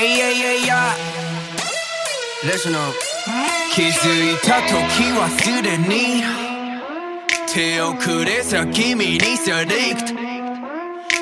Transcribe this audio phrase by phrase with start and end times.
[0.00, 0.96] Hey, yeah, yeah, yeah.
[2.42, 2.94] Listen up.
[3.74, 4.72] 気づいた時
[5.12, 6.24] はすでに
[7.52, 10.14] 手遅れさ君にさリクト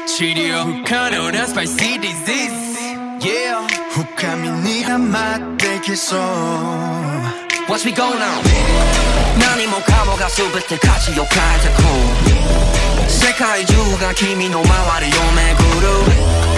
[0.06, 6.20] 治療不可能なスパイシーディジーズ Yeah 深みにはまってきそう
[7.66, 8.44] What's we going on?
[9.40, 16.57] 何もかもが全て価値を変えてく世界中が君の周りを巡る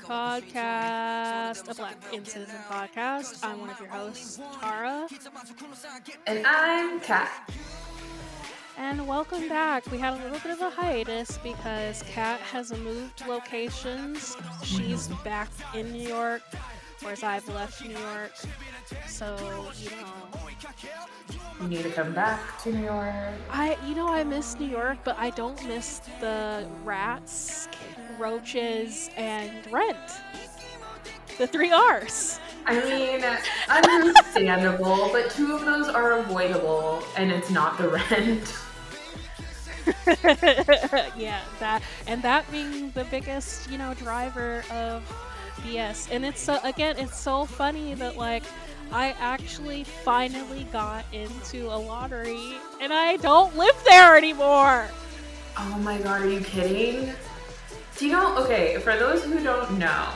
[0.00, 3.38] Podcast, a Black Citizen podcast.
[3.42, 5.08] I'm one of your hosts, Tara,
[6.26, 7.50] And I'm Kat.
[8.76, 9.90] and welcome back.
[9.90, 14.36] We had a little bit of a hiatus because Kat has moved locations.
[14.62, 16.42] She's back in New York,
[17.02, 18.32] whereas I've left New York.
[19.06, 19.36] So,
[19.80, 20.04] you know,
[21.62, 23.14] You need to come back to New York.
[23.50, 27.66] I, you know, I miss New York, but I don't miss the rats,
[28.18, 29.96] roaches, and rent.
[31.38, 32.40] The three R's.
[32.66, 33.24] I mean,
[33.68, 38.56] understandable, but two of those are avoidable, and it's not the rent.
[41.16, 45.02] yeah, that and that being the biggest, you know, driver of
[45.62, 46.08] BS.
[46.10, 48.42] And it's so again, it's so funny that like
[48.92, 54.88] I actually finally got into a lottery and I don't live there anymore.
[55.58, 57.12] Oh my god, are you kidding?
[57.98, 58.36] Do you know?
[58.36, 60.12] Okay, for those who don't know,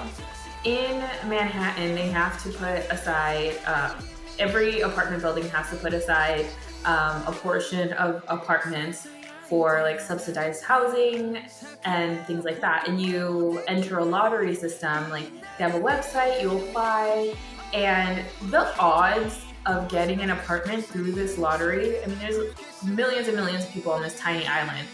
[0.65, 4.05] in Manhattan, they have to put aside, um,
[4.39, 6.45] every apartment building has to put aside
[6.85, 9.09] um, a portion of apartments
[9.49, 11.39] for like subsidized housing
[11.87, 12.87] and things like that.
[12.87, 17.35] And you enter a lottery system, like they have a website, you apply,
[17.73, 22.55] and the odds of getting an apartment through this lottery, I mean, there's
[22.85, 24.87] millions and millions of people on this tiny island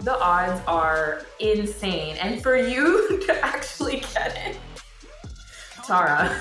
[0.00, 2.16] the odds are insane.
[2.16, 4.56] And for you to actually get it,
[5.84, 6.40] Tara,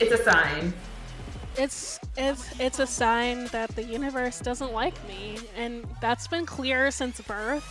[0.00, 0.72] it's a sign.
[1.56, 6.90] It's it's it's a sign that the universe doesn't like me, and that's been clear
[6.90, 7.64] since birth.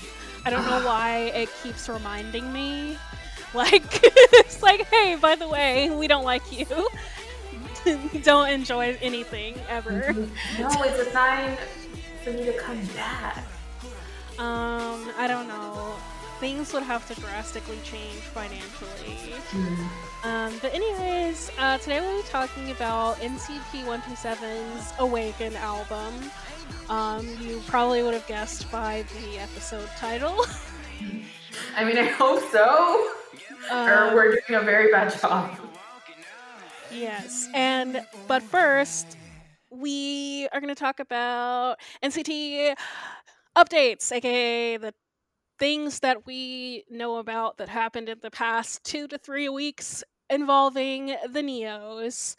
[0.44, 2.98] I don't know why it keeps reminding me.
[3.54, 6.66] Like it's like, hey, by the way, we don't like you.
[8.22, 10.12] don't enjoy anything ever.
[10.60, 11.58] No, it's a sign
[12.22, 13.46] for you to come back.
[14.38, 15.96] Um, I don't know.
[16.40, 19.34] Things would have to drastically change financially.
[20.24, 26.14] Um, but anyways, uh, today we'll be talking about NCT 127's Awaken album.
[26.90, 30.46] Um, you probably would have guessed by the episode title.
[31.78, 33.08] I mean, I hope so.
[33.72, 35.58] or Um, we're doing a very bad job.
[36.92, 39.18] Yes, and but first,
[39.70, 42.76] we are going to talk about NCT
[43.56, 44.94] updates, aka the
[45.58, 51.08] things that we know about that happened in the past two to three weeks involving
[51.30, 52.36] the Neos.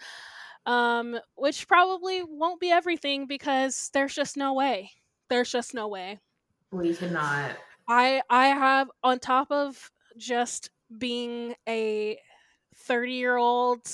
[0.66, 4.90] Um, which probably won't be everything because there's just no way.
[5.30, 6.18] There's just no way.
[6.72, 7.56] We cannot.
[7.88, 12.18] I I have on top of just being a
[12.74, 13.86] 30 year old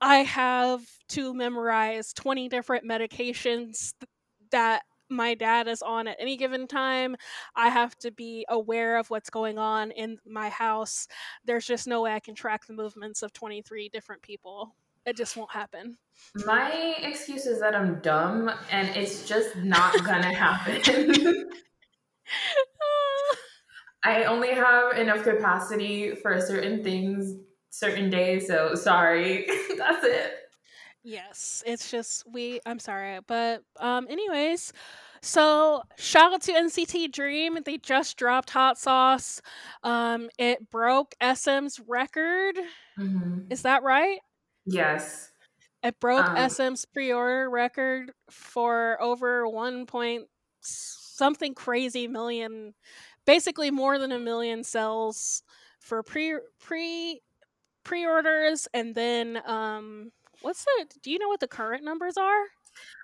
[0.00, 4.08] I have to memorize 20 different medications th-
[4.50, 7.16] that my dad is on at any given time.
[7.54, 11.08] I have to be aware of what's going on in my house.
[11.44, 14.74] There's just no way I can track the movements of 23 different people.
[15.06, 15.96] It just won't happen.
[16.44, 21.50] My excuse is that I'm dumb, and it's just not gonna happen.
[24.04, 27.34] I only have enough capacity for certain things,
[27.70, 29.46] certain days, so sorry.
[29.76, 30.27] That's it.
[31.08, 32.60] Yes, it's just we.
[32.66, 34.06] I'm sorry, but um.
[34.10, 34.72] Anyways,
[35.22, 37.58] so shout out to NCT Dream.
[37.64, 39.40] They just dropped Hot Sauce.
[39.82, 42.58] Um, it broke SM's record.
[42.98, 43.50] Mhm.
[43.50, 44.18] Is that right?
[44.66, 45.32] Yes.
[45.82, 50.28] It broke Um, SM's pre-order record for over one point
[50.60, 52.74] something crazy million,
[53.24, 55.42] basically more than a million cells
[55.80, 57.22] for pre pre
[57.84, 62.44] pre-orders and then um what's the do you know what the current numbers are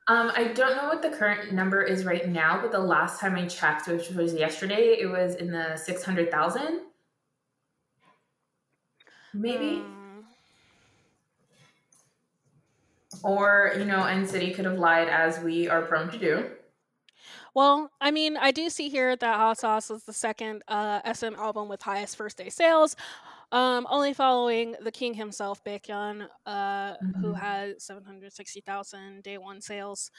[0.06, 3.34] Um, I don't know what the current number is right now, but the last time
[3.36, 6.82] I checked, which was yesterday, it was in the six hundred thousand,
[9.32, 9.80] maybe.
[9.80, 10.20] Hmm.
[13.24, 16.50] Or you know, N City could have lied, as we are prone to do.
[17.54, 21.34] well i mean i do see here that hot sauce is the second uh sm
[21.36, 22.96] album with highest first day sales
[23.52, 27.34] um only following the king himself Baekhyun, uh who Mhm.
[27.34, 30.10] had 760000 day one sales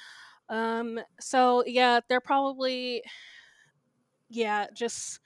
[0.49, 3.03] um so yeah they're probably
[4.29, 5.19] yeah just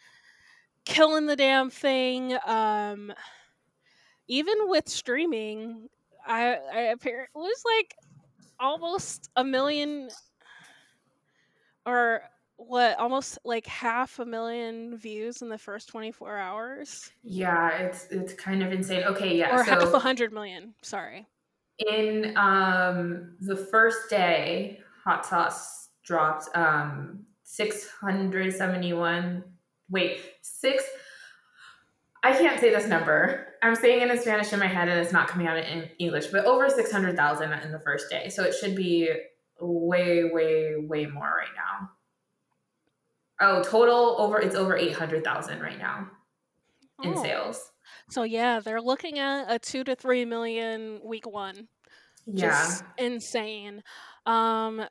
[0.85, 3.13] killing the damn thing um
[4.27, 5.87] even with streaming
[6.25, 7.95] i i appear it was like
[8.59, 10.09] almost a million
[11.85, 12.21] or
[12.59, 18.33] what almost like half a million views in the first 24 hours Yeah, it's it's
[18.33, 19.03] kind of insane.
[19.05, 19.55] Okay, yeah.
[19.55, 21.27] or so half a hundred million sorry
[21.79, 29.43] in um the first day, hot sauce dropped um six hundred seventy one.
[29.89, 30.83] Wait, six.
[32.21, 33.47] I can't say this number.
[33.63, 36.27] I'm saying it in Spanish in my head, and it's not coming out in English.
[36.27, 39.09] But over six hundred thousand in the first day, so it should be
[39.59, 41.89] way, way, way more right now.
[43.41, 46.09] Oh, total over it's over eight hundred thousand right now
[47.03, 47.23] in Oh.
[47.23, 47.71] sales.
[48.09, 51.67] so yeah they're looking at a two to three million week one
[52.25, 53.81] Yeah, just insane
[54.25, 54.85] um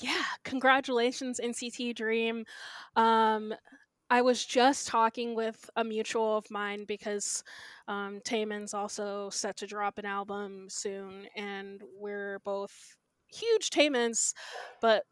[0.00, 2.44] yeah congratulations nct dream
[2.96, 3.54] um
[4.10, 7.44] i was just talking with a mutual of mine because
[7.88, 12.96] um Taemin's also set to drop an album soon and we're both
[13.28, 14.32] huge Taemins
[14.80, 15.04] but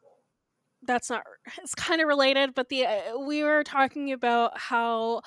[0.86, 1.24] that's not
[1.58, 5.20] it's kind of related but the uh, we were talking about how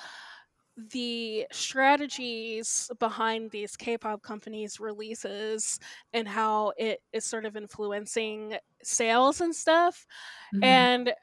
[0.76, 5.80] the strategies behind these K-pop companies releases
[6.12, 10.06] and how it is sort of influencing sales and stuff
[10.52, 10.88] Mhm.
[10.88, 11.14] and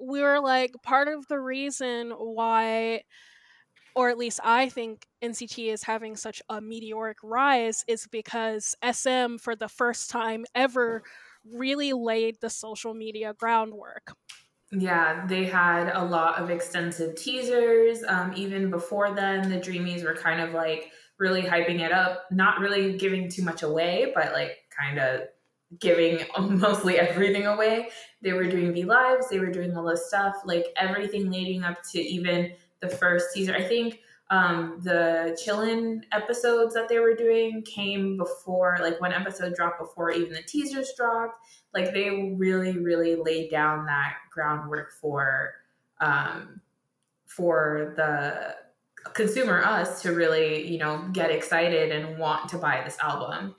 [0.00, 3.02] we were like part of the reason why
[3.94, 9.38] or at least I think NCT is having such a meteoric rise is because SM
[9.38, 11.02] for the first time ever
[11.50, 14.14] really laid the social media groundwork.
[14.72, 18.02] Yeah, they had a lot of extensive teasers.
[18.06, 22.58] Um, even before then, the Dreamies were kind of like really hyping it up, not
[22.58, 25.22] really giving too much away, but like kind of
[25.78, 27.88] giving mostly everything away.
[28.22, 31.78] They were doing V Lives, they were doing all this stuff, like everything leading up
[31.92, 33.54] to even the first teaser.
[33.54, 34.00] I think
[34.32, 40.10] um, the Chillin episodes that they were doing came before, like one episode dropped before
[40.10, 41.34] even the teasers dropped.
[41.74, 45.52] Like they really really laid down that groundwork for
[46.00, 46.62] um
[47.26, 48.56] for the
[49.12, 53.54] consumer us to really you know get excited and want to buy this album.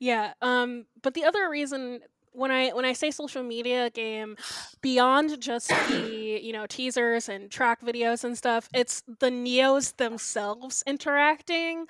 [0.00, 2.00] Yeah, um but the other reason
[2.32, 4.36] when I when I say social media game
[4.82, 5.94] beyond just the,
[6.42, 11.86] you know, teasers and track videos and stuff, it's the Neos themselves interacting.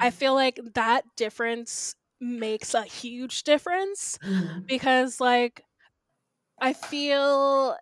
[0.00, 4.68] I feel like that difference makes a huge difference Mhm.
[4.68, 5.62] because like
[6.60, 7.76] I feel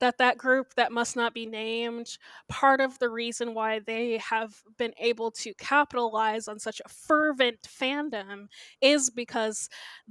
[0.00, 2.18] that that group that must not be named
[2.48, 7.60] part of the reason why they have been able to capitalize on such a fervent
[7.62, 8.46] fandom
[8.80, 9.68] is because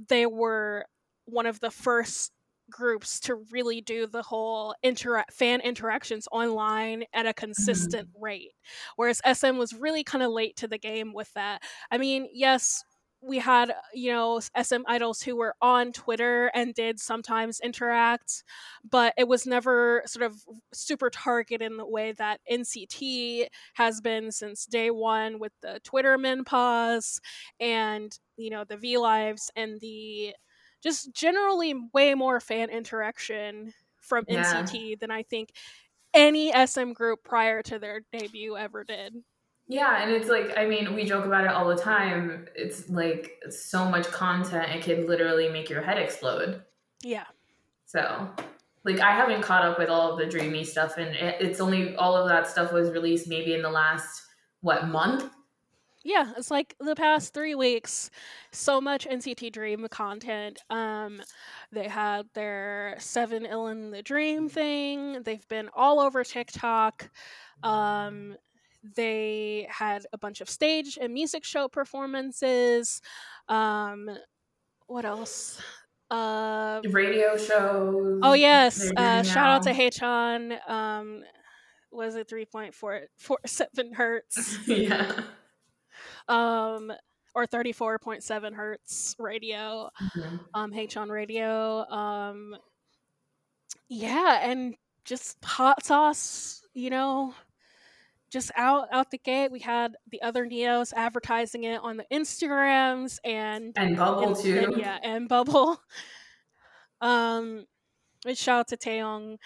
[0.08, 0.86] they were
[1.26, 2.32] one of the first
[2.70, 8.22] groups to really do the whole intera- fan interactions online at a consistent mm-hmm.
[8.22, 8.52] rate.
[8.96, 11.62] Whereas SM was really kind of late to the game with that.
[11.90, 12.82] I mean yes
[13.22, 18.42] we had uh, you know SM idols who were on Twitter and did sometimes interact,
[18.88, 24.32] but it was never sort of super targeted in the way that NCT has been
[24.32, 27.20] since day one with the Twitter min pause
[27.60, 30.34] and you know the V lives and the
[30.82, 34.78] just generally way more fan interaction from Yeah.
[34.78, 35.50] NCT than I think
[36.14, 39.16] any SM group prior to their debut ever did.
[39.70, 42.46] Yeah and it's like i mean we joke about it all the time.
[42.54, 46.62] It's like so much content it could literally make your head explode.
[47.02, 47.24] Yeah.
[47.86, 48.28] So,
[48.84, 51.96] like, I haven't caught up with all of the dreamy stuff, and it, it's only
[51.96, 54.22] all of that stuff was released maybe in the last
[54.60, 55.24] what month.
[56.04, 58.10] yeah it's like the past three weeks
[58.52, 60.58] so much nct dream content.
[60.70, 61.20] Um
[61.72, 65.22] they had their seven ill in the dream thing.
[65.22, 67.10] They've been all over tiktok.
[67.62, 68.36] Um
[68.96, 73.00] they had a bunch of stage and music show performances
[73.48, 74.08] um
[74.86, 75.60] what else
[76.10, 78.18] uh Radio shows.
[78.22, 79.78] Oh yes, uh, shout out to now.
[79.78, 80.68] Haechan.
[80.68, 81.22] Um,
[81.92, 85.20] was it 3.47 hertz yeah.
[86.28, 86.92] um
[87.34, 90.40] or 34.7 hertz radio Mhm.
[90.54, 92.56] um H on radio um
[93.88, 97.34] yeah and just hot sauce you know
[98.30, 103.18] just out out the gate we had the other neos advertising it on the instagrams
[103.24, 104.58] and And Bubble and, too.
[104.58, 105.80] and yeah and bubble
[107.00, 107.66] um
[108.34, 109.36] shout out to Taeyong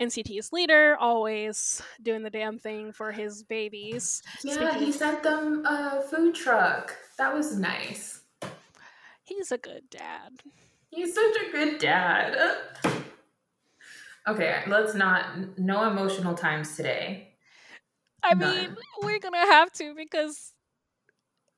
[0.00, 5.64] NCT's leader always doing the damn thing for his babies Yeah, Speaking he sent them
[5.66, 6.96] a food truck.
[7.18, 8.22] That was nice.
[9.24, 10.40] he's a good dad
[10.92, 12.36] He's such a good dad.
[14.26, 15.56] Okay, let's not.
[15.56, 17.29] No emotional times today.
[18.22, 20.52] I mean, we're gonna have to because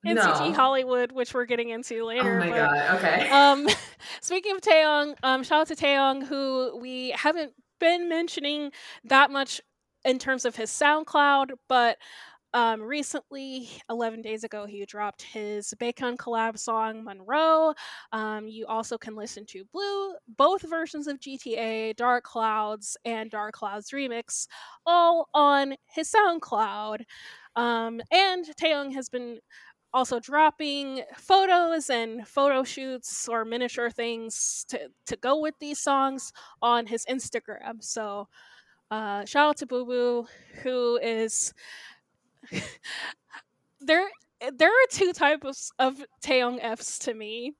[0.06, 0.52] NCT No.
[0.52, 2.38] Hollywood, which we're getting into Oh later.
[2.38, 2.96] my but, god.
[2.96, 3.28] Okay.
[3.30, 3.68] Um,
[4.20, 8.72] speaking of Taeyong, um, shout out to Taeyong, who we haven't been mentioning
[9.04, 9.60] that much
[10.04, 11.98] in terms of his SoundCloud, but
[12.54, 17.74] um, recently, 11 days ago, he dropped his Bacon collab song Monroe.
[18.12, 23.54] Um, you also can listen to Blue, both versions of GTA, Dark Clouds, and Dark
[23.54, 24.46] Clouds Remix,
[24.84, 27.02] all on his SoundCloud.
[27.56, 29.38] Um, and Taeyong has been
[29.94, 36.32] also dropping photos and photo shoots or miniature things to, to go with these songs
[36.62, 37.82] on his Instagram.
[37.82, 38.28] So
[38.90, 40.26] uh, shout out to Boo Boo,
[40.62, 41.54] who is
[43.80, 44.08] there.
[44.54, 47.54] There are two types of Taeyong Fs to me.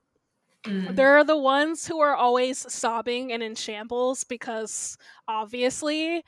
[0.65, 0.97] Mm.
[0.97, 4.97] There are the ones who are always sobbing and in shambles because
[5.29, 6.25] obviously,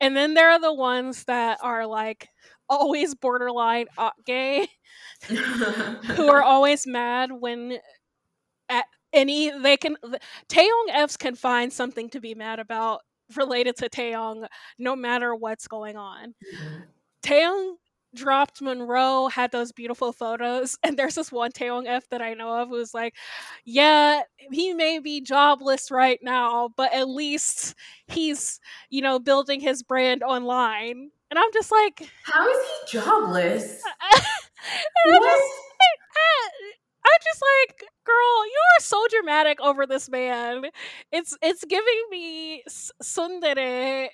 [0.00, 2.28] and then there are the ones that are like
[2.68, 4.66] always borderline uh, gay
[5.26, 7.78] who are always mad when
[8.68, 9.96] at any they can
[10.48, 13.02] Taeyong Fs can find something to be mad about
[13.36, 14.46] related to Taeyong
[14.78, 16.34] no matter what's going on.
[17.22, 17.74] Taeyong
[18.14, 22.62] dropped Monroe, had those beautiful photos, and there's this one Taeyong F that I know
[22.62, 23.14] of who's like,
[23.64, 27.74] yeah, he may be jobless right now, but at least
[28.06, 31.10] he's, you know, building his brand online.
[31.30, 33.82] And I'm just like, How is he jobless?
[35.04, 35.22] What?
[35.22, 35.52] just
[36.16, 36.50] ah,
[37.06, 40.64] I'm just like, girl, you are so dramatic over this man.
[41.12, 44.08] It's it's giving me s- tsundere.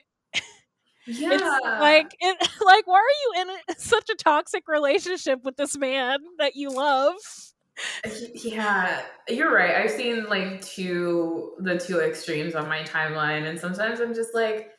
[1.07, 1.31] Yeah.
[1.33, 5.77] It's like it, like why are you in a, such a toxic relationship with this
[5.77, 7.15] man that you love?
[8.05, 9.77] Uh, yeah, you're right.
[9.77, 14.71] I've seen like two the two extremes on my timeline, and sometimes I'm just like,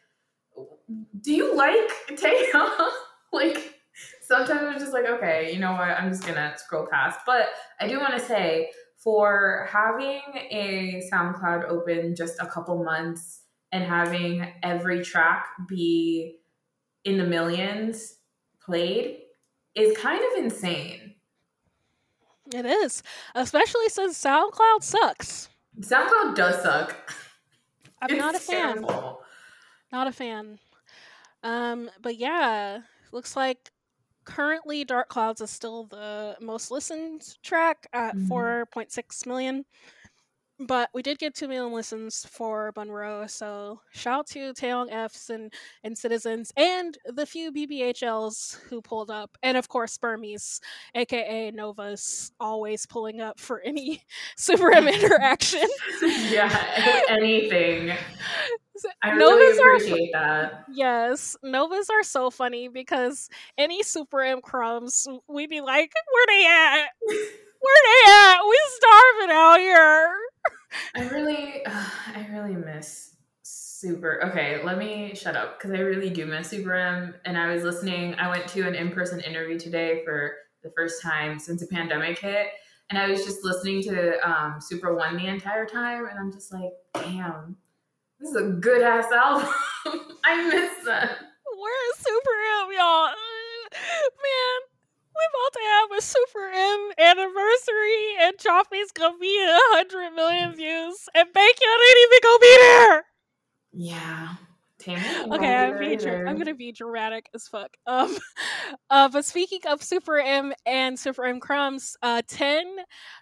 [1.21, 2.89] do you like Taeyong?
[3.33, 3.75] like
[4.21, 5.89] sometimes I'm just like, okay, you know what?
[5.89, 7.21] I'm just gonna scroll past.
[7.25, 7.47] But
[7.79, 13.83] I do want to say for having a SoundCloud open just a couple months and
[13.83, 16.39] having every track be
[17.05, 18.17] in the millions
[18.63, 19.21] played
[19.75, 21.15] is kind of insane.
[22.53, 23.01] It is,
[23.35, 25.49] especially since SoundCloud sucks.
[25.79, 27.13] SoundCloud does suck.
[28.01, 28.81] I'm not a It's fan.
[28.81, 29.21] terrible.
[29.91, 30.59] Not a fan.
[31.43, 33.71] Um, but yeah, looks like
[34.25, 38.27] currently Dark Clouds is still the most listened track at Mhm.
[38.27, 39.65] 4.6 million.
[40.67, 45.29] But we did get 2 million listens for Monroe, so shout out to Taeyong Fs
[45.31, 45.51] and,
[45.83, 49.37] and Citizens and the few BBHLs who pulled up.
[49.41, 50.61] And of course, Burmese,
[50.93, 54.03] aka Novas, always pulling up for any
[54.35, 55.67] Super M interaction.
[56.29, 57.91] yeah, anything.
[59.01, 60.65] I Novas really are appreciate that.
[60.71, 66.45] Yes, Novas are so funny because any Super M crumbs, we'd be like, where they
[66.45, 66.87] at?
[67.61, 68.41] Where they at?
[68.47, 70.15] We starving out here.
[70.95, 73.11] I really, I really miss
[73.43, 74.23] Super.
[74.25, 77.15] Okay, let me shut up because I really do miss Super M.
[77.25, 78.13] And I was listening.
[78.15, 82.47] I went to an in-person interview today for the first time since the pandemic hit,
[82.91, 86.53] and I was just listening to um, Super One the entire time, and I'm just
[86.53, 87.57] like, damn,
[88.19, 89.47] this is a good ass album.
[90.23, 91.17] I miss that.
[91.57, 93.07] Where is Super M, y'all?
[93.73, 94.60] Man, we
[95.29, 101.09] about to have a Super M anniversary, and Jopping's gonna be at 100 million views,
[101.15, 101.39] and Baekhyun
[101.89, 103.05] ain't even gonna be there.
[103.73, 104.27] Yeah.
[105.35, 107.69] Okay, I'm, being dra- I'm gonna be dramatic as fuck.
[107.85, 108.17] Um,
[108.89, 112.65] uh, but speaking of Super M and Super M Crumbs, uh, Ten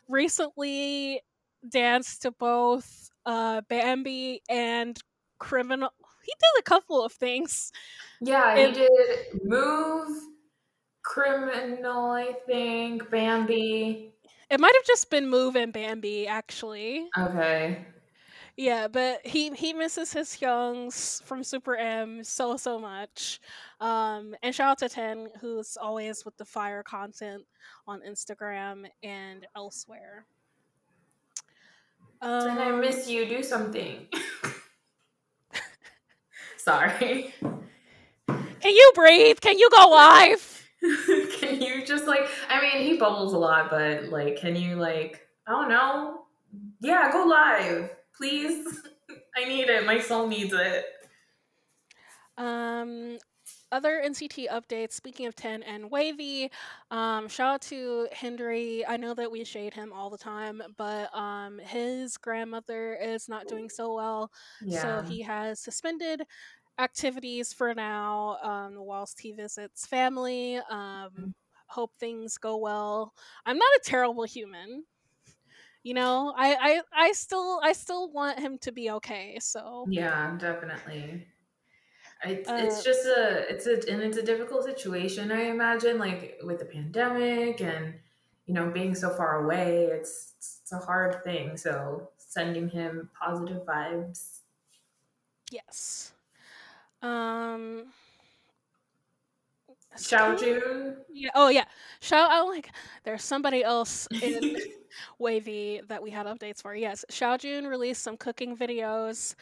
[0.08, 1.22] recently
[1.68, 4.98] danced to both uh Bambi and
[5.40, 5.90] Criminal.
[6.24, 7.72] He did a couple of things.
[8.22, 10.18] Yeah, It- he did Move,
[11.10, 14.14] Criminal, I think, Bambi.
[14.52, 17.08] It might have just been Move and Bambi, actually.
[17.18, 17.84] Okay.
[18.56, 23.42] Yeah, but he he misses his Hyungs from Super M so so much.
[23.82, 27.44] Um, and shout out to Ten, who's always with the fire content
[27.88, 30.28] on Instagram and elsewhere.
[32.22, 33.26] Um, and I miss you.
[33.26, 34.06] Do something.
[36.58, 37.34] Sorry.
[37.40, 39.40] can you breathe?
[39.40, 40.59] Can you go live?
[41.40, 42.28] can you just like?
[42.50, 45.28] I mean, he bubbles a lot, but like, can you like?
[45.48, 46.22] I don't know.
[46.80, 48.66] Yeah, go live, please.
[49.36, 49.86] I need it.
[49.86, 50.86] My soul needs it.
[52.38, 53.18] Um,
[53.72, 54.94] other NCT updates.
[54.94, 56.50] Speaking of Ten and Wavy,
[56.92, 58.86] um, shout out to Hendery.
[58.88, 63.48] I know that we shade him all the time, but um, his grandmother is not
[63.48, 64.32] doing so well.
[64.64, 64.82] Yeah.
[64.82, 66.24] So he has suspended
[66.80, 70.58] activities for now um, whilst he visits family.
[70.58, 71.32] Um,
[71.68, 73.14] hope things go well.
[73.46, 74.86] I'm not a terrible human.
[75.84, 79.40] You know, I, I I still I still want him to be okay.
[79.42, 81.28] So Yeah, definitely.
[82.24, 85.32] It's, Uh, it's just a it's a and it's a difficult situation.
[85.32, 88.00] I imagine, like with the pandemic and
[88.46, 91.58] you know being so far away, it's it's a hard thing.
[91.58, 94.42] So sending him positive vibes.
[95.52, 96.14] yes.
[97.02, 97.92] Um.
[99.98, 100.98] Xiao Jun.
[101.12, 101.30] Yeah.
[101.36, 101.66] Oh yeah.
[102.00, 102.70] Shout out like
[103.04, 104.56] there's somebody else in
[105.20, 106.76] Wavy that we had updates for.
[106.76, 109.36] Yes, Xiaojun released some cooking videos.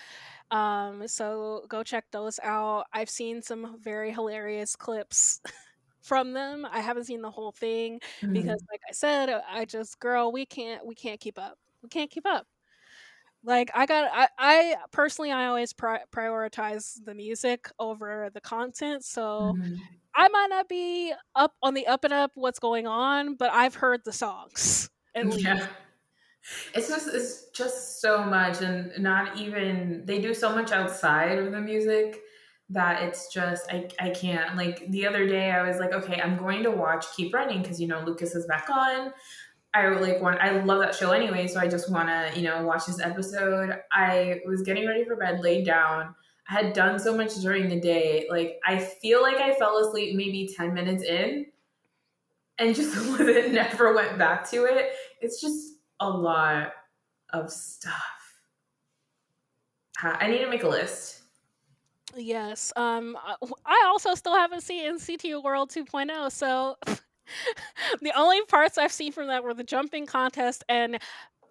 [0.51, 2.85] Um, so go check those out.
[2.93, 5.41] I've seen some very hilarious clips
[6.01, 6.65] from them.
[6.71, 7.99] I haven't seen the whole thing
[8.31, 11.57] because like I said, I just girl, we can't we can't keep up.
[11.83, 12.47] We can't keep up.
[13.47, 19.05] Like I got I, I personally I always pri- prioritize the music over the content.
[19.05, 19.77] So Mhm.
[20.15, 23.75] I might not be up on the up and up what's going on, but I've
[23.75, 25.45] heard the songs at least.
[25.45, 25.67] Yeah.
[26.73, 31.51] It's just it's just so much and not even they do so much outside of
[31.51, 32.21] the music
[32.69, 36.37] that it's just I, I can't like the other day I was like okay I'm
[36.37, 39.13] going to watch Keep Running because you know Lucas is back on
[39.77, 42.63] I like want I love that show anyway so I just want to you know
[42.63, 46.15] watch this episode I was getting ready for bed laid down
[46.49, 50.15] I had done so much during the day like I feel like I fell asleep
[50.15, 51.47] maybe 10 minutes in
[52.57, 56.73] and just never went back to it it's just a lot
[57.31, 57.93] of stuff.
[60.01, 61.23] I need to make a list.
[62.15, 62.71] Yes.
[62.75, 63.17] Um
[63.65, 66.77] I also still haven't seen NCT World 2.0, so
[68.01, 70.99] the only parts I've seen from that were the jumping contest and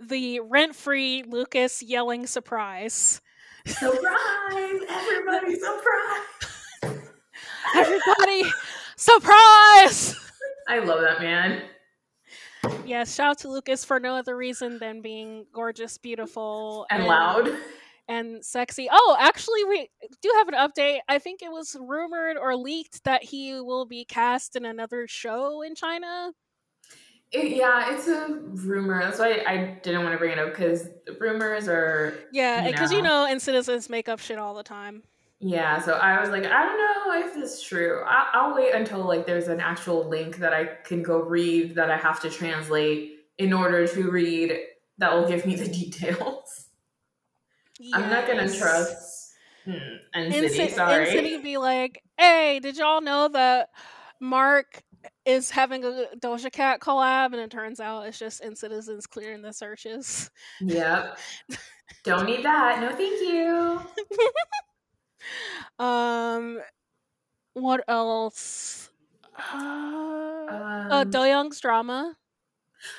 [0.01, 3.21] the rent-free Lucas yelling surprise.
[3.67, 4.81] Surprise!
[4.89, 6.23] Everybody, surprise!
[7.75, 8.43] Everybody
[8.97, 10.17] surprise!
[10.69, 11.63] I love that man.
[12.85, 17.49] Yes, shout out to Lucas for no other reason than being gorgeous, beautiful, And loud.
[18.09, 18.89] And sexy.
[18.91, 19.89] Oh, actually, we
[20.23, 20.99] do have an update.
[21.09, 25.63] I think it was rumored or leaked that he will be cast in another show
[25.63, 26.33] in China.
[27.33, 29.03] It- yeah, it's a rumor.
[29.03, 30.89] That's why I didn't want to bring it up because
[31.19, 32.15] rumors are.
[32.33, 33.25] Yeah, because you know.
[33.25, 35.03] know, and citizens make up shit all the time.
[35.41, 38.03] Yeah, so I was like, I don't know if this is true.
[38.07, 41.91] I- I'll wait until like there's an actual link that I can go read that
[41.91, 44.59] I have to translate in order to read
[44.99, 46.66] that will give me the details.
[47.95, 49.35] I'm not gonna trust
[49.65, 49.73] hmm,
[50.15, 50.33] NCT.
[50.33, 51.05] Incity, sorry.
[51.09, 53.71] Incity be like, hey, did y'all know that
[54.21, 54.83] Mark
[55.25, 57.27] is having a Doja Cat collab?
[57.27, 60.31] And it turns out it's just in citizens clearing the searches.
[60.61, 61.19] Yep.
[62.05, 62.81] Don't need that.
[62.81, 63.81] No, thank you.
[65.79, 66.61] Um,
[67.55, 68.91] what else?
[69.53, 69.57] Uh,
[70.49, 72.17] Um, uh Doyoung's drama.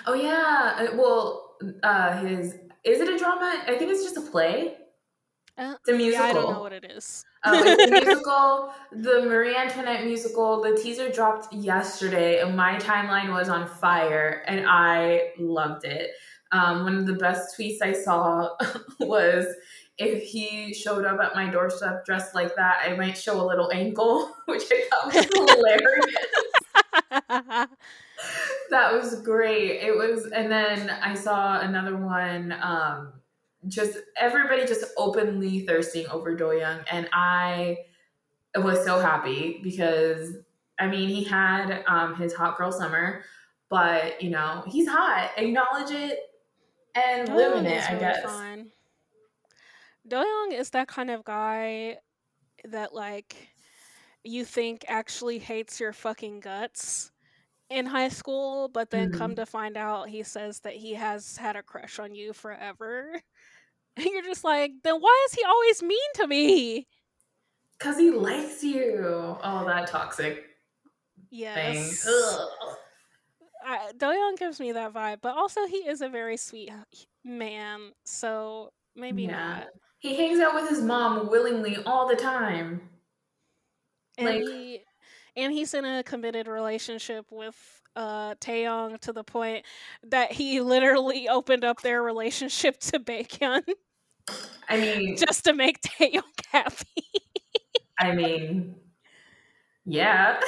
[0.06, 0.76] oh yeah.
[0.92, 2.56] uh, Well, uh, his
[2.88, 3.64] is it a drama?
[3.68, 4.76] I think it's just a play.
[5.58, 6.24] Uh, It's a musical.
[6.26, 7.26] Yeah, I don't know what it is.
[7.44, 8.72] Oh, it's a musical.
[8.92, 10.62] The Marie Antoinette musical.
[10.62, 16.12] The teaser dropped yesterday, and my timeline was on fire, and I loved it.
[16.52, 18.52] Um, one of the best tweets I saw
[19.00, 19.48] was,
[19.98, 23.72] "If he showed up at my doorstep dressed like that, I might show a little
[23.74, 26.16] ankle," which I thought was hilarious.
[28.70, 29.82] That was great.
[29.82, 32.54] It was, and then I saw another one.
[32.62, 33.14] Um,
[33.68, 37.78] just everybody just openly thirsting over Doyoung, and I
[38.56, 40.36] was so happy because
[40.80, 43.24] I mean he had um, his hot girl summer,
[43.70, 45.32] but you know he's hot.
[45.38, 46.20] Acknowledge it
[46.96, 47.78] and live in it.
[47.78, 48.24] is I really guess.
[48.24, 48.72] fine.
[50.08, 51.98] Doyoung is that kind of guy
[52.66, 53.50] that like
[54.24, 57.12] you think actually hates your fucking guts
[57.70, 59.36] in high school, but then come Mhm.
[59.38, 63.22] to find out he says that he has had a crush on you forever.
[63.98, 66.88] And you're just like, then why is he always mean to me?
[67.80, 69.00] Cause he likes you.
[69.44, 70.44] Oh, that toxic thing.
[71.32, 72.08] Yes.
[72.08, 72.50] Ugh.
[73.66, 76.72] I, Doyoung gives me that vibe, but also he is a very sweet
[77.24, 79.32] man, so maybe Yeah.
[79.32, 79.68] not.
[79.98, 82.88] He hangs out with his mom willingly all the time.
[84.20, 84.84] And Like- he
[85.38, 87.56] and he's in a committed relationship with
[87.96, 89.66] uh Taeyong to the point
[90.04, 93.64] that he literally opened up their relationship to Baekhyun
[94.70, 96.22] I mean, just to make Taeyong
[96.52, 97.04] happy.
[98.00, 98.76] I mean,
[99.86, 100.40] yeah.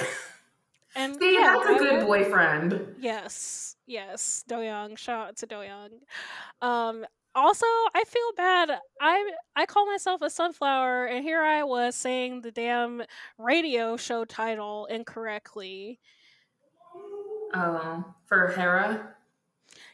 [0.96, 2.96] And See, yeah, that's a good boyfriend.
[3.00, 4.98] Yes, yes, Doyoung.
[4.98, 5.92] Shout out to Doyoung.
[6.62, 7.66] Um, also,
[7.96, 8.80] I feel bad.
[9.02, 13.04] I I call myself a sunflower, and here I was saying the damn
[13.38, 16.00] radio show title incorrectly.
[17.54, 19.16] Oh, for Hera.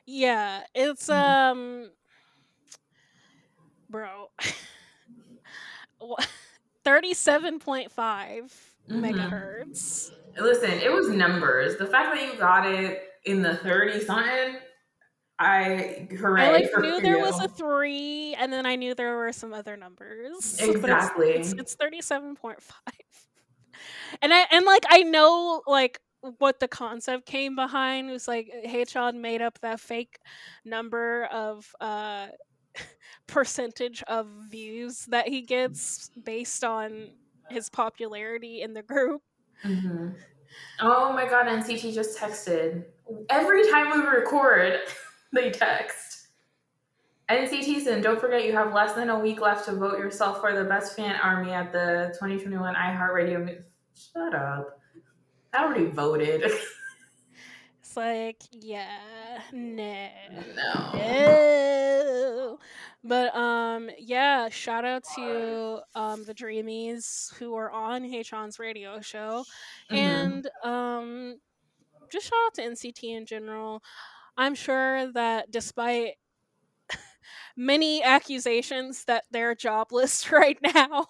[0.06, 1.12] Yeah, it's Mhm.
[1.14, 1.92] um,
[3.90, 4.30] bro,
[6.84, 8.54] thirty-seven point five
[8.90, 9.02] Mhm.
[9.02, 10.12] megahertz.
[10.40, 11.78] Listen, it was numbers.
[11.78, 14.58] The fact that you got it in the 30 something,
[15.38, 17.22] I hooray I like knew there you.
[17.24, 20.56] was a three, and then I knew there were some other numbers.
[20.60, 21.30] but it's- Exactly.
[21.32, 22.94] it's, it's thirty-seven point five,
[24.22, 26.00] and I and like I know like
[26.40, 30.18] what the concept came behind It was like Haechan made up that fake
[30.64, 32.28] number of uh
[33.28, 37.12] percentage of views that he gets based on
[37.50, 39.22] his popularity in the group.
[39.64, 40.16] Mhm.
[40.80, 42.86] Oh my god, NCT just texted.
[43.30, 44.80] Every time we record,
[45.36, 46.28] they text.
[47.30, 50.64] NCTzen, don't forget you have less than a week left to vote yourself for the
[50.64, 53.62] best fan army at the 2021 iHeartRadio.
[53.96, 54.80] Shut up.
[55.54, 56.52] I already voted.
[57.82, 58.98] It's like, yeah,
[59.54, 60.08] no.
[60.56, 60.92] no.
[60.96, 62.60] No.
[63.04, 69.46] But um yeah, shout out to um the Dreamies who are on Haechan's radio show.
[69.92, 69.98] Mhm.
[69.98, 71.40] And um
[72.10, 73.82] just shout out to NCT in general.
[74.38, 76.16] I'm sure that despite
[77.56, 81.08] many accusations that they're jobless right now,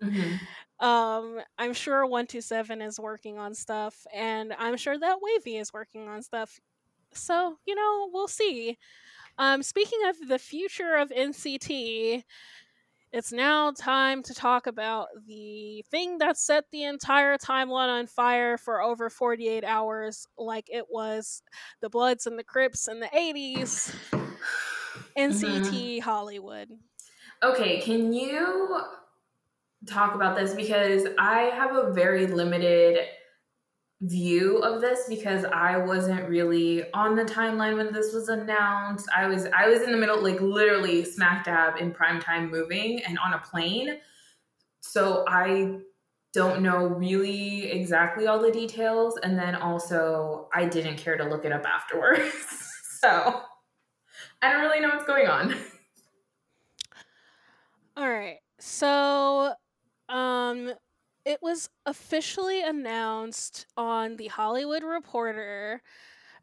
[0.00, 0.48] Mhm.
[0.80, 6.08] um i'm sure 127 is working on stuff and i'm sure that wavy is working
[6.08, 6.58] on stuff
[7.12, 8.76] so you know we'll see
[9.38, 12.22] um speaking of the future of nct
[13.12, 18.56] it's now time to talk about the thing that set the entire timeline on fire
[18.56, 21.42] for over 48 hours like it was
[21.80, 23.94] the bloods and the crips in the 80s
[25.18, 26.04] nct mm-hmm.
[26.04, 26.68] hollywood.
[27.42, 28.80] Okay, can you
[29.86, 30.54] talk about this?
[30.54, 32.98] Because I have a very limited
[34.02, 39.08] view of this because I wasn't really on the timeline when this was announced.
[39.14, 43.02] I was I was in the middle like literally smack dab in prime time moving
[43.04, 43.98] and on a plane.
[44.80, 45.80] So I
[46.32, 51.44] don't know really exactly all the details and then also I didn't care to look
[51.44, 52.32] it up afterwards.
[53.00, 53.42] so
[54.40, 55.54] I don't really know what's going on.
[57.96, 58.38] All right.
[58.58, 59.52] So,
[60.08, 60.72] um,
[61.24, 65.82] it was officially announced on the Hollywood Reporter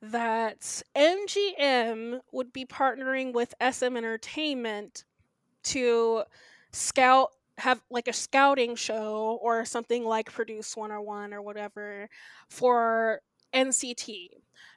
[0.02, 5.06] that MGM would be partnering with SM Entertainment
[5.66, 6.24] to
[6.74, 12.10] scout have like a scouting show or something like Produce 101 or whatever
[12.50, 13.22] for
[13.54, 14.30] NCT.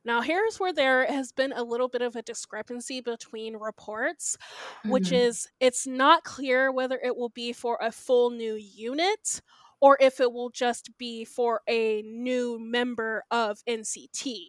[0.05, 4.37] Now, here's where there has been a little bit of a discrepancy between reports
[4.87, 5.13] which Mhm.
[5.13, 9.41] is it's not clear whether it will be for a full new unit
[9.81, 14.47] or if it will just be for a new member of NCT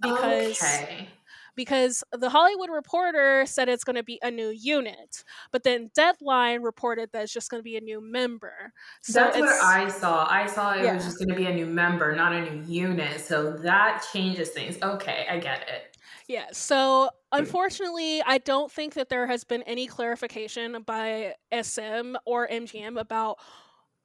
[0.00, 1.08] because okay.
[1.56, 6.62] because the Hollywood Reporter said it's going to be a new unit but then Deadline
[6.62, 10.26] reported that it's just going to be a new member so That's what I saw.
[10.30, 10.94] I saw it Yeah.
[10.94, 13.20] was just going to be a new member, not a new unit.
[13.20, 14.78] So that changes things.
[14.82, 15.96] Okay, I get it.
[16.26, 22.46] Yeah, so unfortunately, I don't think that there has been any clarification by SM or
[22.48, 23.38] MGM about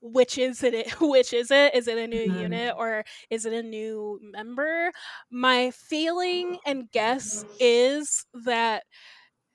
[0.04, 2.40] which is it which is it is it a new Mhm.
[2.42, 4.92] unit or is it a new member
[5.32, 8.84] my feeling and guess is that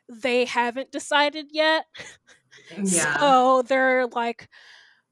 [0.08, 1.86] they haven't decided yet
[2.76, 3.16] Yeah.
[3.18, 4.48] so they're like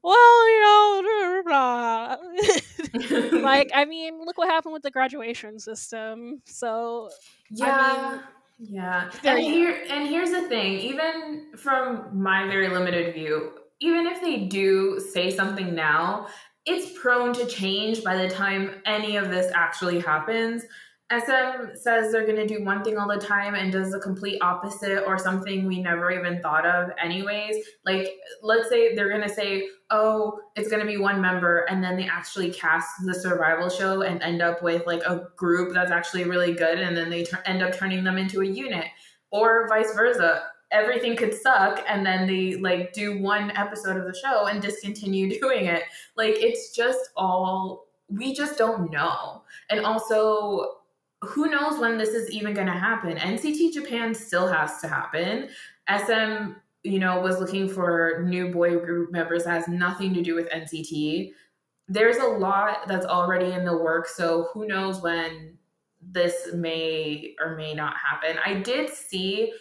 [0.03, 6.41] well you know blah, blah, like i mean look what happened with the graduation system
[6.45, 7.09] so
[7.49, 8.19] yeah.
[8.59, 9.11] yeah.
[9.25, 14.45] And here and here's the thing, even from my very limited view, even if they
[14.45, 16.27] do say something now,
[16.65, 20.63] it's prone to change by the time any of this actually happens.
[21.09, 24.41] SM says they're going to do one thing all the time and does the complete
[24.41, 27.55] opposite or something we never even thought of, anyways.
[27.85, 28.09] Like,
[28.43, 31.95] let's say they're going to say, oh, it's going to be one member, and then
[31.95, 36.25] they actually cast the survival show and end up with like a group that's actually
[36.25, 38.87] really good, and then they tur- end up turning them into a unit,
[39.31, 40.43] or vice versa.
[40.71, 45.39] Everything could suck, and then they like do one episode of the show and discontinue
[45.41, 45.83] doing it.
[46.15, 49.43] Like, it's just all, we just don't know.
[49.69, 50.77] And also,
[51.21, 53.17] who knows when this is even going to happen?
[53.17, 55.49] NCT Japan still has to happen.
[55.89, 56.53] SM,
[56.83, 60.49] you know, was looking for new boy group members that has nothing to do with
[60.49, 61.31] NCT.
[61.87, 65.57] There's a lot that's already in the work, so who knows when
[66.01, 68.37] this may or may not happen.
[68.45, 69.53] I did see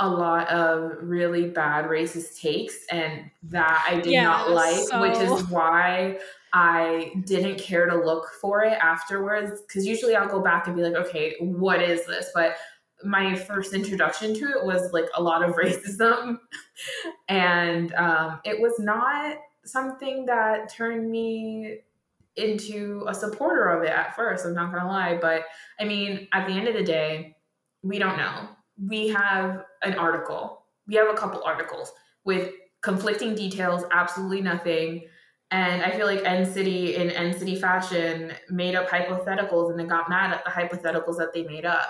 [0.00, 5.18] a lot of really bad racist takes, and that I did Yeah, not like, which
[5.18, 6.18] is why
[6.54, 9.60] I didn't care to look for it afterwards.
[9.60, 12.30] Because usually I'll go back and be like, okay, what is this?
[12.34, 12.56] But
[13.04, 16.38] my first introduction to it was like a lot of racism,
[17.28, 21.80] and um, it was not something that turned me
[22.36, 24.46] into a supporter of it at first.
[24.46, 25.44] I'm not gonna lie, but
[25.78, 27.36] I mean, at the end of the day,
[27.82, 28.48] we don't know.
[28.86, 30.64] We have an article.
[30.86, 31.92] We have a couple articles
[32.24, 35.06] with conflicting details, absolutely nothing.
[35.50, 39.88] And I feel like N City in N City fashion made up hypotheticals and then
[39.88, 41.88] got mad at the hypotheticals that they made up.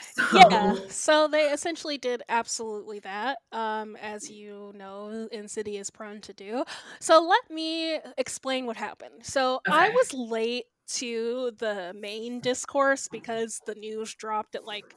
[0.00, 5.90] So, Yeah, so they essentially did absolutely that, um, as you know, N City is
[5.90, 6.64] prone to do.
[7.00, 9.24] So let me explain what happened.
[9.24, 14.96] So I was late to the main discourse because the news dropped at like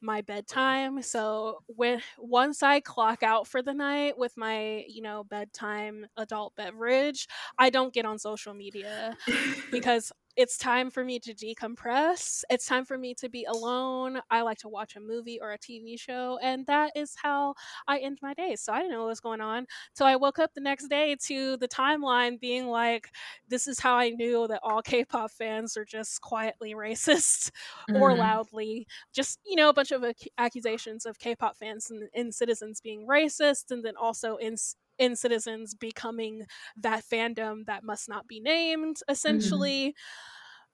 [0.00, 1.02] my bedtime.
[1.02, 6.54] So when once I clock out for the night with my, you know, bedtime adult
[6.56, 7.26] beverage,
[7.58, 9.16] I don't get on social media
[9.70, 12.44] because it's time for me to decompress.
[12.50, 14.20] It's time for me to be alone.
[14.30, 17.54] I like to watch a movie or a TV show, and that is how
[17.88, 18.56] I end my day.
[18.56, 19.66] So I didn't know what was going on.
[19.94, 23.10] So I woke up the next day to the timeline being like,
[23.48, 27.50] this is how I knew that all K pop fans are just quietly racist
[27.92, 28.16] or Mhm.
[28.16, 28.86] loudly.
[29.12, 32.80] Just, you know, a bunch of ac- accusations of K pop fans and, and citizens
[32.80, 34.56] being racist, and then also in
[34.98, 39.94] in citizens becoming that fandom that must not be named essentially.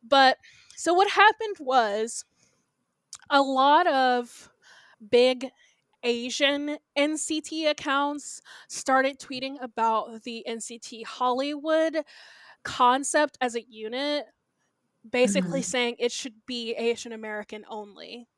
[0.03, 0.39] But
[0.77, 2.25] so what happened was
[3.31, 4.51] a lot of
[5.11, 5.51] big
[6.05, 12.05] asian nct accounts started tweeting about the nct hollywood
[12.65, 14.27] concept as a unit
[15.09, 15.63] basically Mhm.
[15.63, 18.29] saying it should be asian american only.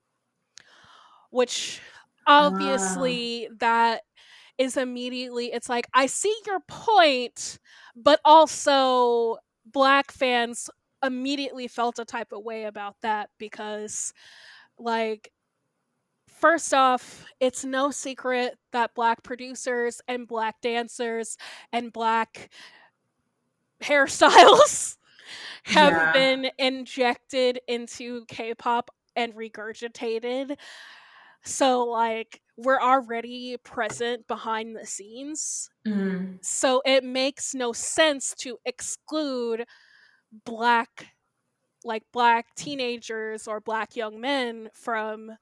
[1.30, 1.80] Which
[2.26, 4.02] obviously that
[4.58, 7.58] is immediately it's like i see your point
[7.94, 10.70] but also black fans
[11.04, 14.12] immediately felt a type of way about that because
[14.78, 15.30] like
[16.28, 21.36] first off it's no secret that black producers and black dancers
[21.72, 22.50] and black
[23.82, 24.96] hairstyles
[25.64, 26.12] have Yeah.
[26.12, 30.56] been injected into k-pop and regurgitated
[31.46, 36.44] so like we're already present behind the scenes Mhm.
[36.44, 39.66] so it makes no sense to exclude
[40.44, 41.14] black
[41.84, 45.32] like black teenagers or black young men from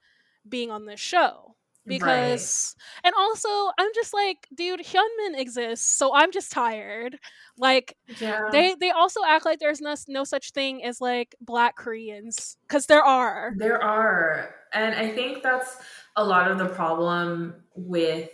[0.48, 1.53] being on this show
[1.86, 7.18] because and also i'm just like dude hyunmin exists so i'm just tired
[7.58, 8.48] like yeah.
[8.50, 12.86] they they also act like there's no, no such thing as like black koreans because
[12.86, 14.54] there are There are.
[14.72, 15.76] And I think that's
[16.16, 18.30] a lot of the problem with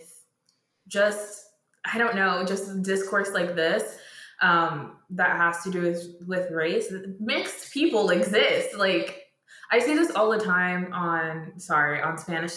[0.89, 1.45] just,
[1.85, 3.99] I don't know, just discourse like this
[4.41, 6.93] um, that has to do with, with race.
[7.19, 8.77] Mixed people exist.
[8.77, 9.27] Like,
[9.71, 12.55] I see this all the time on, sorry, on Spanish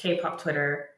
[0.00, 0.88] K pop Twitter.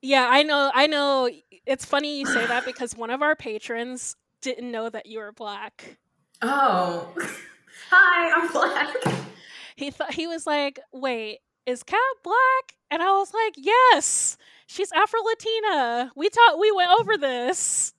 [0.00, 0.70] Yeah, I know.
[0.72, 1.28] I know.
[1.66, 5.32] It's funny you say that because one of our patrons didn't know that you were
[5.32, 5.98] black.
[6.40, 7.12] Oh,
[7.90, 8.94] hi, I'm black.
[9.74, 14.36] He thought he was like, "Wait, is Kat black?" And I was like, "Yes,
[14.68, 16.12] she's Afro Latina.
[16.14, 16.60] We taught.
[16.60, 17.92] We went over this."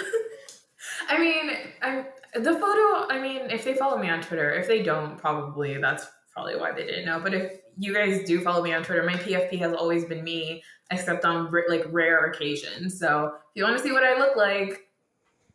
[1.08, 2.04] I mean, I
[2.34, 3.06] the photo.
[3.10, 6.72] I mean, if they follow me on Twitter, if they don't, probably that's probably why
[6.72, 7.20] they didn't know.
[7.20, 10.62] But if you guys do follow me on Twitter, my PFP has always been me,
[10.90, 12.98] except on r- like rare occasions.
[12.98, 14.88] So if you want to see what I look like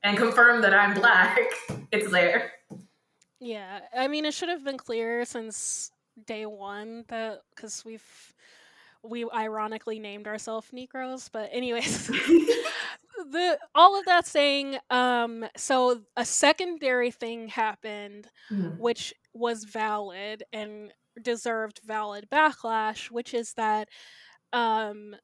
[0.03, 1.37] and confirm that I'm black,
[1.91, 2.51] it's there.
[3.39, 5.91] Yeah, I mean, it should have been clear since
[6.25, 8.33] day one that because we've
[9.03, 11.29] we ironically named ourselves Negroes.
[11.31, 12.07] But anyways,
[13.31, 18.77] the all of that saying um so a secondary thing happened Mhm.
[18.79, 20.91] which was valid and
[21.23, 23.87] deserved valid backlash which is that
[24.53, 25.15] um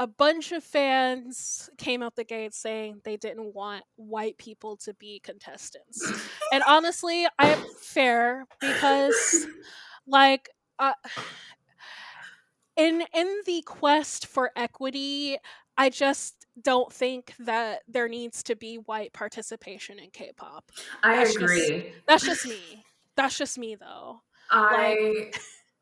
[0.00, 4.92] a bunch of fans came out the gate saying they didn't want white people to
[4.94, 6.04] be contestants.
[6.52, 9.46] And honestly I'm fair because
[10.06, 10.94] like uh,
[12.76, 15.36] in in the quest for equity
[15.78, 20.70] i just don't think that there needs to be white participation in k-pop.
[21.04, 21.92] I That's just- agree.
[22.06, 22.84] that's just me.
[23.16, 25.30] That's just me though I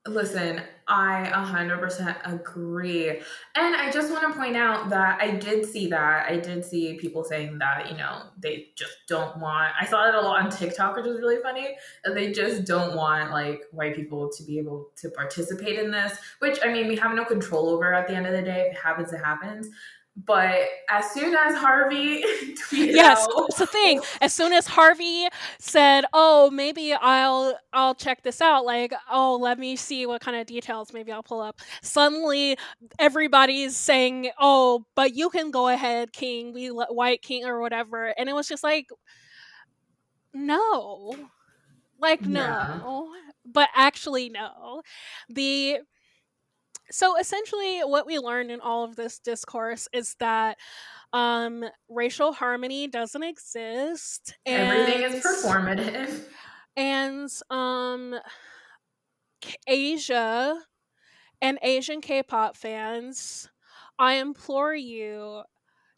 [0.06, 3.10] listen, I 100% agree.
[3.10, 6.26] And I just want to point out that I did see that.
[6.28, 10.14] I did see people saying that, you know, they just don't want I saw it
[10.14, 11.76] a lot on TikTok, which was really funny.
[12.04, 16.58] They just don't want like white people to be able to participate in this, which
[16.64, 18.68] I mean, we have no control over at the end of the day.
[18.70, 19.68] If it happens, it happens.
[20.14, 22.22] But as soon as Harvey
[22.70, 24.02] tweeted yes out, that's the thing.
[24.20, 25.26] As soon as harvey
[25.58, 30.36] said oh maybe i'll i'll check this out like oh let me see what kind
[30.36, 32.56] of details maybe i'll pull up suddenly
[32.98, 38.12] everybody's saying oh but you can go ahead king we white king or whatever.
[38.18, 38.88] And it was just like
[40.34, 41.14] no.
[41.98, 42.80] Like Yeah.
[42.82, 44.82] no but actually no.
[45.28, 45.78] The
[46.92, 50.58] so essentially what we learned in all of this discourse is that
[51.12, 56.24] um racial harmony doesn't exist everything is performative.
[56.76, 58.14] and um
[59.66, 60.56] asia
[61.40, 63.48] and asian k-pop fans
[63.98, 65.42] i implore you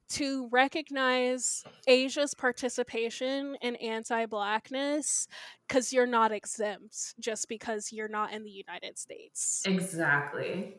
[0.09, 5.27] to recognize asia's participation in anti-blackness
[5.69, 10.75] because you're not exempt just because you're not in the united states Exactly.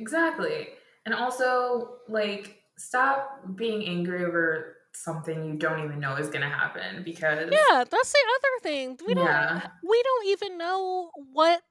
[0.00, 0.68] Exactly.
[1.04, 6.48] And also, like, stop being angry over something you don't even know is going to
[6.48, 7.48] happen because.
[7.48, 11.62] yeah that's the other thing we don't we don't even know what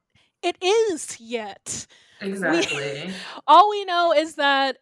[0.42, 1.86] it is yet
[2.22, 3.12] Exactly.
[3.48, 4.78] all we know is that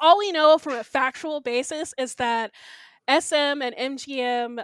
[0.00, 2.52] all we know from a factual basis is that
[3.08, 4.62] SM and MGM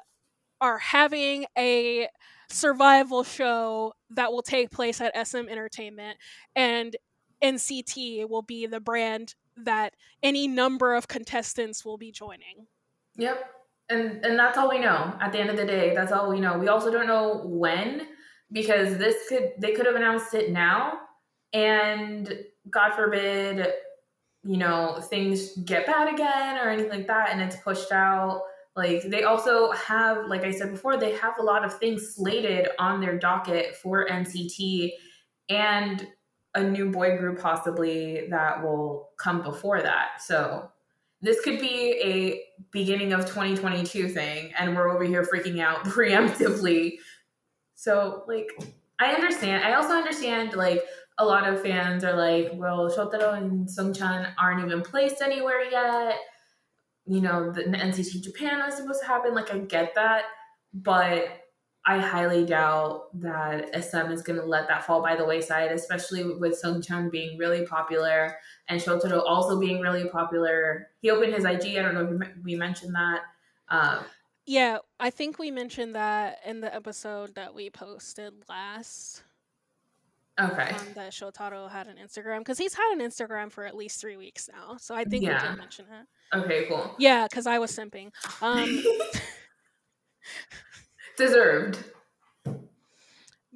[0.60, 2.08] are having a
[2.48, 6.16] survival show that will take place at SM Entertainment
[6.54, 6.96] and
[7.42, 12.66] NCT will be the brand that any number of contestants will be joining.
[13.16, 13.50] Yep.
[13.88, 15.16] And and that's all we know.
[15.20, 16.58] At the end of the day, that's all we know.
[16.58, 18.08] We also don't know when
[18.52, 21.00] because this could they could have announced it now
[21.52, 22.32] and
[22.70, 23.68] God forbid,
[24.44, 28.42] you know, things get bad again or anything like that and it's pushed out.
[28.74, 32.68] Like they also have like I said before, they have a lot of things slated
[32.78, 34.90] on their docket for NCT
[35.48, 36.06] and
[36.56, 40.22] a new boy group possibly that will come before that.
[40.22, 40.70] So
[41.20, 42.42] this could be a
[42.72, 46.98] beginning of 2022 thing and we're over here freaking out preemptively.
[47.74, 48.48] So like
[48.98, 49.62] i understand.
[49.64, 50.82] I also understand like
[51.18, 56.18] a lot of fans are like well shotaro and sungchan aren't even placed anywhere yet.
[57.04, 59.34] You know the nct japan is supposed to happen.
[59.34, 60.24] Like i get that.
[60.72, 61.45] But
[61.86, 66.24] i highly doubt that sm is going to let that fall by the wayside especially
[66.24, 68.36] with sungchan being really popular
[68.68, 70.88] and Shotaro also being really popular.
[71.00, 71.78] He opened his IG.
[71.78, 73.20] I don't know if we mentioned that.
[73.68, 74.04] Um,
[74.44, 79.22] Yeah, I think we mentioned that in the episode that we posted last.
[80.40, 80.70] okay.
[80.70, 84.16] Um, that Shotaro had an Instagram because he's had an Instagram for at least three
[84.16, 84.76] weeks now.
[84.78, 86.36] So I think we did mention it.
[86.36, 86.94] Okay, cool.
[86.98, 88.10] Yeah, because I was simping.
[88.42, 88.82] Um,
[91.16, 91.78] Deserved.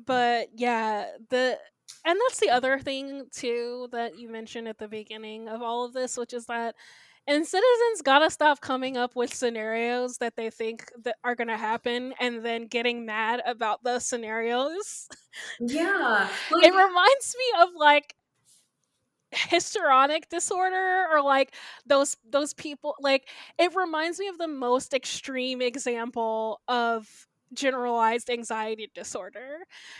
[0.06, 1.58] but yeah, the
[2.04, 5.92] and that's the other thing too that you mentioned at the beginning of all of
[5.92, 6.74] this, which is that
[7.28, 12.44] NCTzens gotta stop coming up with scenarios that they think that are gonna happen and
[12.44, 15.08] then getting mad about those scenarios.
[15.60, 16.28] Yeah.
[16.50, 18.14] Like, it reminds me of like
[19.32, 21.54] histrionic disorder or like
[21.86, 28.90] those those people like it reminds me of the most extreme example of generalized anxiety
[28.94, 29.58] disorder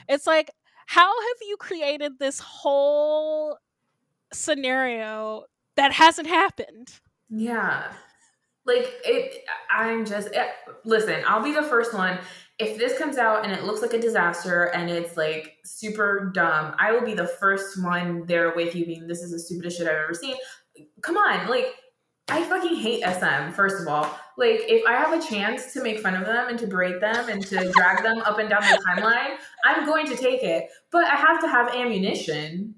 [0.08, 0.50] it's like
[0.86, 3.58] how have you created this whole
[4.32, 5.44] scenario
[5.76, 7.00] that hasn't happened
[7.31, 7.92] yeah.
[8.66, 9.44] Like it.
[9.70, 10.48] I'm just eh,
[10.85, 11.22] listen.
[11.27, 12.18] I'll be the first one.
[12.58, 16.75] If this comes out and it looks like a disaster and it's like super dumb,
[16.79, 19.87] I will be the first one there with you, being this is the stupidest shit
[19.87, 20.37] I've ever seen.
[21.02, 21.75] Come on, like
[22.29, 24.18] I fucking hate SM, first of all.
[24.40, 27.28] Like, if I have a chance to make fun of them and to berate them
[27.28, 30.68] and to drag them up and down the timeline, I'm going to take it.
[30.90, 32.74] But I have to have ammunition.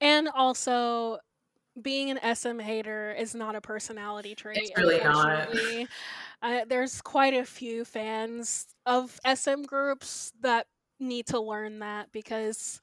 [0.00, 1.18] and also
[1.82, 4.58] being an SM hater is not a personality trait.
[4.58, 5.48] It's really not.
[6.42, 10.66] Uh, there's quite a few fans of SM groups that
[11.00, 12.80] need to learn that because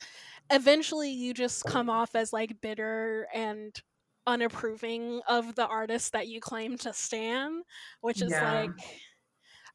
[0.52, 3.80] eventually you just come off as like bitter and
[4.28, 7.64] unapproving of the artist that you claim to stan,
[8.02, 8.42] which is Yeah.
[8.42, 8.74] like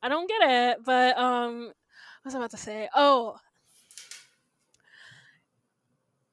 [0.02, 0.84] I don't get it.
[0.84, 1.74] But um, what
[2.24, 2.88] was I about to say?
[2.94, 3.36] Oh,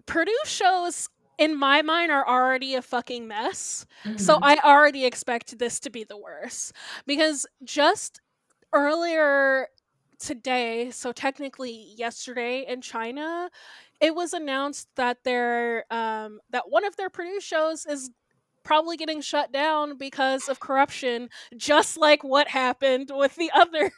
[0.05, 3.85] produce shows in my mind are already a fucking mess.
[4.15, 4.41] So Mhm.
[4.41, 6.73] I already expect this to be the worst
[7.05, 8.21] because just
[8.73, 9.67] earlier
[10.19, 13.49] today, so technically yesterday in China,
[14.03, 18.11] it was announced that their um that one of their produce shows is
[18.63, 23.91] probably getting shut down because of corruption, just like what happened with the other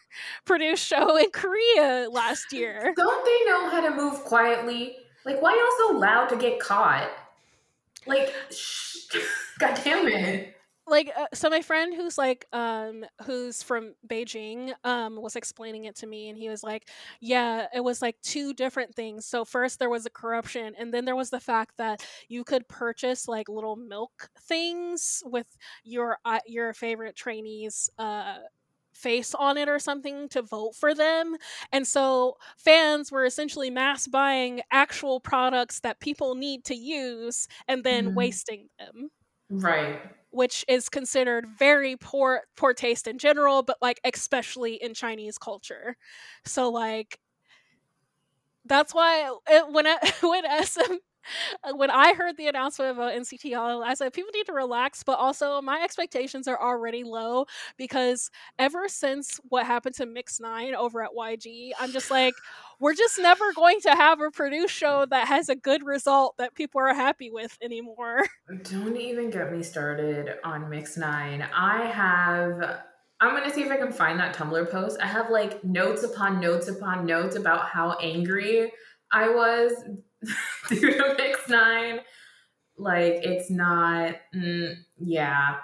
[0.45, 2.93] produce show in Korea last year.
[2.95, 4.97] Don't they know how to move quietly?
[5.25, 7.09] Like, why y'all so loud to get caught?
[8.05, 9.05] Like, shh.
[9.59, 10.54] God damn it.
[10.88, 15.95] Like uh, so my friend who's like um who's from beijing um was explaining it
[15.95, 16.89] to me and he was like
[17.21, 21.05] yeah it was like two different things so first there was the corruption and then
[21.05, 25.47] there was the fact that you could purchase like little milk things with
[25.83, 28.38] your uh, your favorite trainees uh
[28.93, 31.36] face on it or something to vote for them
[31.71, 37.83] and so fans were essentially mass buying actual products that people need to use and
[37.83, 38.15] then Mhm.
[38.15, 39.09] wasting them
[39.49, 39.99] Right.
[40.36, 45.97] Which is considered very poor poor taste in general but like especially in chinese culture.
[46.45, 47.19] So like
[48.65, 50.97] that's why it, when I, when SM
[51.63, 55.03] Uh, when I heard the announcement about NCT, All, I said people need to relax,
[55.03, 57.45] but also my expectations are already low
[57.78, 62.34] because ever since what happened to Mix Nine over at YG, I'm just like,
[62.80, 66.55] we're just never going to have a produce show that has a good result that
[66.55, 68.26] people are happy with anymore.
[68.63, 71.47] Don't even get me started on Mix Nine.
[71.53, 72.82] I have.
[73.21, 74.99] I'm gonna see if I can find that Tumblr post.
[75.01, 78.71] I have like notes upon notes upon notes about how angry
[79.11, 79.71] I was
[80.69, 81.99] due to Mix Nine.
[82.78, 84.15] Like it's not.
[84.36, 85.57] Mm, yeah.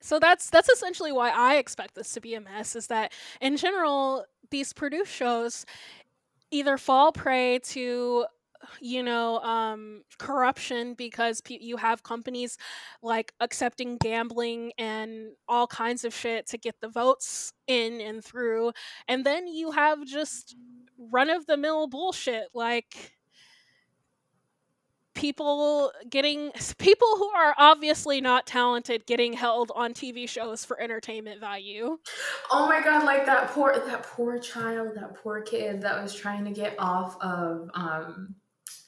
[0.00, 2.76] So that's that's essentially why I expect this to be a mess.
[2.76, 5.66] Is that in general these produce shows
[6.50, 8.26] either fall prey to
[8.80, 12.58] you know um corruption because pe- you have companies
[13.02, 18.72] like accepting gambling and all kinds of shit to get the votes in and through
[19.06, 20.56] and then you have just
[20.98, 23.17] run of the mill bullshit like
[25.18, 31.40] people getting people who are obviously not talented getting held on TV shows for entertainment
[31.40, 31.98] value.
[32.52, 36.44] Oh my god, like that poor that poor child, that poor kid that was trying
[36.44, 38.36] to get off of um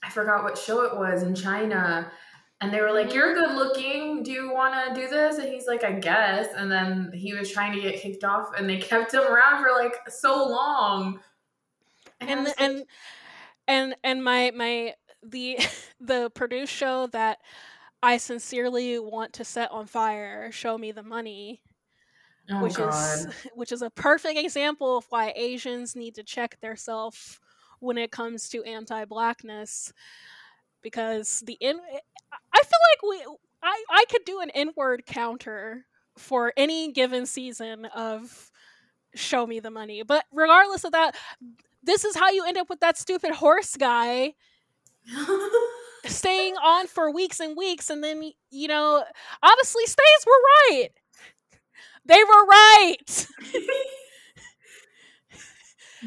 [0.05, 2.11] I forgot what show it was in China.
[2.61, 4.23] And they were like, You're good looking.
[4.23, 5.39] Do you wanna do this?
[5.39, 6.55] And he's like, I guess.
[6.57, 9.73] And then he was trying to get kicked off and they kept him around for
[9.73, 11.19] like so long.
[12.21, 12.85] And the- like, and
[13.67, 15.59] and and my my the
[16.01, 17.39] the produce show that
[18.03, 21.61] I sincerely want to set on fire, Show Me the Money,
[22.51, 22.93] oh which god.
[22.93, 27.41] is which is a perfect example of why Asians need to check their self
[27.81, 29.93] when it comes to anti-blackness
[30.83, 31.99] because the in eh,
[32.53, 37.87] I feel like we I I could do an inward counter for any given season
[37.87, 38.51] of
[39.15, 41.17] show me the money but regardless of that
[41.83, 44.35] this is how you end up with that stupid horse guy
[46.07, 49.05] staying on for weeks and weeks and then you know
[49.43, 50.89] honestly stays were right
[52.07, 53.27] they were right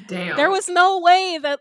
[0.07, 0.35] Damn.
[0.35, 1.59] there was no way that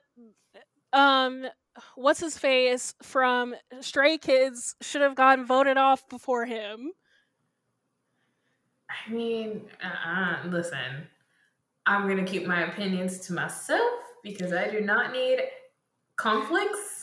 [0.92, 1.46] um
[1.94, 6.92] what's his face from stray kids should have gotten voted off before him
[8.92, 11.08] I mean, uh-uh, listen,
[11.86, 15.40] I'm gonna keep my opinions to myself because I do not need
[16.16, 17.01] conflicts.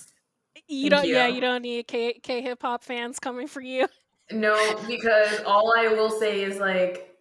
[0.70, 1.36] You don't yeah you.
[1.36, 3.88] you don't need k k hip hop fans coming for you
[4.32, 7.16] No, because all I will say is like,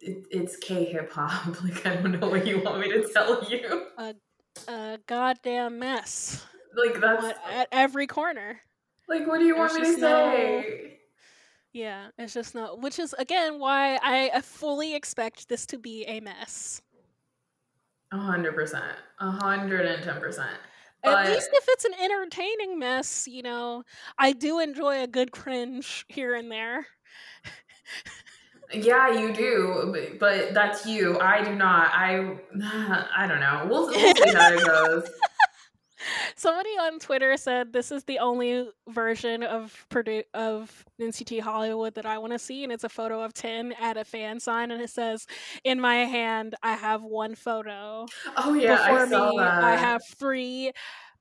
[0.00, 1.54] it, it's K hip hop.
[1.62, 3.82] Like I don't know what you want me to tell you.
[4.68, 6.42] a goddamn mess
[6.74, 8.60] Like that's What- at every corner
[9.08, 10.98] like, what do you want me to just no- say?
[11.74, 16.20] yeah it's just not which is again why i fully expect this to be a
[16.20, 16.80] mess
[18.12, 20.56] A hundred percent, a hundred and ten percent.
[21.06, 23.84] At least if it's an entertaining mess, you know,
[24.18, 26.86] I do enjoy a good cringe here and there.
[28.72, 31.18] Yeah, you do, but, but that's you.
[31.20, 31.90] I do not.
[31.92, 32.36] I
[33.16, 33.66] I don't know.
[33.70, 35.08] We'll, we'll see how it goes.
[36.34, 42.06] Somebody on Twitter said this is the only version of produce of NCT Hollywood that
[42.06, 44.82] I want to see, and it's a photo of Ten at a fan sign, and
[44.82, 45.26] it says,
[45.64, 48.06] "In my hand, I have one photo.
[48.36, 49.64] Oh yeah, Before I saw me, that.
[49.64, 50.72] I have three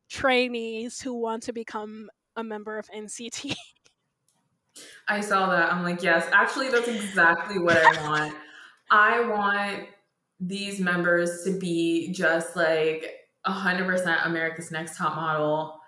[0.10, 3.56] trainees who want to become a member of NCT."
[5.08, 5.72] I saw that.
[5.72, 8.36] I'm like, yes, actually, that's exactly what I want.
[8.92, 9.88] I want
[10.40, 13.15] these members to be just like
[13.48, 15.80] 100% America's Next Top Model.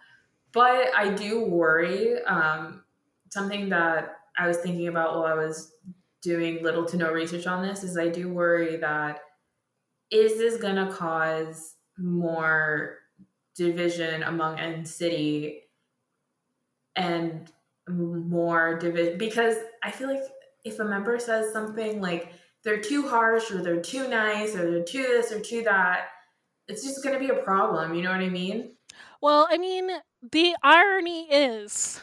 [0.54, 2.22] But I do worry.
[2.24, 2.84] Um,
[3.30, 5.74] something that I was thinking about while I was
[6.22, 9.20] doing little to no research on this is I do worry that
[10.12, 12.98] is this going to cause more
[13.56, 15.60] division among NCT
[16.96, 17.52] and
[17.90, 20.24] more division because I feel like
[20.64, 22.32] if a member says something like
[22.64, 26.08] they're too harsh or they're too nice or they're too this or too that,
[26.68, 27.94] it's just going to be a problem.
[27.94, 28.72] You know what I mean?
[29.22, 29.90] Well, I mean,
[30.32, 32.02] the irony is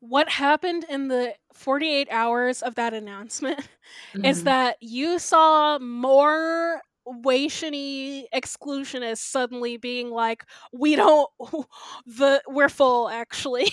[0.00, 3.68] what happened in the 48 hours of that announcement
[4.24, 4.44] is Mhm.
[4.44, 11.28] that you saw more Waitiany exclusionists suddenly being like, we don't,
[12.06, 13.70] the we're full actually.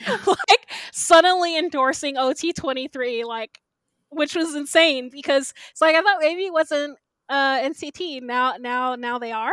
[0.26, 3.58] like suddenly endorsing OT23, like,
[4.10, 6.98] which was insane because it's like I thought maybe it wasn't
[7.28, 8.20] uh, NCT.
[8.20, 9.52] Now, now, now they are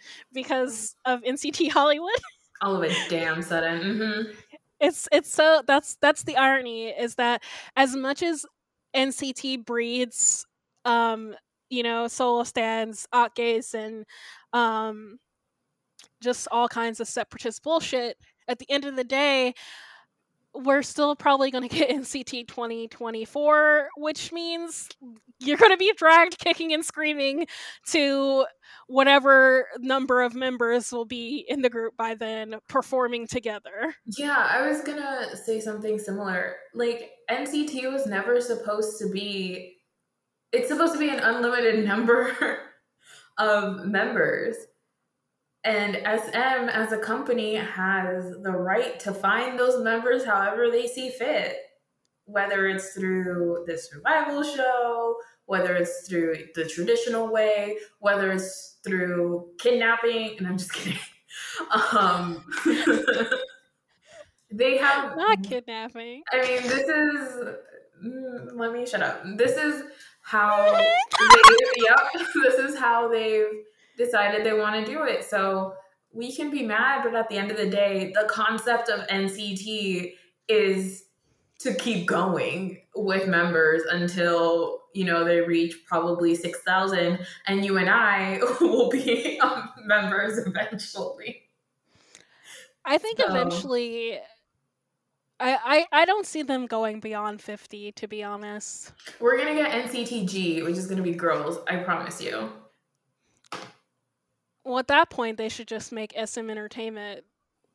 [0.32, 2.10] because of NCT Hollywood.
[2.62, 3.98] all of a damn sudden.
[3.98, 4.30] hmm
[4.80, 7.42] it's it's so that's that's the irony is that
[7.76, 8.44] as much as
[8.94, 10.44] NCT breeds
[10.84, 11.34] um
[11.70, 14.04] you know solo stands gays and
[14.52, 15.18] um
[16.22, 18.16] just all kinds of separatist bullshit
[18.48, 19.54] at the end of the day
[20.54, 24.88] we're still probably going to get NCT 2024 which means
[25.38, 27.46] you're going to be dragged kicking and screaming
[27.88, 28.44] to
[28.86, 34.66] whatever number of members will be in the group by then performing together Yeah, I
[34.66, 36.56] was gonna say something similar.
[36.74, 39.76] Like NCT was never supposed to be.
[40.52, 42.58] It's supposed to be an unlimited number
[43.38, 44.56] of members.
[45.64, 51.10] And SM as a company has the right to find those members however they see
[51.10, 51.56] fit.
[52.24, 59.50] Whether it's through the survival show, whether it's through the traditional way, whether it's through
[59.58, 60.98] kidnapping, and I'm just kidding.
[61.92, 62.44] Um,
[64.50, 67.44] they have not kidnapping I mean, this is.
[68.04, 69.22] mm, Let me shut up.
[69.36, 69.82] This is
[70.22, 70.96] how they.
[71.76, 71.98] yep.
[72.42, 73.46] This is how they've
[73.96, 75.24] decided they want to do it.
[75.24, 75.74] So
[76.12, 80.14] we can be mad, but at the end of the day, the concept of NCT
[80.48, 81.04] is
[81.60, 87.88] to keep going with members until you know they reach probably 6000 and you and
[87.88, 91.42] i will be um, members eventually
[92.84, 94.18] I think So- eventually,
[95.38, 97.92] I, I I don't see them going beyond fifty.
[97.92, 102.50] To be honest, we're gonna get nctg which is gonna be girls i promise you
[104.64, 107.24] well, at that point, they should just make SM Entertainment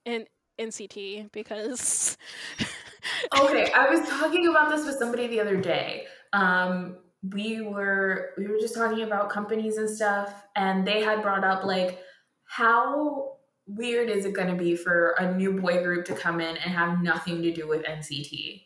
[0.06, 0.26] in
[0.60, 2.18] NCT because
[3.40, 6.06] okay i was talking about this with somebody the other day.
[6.34, 6.98] Um
[7.34, 11.64] we were we were just talking about companies and stuff and they had brought up
[11.64, 12.00] like
[12.46, 16.56] how weird is it going to be for a new boy group to come in
[16.58, 18.64] and have nothing to do with nct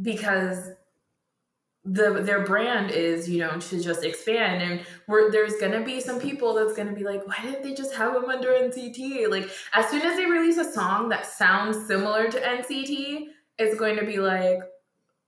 [0.00, 0.70] because
[1.84, 4.62] the their brand is you know to just expand.
[4.62, 7.94] And we're, there's gonna be some people that's gonna be like why didn't they just
[7.94, 12.30] have them under nct like as soon as they release a song that sounds similar
[12.30, 13.26] to nct
[13.58, 14.60] it's going to be like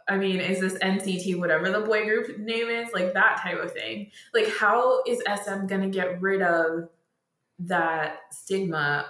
[0.08, 2.92] i mean is this nct whatever the boy group name is?
[2.92, 4.10] Like that type of thing.
[4.34, 6.88] Like how is sm gonna get rid of
[7.60, 9.06] that stigma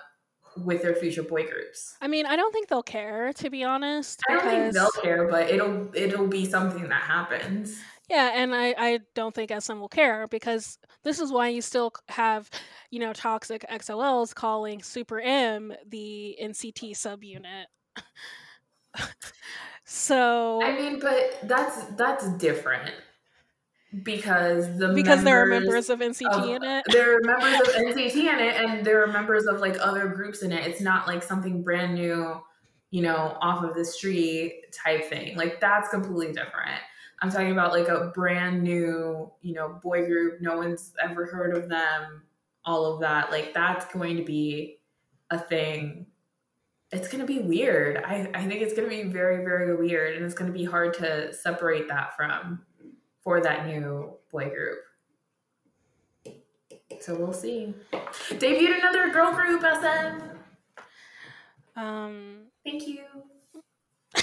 [0.57, 3.33] with their future boy groups I mean, I don't think they'll care.
[3.35, 7.79] To be honest, i don't think they'll care but it'll it'll be something that happens
[8.11, 11.93] Yeah, and I, I don't think SM will care because this is why you still
[12.09, 12.51] have,
[12.91, 17.67] you know, toxic XOLs calling Super M the NCT subunit.
[19.85, 22.93] so I mean, but that's that's different
[24.03, 26.85] because the because there are members of NCT of- in it.
[26.91, 30.43] there are members of NCT in it, and there are members of like other groups
[30.43, 30.67] in it.
[30.67, 32.41] It's not like something brand new,
[32.91, 35.37] you know, off of the street type thing.
[35.37, 36.81] Like that's completely different.
[37.21, 40.41] I'm talking about like a brand new, you know, boy group.
[40.41, 42.23] No one's ever heard of them.
[42.65, 44.79] All of that, like that's going to be
[45.31, 46.07] a thing.
[46.93, 47.99] It's going to be weird.
[47.99, 50.65] I, I think it's going to be very, very weird, and it's going to be
[50.65, 52.61] hard to separate that from
[53.23, 54.79] for that new boy group.
[57.01, 57.75] So we'll see.
[57.93, 60.21] Debuted another girl group, SM.
[61.77, 63.03] Um, Thank you.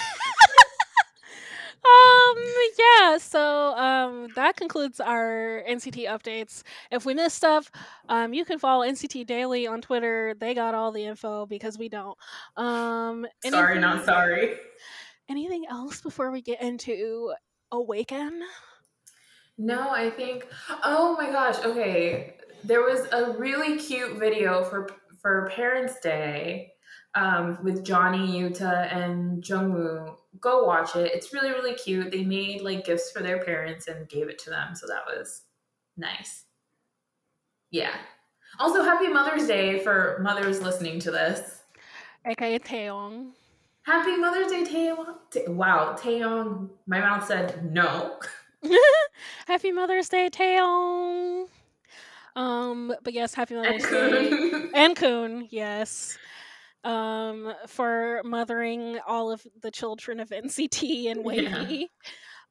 [1.81, 2.35] um
[2.77, 7.71] yeah so um that concludes our nct updates if we missed stuff
[8.09, 11.87] um you can follow nct daily on twitter they got all the info because we
[11.87, 12.17] don't
[12.57, 14.57] um Sorry, not sorry.
[15.29, 17.33] anything else before we get into
[17.71, 18.41] awaken
[19.59, 20.47] No, I think.
[20.83, 21.59] Oh my gosh.
[21.63, 24.89] Okay, there was a really cute video for
[25.21, 26.71] for Parents' Day
[27.13, 30.15] um, with Johnny, Yuta, and Jungwoo.
[30.39, 31.11] Go watch it.
[31.13, 32.09] It's really really cute.
[32.09, 35.43] They made like gifts for their parents and gave it to them, so that was
[35.97, 36.45] nice.
[37.69, 37.95] Yeah.
[38.59, 41.63] Also, happy Mother's Day for mothers listening to this.
[42.25, 43.31] aka taeyong
[43.83, 45.15] Happy Mother's Day, Taeyong.
[45.31, 46.69] Ta- wow, Taeyong.
[46.85, 48.19] My mouth said no.
[49.47, 51.45] happy mother's day taeyong
[52.35, 54.31] um but yes happy mother's day
[54.73, 56.17] And and Kun, yes.
[56.83, 61.85] Um, for mothering all of the children of NCT and Yeah.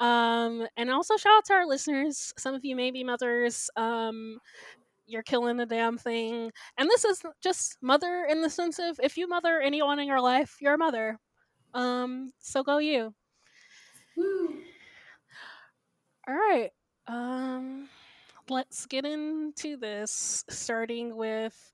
[0.01, 2.33] Um, and also shout out to our listeners.
[2.39, 3.71] Some of you may be mothers.
[3.77, 4.39] Um,
[5.07, 6.53] you're killing the damn thing.
[6.77, 10.21] And this is just mother in the sense of if you mother anyone in your
[10.21, 11.19] life, you're a mother.
[11.75, 13.15] Um, so go you.
[14.17, 14.61] Woo.
[16.29, 16.70] All right.
[17.07, 17.89] Um,
[18.51, 21.72] let's get into this, starting with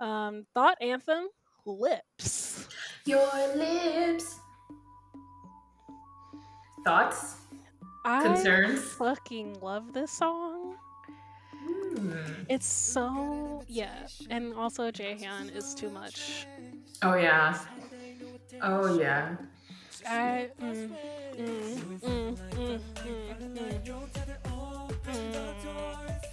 [0.00, 1.28] um, Thought Anthem
[1.64, 2.66] Lips.
[3.04, 3.24] Your
[3.54, 4.40] lips.
[6.84, 7.36] Thoughts?
[8.04, 8.80] I Concerns?
[8.80, 10.74] fucking love this song.
[11.96, 12.12] Hmm.
[12.48, 16.46] It's so yeah, and also Jaehyun is too much.
[17.02, 17.58] Oh yeah.
[18.62, 19.36] Oh yeah.
[20.08, 20.90] I mm,
[21.36, 22.80] mm, mm.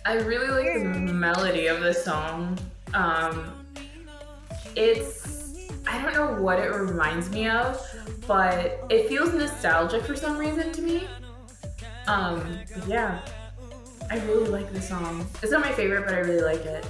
[0.05, 2.59] I really like the melody of this song.
[2.93, 3.65] Um,
[4.75, 7.81] it's I don't know what it reminds me of,
[8.27, 11.07] but it feels nostalgic for some reason to me.
[12.07, 13.21] Um, yeah,
[14.11, 15.25] I really like this song.
[15.41, 16.85] It's not my favorite, but I really like it.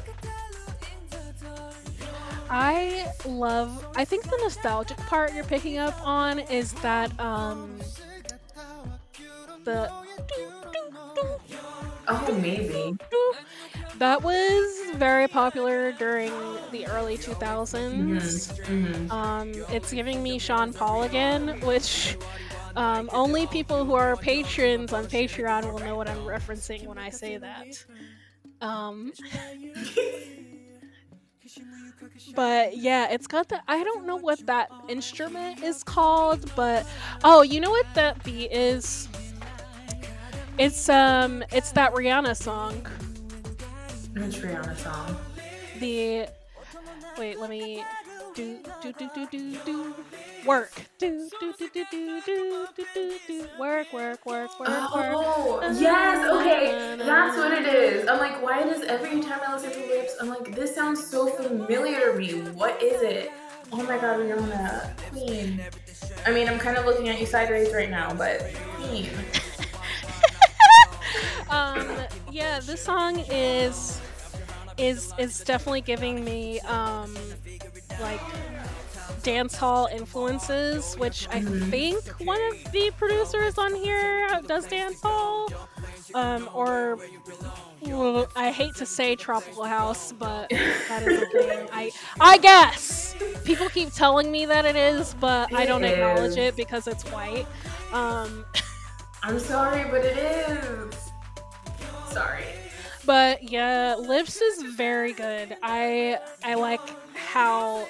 [2.54, 3.86] I love.
[3.96, 7.80] I think the nostalgic part you're picking up on is that um
[9.66, 9.90] the
[12.08, 12.96] Oh, maybe.
[13.98, 16.32] that was very popular during
[16.72, 18.52] the early 2000s.
[18.58, 19.12] Mhm.
[19.12, 22.18] Um, it's giving me Sean Paul again, which
[22.76, 27.10] um, only people who are patrons on Patreon will know what I'm referencing when I
[27.10, 27.86] say that.
[28.62, 29.14] Um,
[32.36, 33.62] but yeah, it's got the.
[33.68, 36.86] I don't know what that instrument is called, but
[37.24, 39.08] oh, you know what that beat is?
[40.58, 42.86] It's um, it's that Rihanna song.
[44.14, 45.18] Which Rihanna song?
[45.80, 46.28] the
[47.18, 47.84] wait let me
[48.36, 49.96] do do do do do do
[50.46, 55.14] work do do do do do do do do do work work work work work
[55.16, 56.98] Oh, yes, okay.
[56.98, 58.08] That's what it is.
[58.08, 61.28] I'm like, why does every time I listen to Lips, I'm like, this sounds so
[61.28, 62.42] familiar to me.
[62.52, 63.32] What is it?
[63.72, 64.98] Oh my god, Rihanna.
[65.12, 65.62] Queen.
[66.26, 68.42] I mean, I'm kind of looking at you sideways right now, but
[68.78, 69.10] Queen.
[71.50, 71.88] um
[72.32, 74.02] yeah this song is
[74.78, 77.16] is is definitely giving me um
[78.02, 78.20] like
[79.22, 85.50] dance hall influences which i think one of the producers on here does dance hall.
[86.14, 87.00] Um or
[87.82, 91.70] well, i hate to say tropical house but that is a thing.
[91.74, 93.16] I i guess!
[93.46, 97.48] People keep telling me that it is but i don't acknowledge it because it's white.
[97.94, 98.46] Um
[99.26, 101.12] I'm sorry, but it is.
[102.12, 102.44] Sorry.
[103.06, 105.56] But yeah, Lips is very good.
[105.62, 106.82] I I like
[107.16, 107.88] how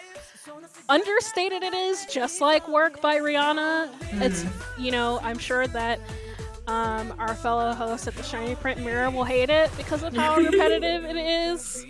[0.89, 3.89] understated it is, just like Work by Rihanna.
[4.21, 4.45] It's
[4.77, 5.99] you know, I'm sure that
[6.67, 10.37] um, our fellow host at the Shiny Print Mirror will hate it because of how
[10.37, 11.85] repetitive it is.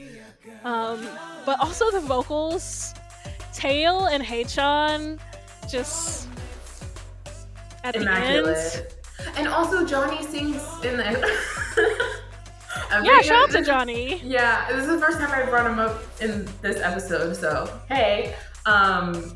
[0.63, 1.05] Um,
[1.45, 2.93] but also the vocals,
[3.53, 5.19] Taeil and Haechan,
[5.69, 6.27] just
[7.83, 8.09] at the end.
[8.09, 8.95] Immaculate.
[9.35, 12.19] And also, Johnny sings in the.
[12.89, 14.21] I'm Yeah, shout out to Johnny.
[14.23, 18.35] Yeah, this is the first time I brought him up in this episode, so hey.
[18.65, 19.35] Um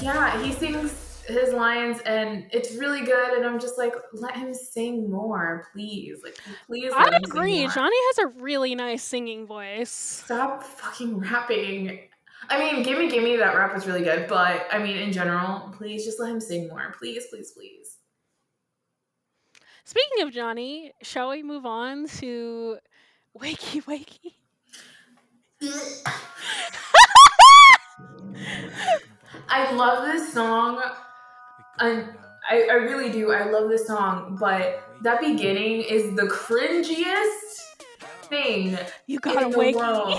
[0.00, 4.52] yeah, he sings his lines and it's really good and I'm just like, let him
[4.52, 6.18] sing more, please.
[6.22, 7.66] Like please I agree.
[7.68, 9.90] Johnny has a really nice singing voice.
[9.90, 12.00] Stop fucking rapping.
[12.50, 16.04] I mean, gimme gimme that rap was really good, but I mean in general, please
[16.04, 16.94] just let him sing more.
[16.98, 17.83] Please, please, please.
[19.94, 22.78] Speaking of Johnny, shall we move on to
[23.38, 24.32] Wakey Wakey?
[29.48, 30.82] I love this song.
[31.78, 32.08] And
[32.50, 33.30] I, I really do.
[33.30, 37.60] I love this song, but that beginning is the cringiest
[38.24, 38.76] thing
[39.06, 40.18] You gotta the wake world.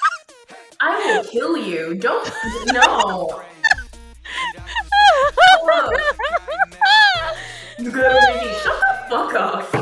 [0.82, 1.94] I will kill you.
[1.94, 2.30] Don't
[2.66, 3.44] no.
[7.78, 9.72] You gotta make me shut fuck off.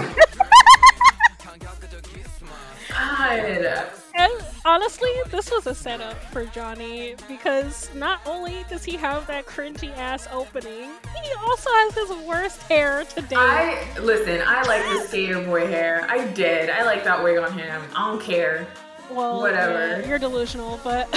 [2.90, 3.98] God.
[4.16, 4.32] And
[4.64, 9.96] honestly, this was a setup for Johnny because not only does he have that cringy
[9.96, 10.90] ass opening,
[11.22, 13.36] he also has his worst hair today.
[13.36, 16.06] I listen, I like the skater boy hair.
[16.10, 16.70] I did.
[16.70, 17.82] I like that wig on him.
[17.94, 18.66] I don't care.
[19.10, 20.00] well, whatever.
[20.00, 21.08] yeah, you're delusional, but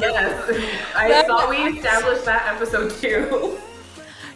[0.00, 0.50] Yes.
[0.96, 3.58] I That- thought we established that episode too.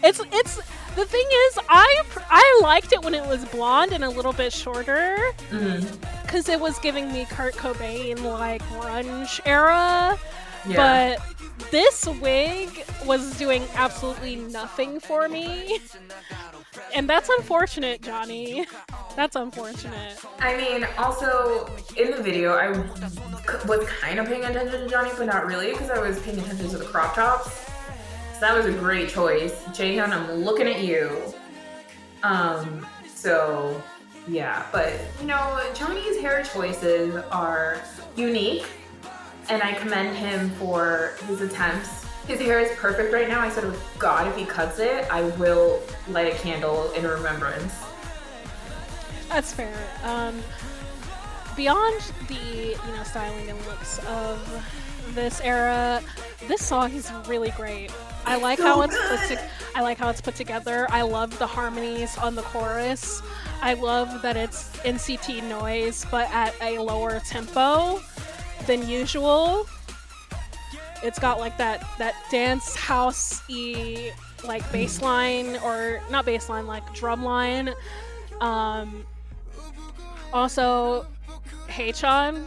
[0.05, 0.61] it's it's
[0.97, 4.53] the thing is, I I liked it when it was blonde and a little bit
[4.53, 5.19] shorter
[5.51, 5.85] Mhm.
[6.23, 10.19] because it was giving me Kurt Cobain like grunge era.
[10.67, 11.17] Yeah.
[11.19, 15.79] But this wig was doing absolutely nothing for me.
[16.95, 18.67] And that's unfortunate, Johnny.
[19.17, 20.17] That's unfortunate.
[20.41, 22.69] I mean, also in the video, I
[23.67, 26.69] was kind of paying attention to Johnny, but not really because I was paying attention
[26.71, 27.51] to the crop tops.
[28.45, 30.11] That was a great choice, Jaehyun.
[30.11, 31.19] I'm looking at you.
[32.23, 33.83] Um, so
[34.29, 37.81] yeah, but you know, Johnny's hair choices are
[38.17, 38.67] unique,
[39.49, 42.05] and I commend him for his attempts.
[42.27, 43.41] His hair is perfect right now.
[43.41, 45.81] I said, oh, God, if he cuts it, I will
[46.11, 47.73] light a candle in remembrance.
[49.31, 49.75] That's fair.
[50.03, 50.43] Um,
[51.57, 56.03] beyond the you know styling and looks of this era,
[56.47, 57.91] this song is really great.
[58.27, 60.87] I like so how it's put to- I like how it's put together.
[60.91, 63.23] I love the harmonies on the chorus.
[63.61, 68.01] I love that it's NCT noise but at a lower tempo
[68.67, 69.67] than usual.
[71.03, 74.13] It's got like that that dance house y
[74.45, 77.75] like bass line or not bass line like drum line.
[78.41, 79.05] Um
[80.33, 81.07] also
[81.69, 82.45] Haechan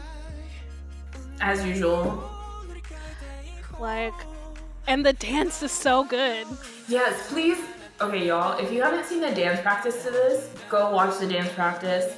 [1.42, 2.24] As usual.
[3.80, 4.14] like
[4.88, 6.48] and the dance is so good.
[6.88, 7.60] Yes, please.
[8.00, 11.52] Okay, y'all, if you haven't seen the dance practice to this, go watch the dance
[11.54, 12.16] practice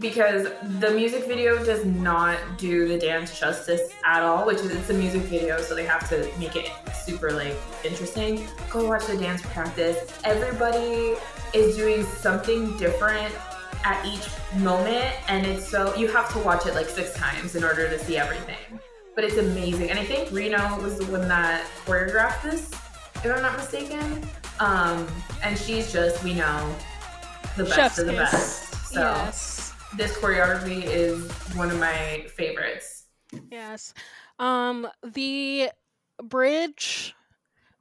[0.00, 0.48] because
[0.78, 4.94] the music video does not do the dance justice at all, which is it's a
[4.94, 6.70] music video, so they have to make it
[7.04, 8.46] super like interesting.
[8.70, 10.18] Go watch the dance practice.
[10.24, 11.16] Everybody
[11.52, 13.34] is doing something different
[13.84, 17.64] at each moment, and it's so you have to watch it like six times in
[17.64, 18.80] order to see everything.
[19.18, 22.70] But it's amazing, and I think Rino was the one that choreographed this,
[23.16, 24.24] if I'm not mistaken.
[24.60, 25.08] Um,
[25.42, 26.72] and she's just we know
[27.56, 28.30] the best Chef's of the kiss.
[28.30, 28.92] best.
[28.92, 29.74] So Yes.
[29.96, 33.06] this choreography is one of my favorites.
[33.50, 33.92] Yes.
[34.38, 35.70] Um the
[36.22, 37.12] bridge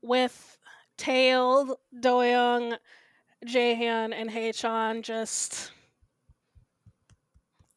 [0.02, 0.58] with
[0.98, 2.80] Taeil, Doyoung,
[3.46, 5.72] Jaehyun, and Haechan just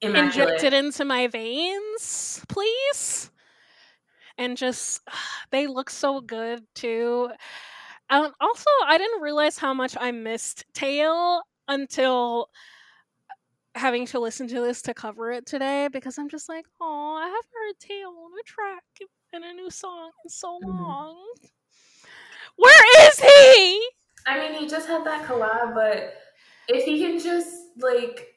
[0.01, 0.49] Immaculate.
[0.49, 3.30] injected into my veins, please.
[4.41, 5.03] And just
[5.53, 7.31] they look so good too.
[8.11, 12.49] Um, also, I didn't realize how much I missed Taeil until
[13.77, 17.27] having to listen to this to cover it today because I'm just like, oh, I
[17.27, 18.85] haven't heard Taeil on a track
[19.33, 20.79] in a new song in so Mhm.
[20.79, 21.35] long.
[22.57, 23.91] Where is he?
[24.27, 26.15] I mean, he just had that collab, but
[26.69, 28.29] if he can just like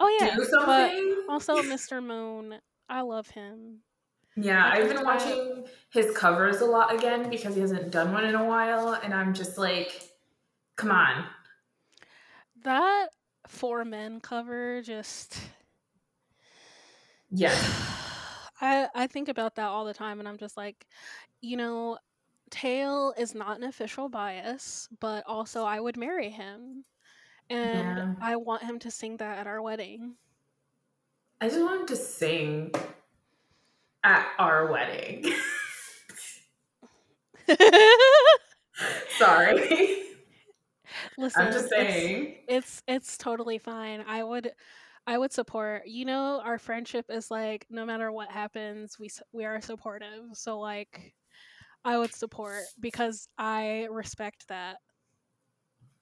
[0.00, 2.02] Oh yeah, do but something, also Mr.
[2.02, 2.60] Moon.
[2.88, 3.82] I love him.
[4.36, 4.68] Yeah.
[4.72, 8.44] I've been watching his covers a lot again because he hasn't done one in a
[8.44, 10.10] while, and I'm just like,
[10.76, 11.26] come on.
[12.62, 13.08] That
[13.46, 15.38] four men cover just
[17.30, 17.54] Yeah.
[18.60, 20.86] I I think about that all the time and I'm just like,
[21.40, 21.98] you know,
[22.50, 26.84] Taeil is not an official bias, but also I would marry him.
[27.50, 28.14] And Yeah.
[28.20, 30.16] I want him to sing that at our wedding.
[31.40, 32.72] I just want him to sing
[34.04, 35.24] at our wedding.
[39.18, 40.02] Sorry.
[41.18, 42.36] Listen, I'm just saying.
[42.48, 44.04] it's it's totally fine.
[44.06, 44.52] I would
[45.06, 45.86] I would support.
[45.86, 50.24] You know, our friendship is like no matter what happens, we we are supportive.
[50.32, 51.14] So like
[51.84, 54.76] I would support because I respect that.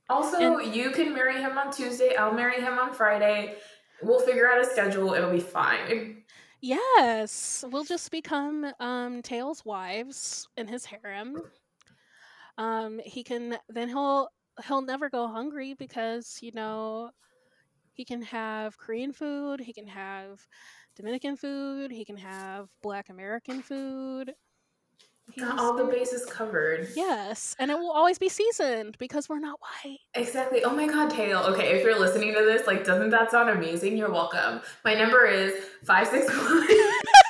[0.08, 2.16] Also, you can marry him on Tuesday.
[2.16, 3.56] I'll marry him on Friday.
[4.02, 5.14] We'll figure out a schedule.
[5.14, 6.22] It'll be fine.
[6.62, 11.42] Yes, we'll just become um Taeil's wives in his harem.
[12.58, 14.28] Um he can then he'll
[14.66, 17.10] he'll never go hungry because, you know,
[17.94, 20.46] he can have Korean food, he can have
[20.96, 21.90] Dominican food.
[21.92, 24.34] He can have Black American food.
[25.38, 26.88] Got all the bases covered.
[26.94, 29.98] Yes, and it will always be seasoned because we're not white.
[30.14, 30.62] Exactly.
[30.64, 31.42] Oh my god, Taeil.
[31.52, 33.96] Okay, if you're listening to this, like, doesn't that sound amazing?
[33.96, 34.60] You're welcome.
[34.84, 35.54] My number is
[35.84, 36.66] 561.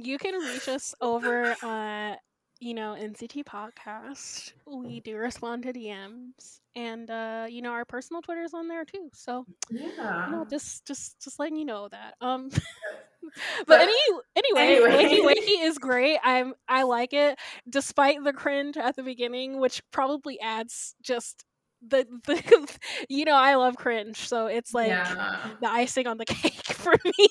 [0.00, 2.14] You can reach us over uh
[2.60, 4.52] you know NCT podcast.
[4.64, 9.10] We do respond to DMs and uh you know our personal Twitter's on there too.
[9.12, 10.28] So, you yeah.
[10.30, 12.14] know, just just just letting you know that.
[12.20, 12.48] Um
[13.66, 13.94] but any
[14.36, 15.18] anyway, anyway.
[15.20, 16.18] Wakey Wakey is great.
[16.22, 21.44] I'm I like it despite the cringe at the beginning, which probably adds just
[21.86, 25.50] the the you know, I love cringe, so it's like yeah.
[25.60, 27.28] the icing on the cake for me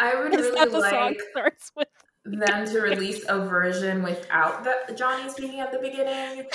[0.00, 1.88] I would is that really the song like starts with
[2.24, 6.46] them to release a version without the Johnny speaking at the beginning.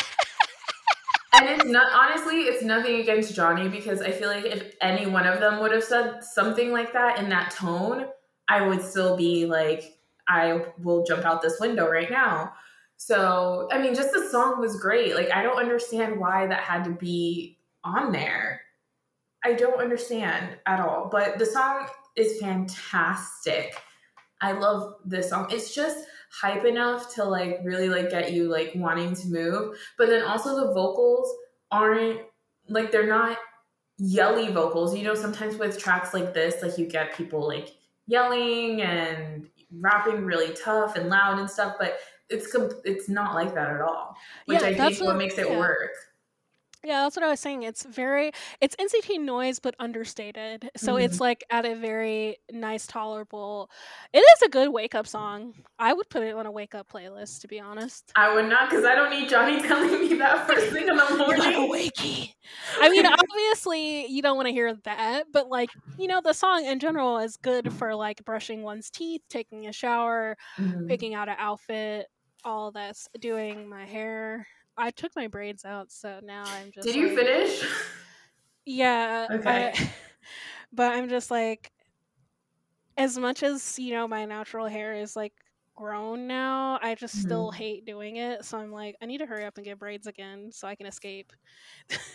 [1.33, 5.27] and it's not honestly, it's nothing against Johnny because I feel like if any one
[5.27, 8.05] of them would have said something like that in that tone,
[8.47, 12.53] I would still be like, I will jump out this window right now.
[12.97, 15.15] So, I mean, just the song was great.
[15.15, 18.61] Like, I don't understand why that had to be on there.
[19.43, 21.09] I don't understand at all.
[21.11, 23.75] But the song is fantastic.
[24.41, 25.47] I love this song.
[25.51, 29.77] It's just hype enough to like really like get you like wanting to move.
[29.97, 31.33] But then also the vocals
[31.71, 32.21] aren't
[32.67, 33.37] like they're not
[33.97, 34.95] yelly vocals.
[34.95, 37.75] You know, sometimes with tracks like this, like you get people like
[38.07, 39.47] yelling and
[39.79, 41.97] rapping really tough and loud and stuff, but
[42.29, 44.15] it's com- it's not like that at all.
[44.45, 45.57] Which Yeah, I think what what- makes it yeah.
[45.59, 45.91] work.
[46.85, 47.63] Yeah, that's what I was saying.
[47.63, 48.31] It's very
[48.61, 50.69] it's NCT noise but understated.
[50.77, 51.05] So Mm-hmm.
[51.05, 53.69] it's like at a very nice tolerable.
[54.13, 55.53] It is a good wake up song.
[55.79, 58.11] I would put it on a wake up playlist to be honest.
[58.15, 61.03] I would not because I don't need Johnny telling me that first thing in the
[61.27, 62.33] You got a wakey.
[62.79, 66.65] I mean, obviously you don't want to hear that, but like, you know, the song
[66.65, 70.87] in general is good for like brushing one's teeth, taking a shower, Mhm.
[70.87, 72.07] picking out an outfit,
[72.43, 74.45] all that's doing my hair.
[74.77, 77.63] I took my braids out, so now I'm just Did you finish?
[78.65, 79.27] Yeah.
[79.31, 79.71] Okay.
[79.75, 79.89] I-
[80.73, 81.71] but I'm just like,
[82.97, 85.33] as much as, you know, my natural hair is like
[85.75, 87.57] grown now, I just still Mm-hmm.
[87.57, 88.45] hate doing it.
[88.45, 90.87] So I'm like, I need to hurry up and get braids again so I can
[90.87, 91.33] escape.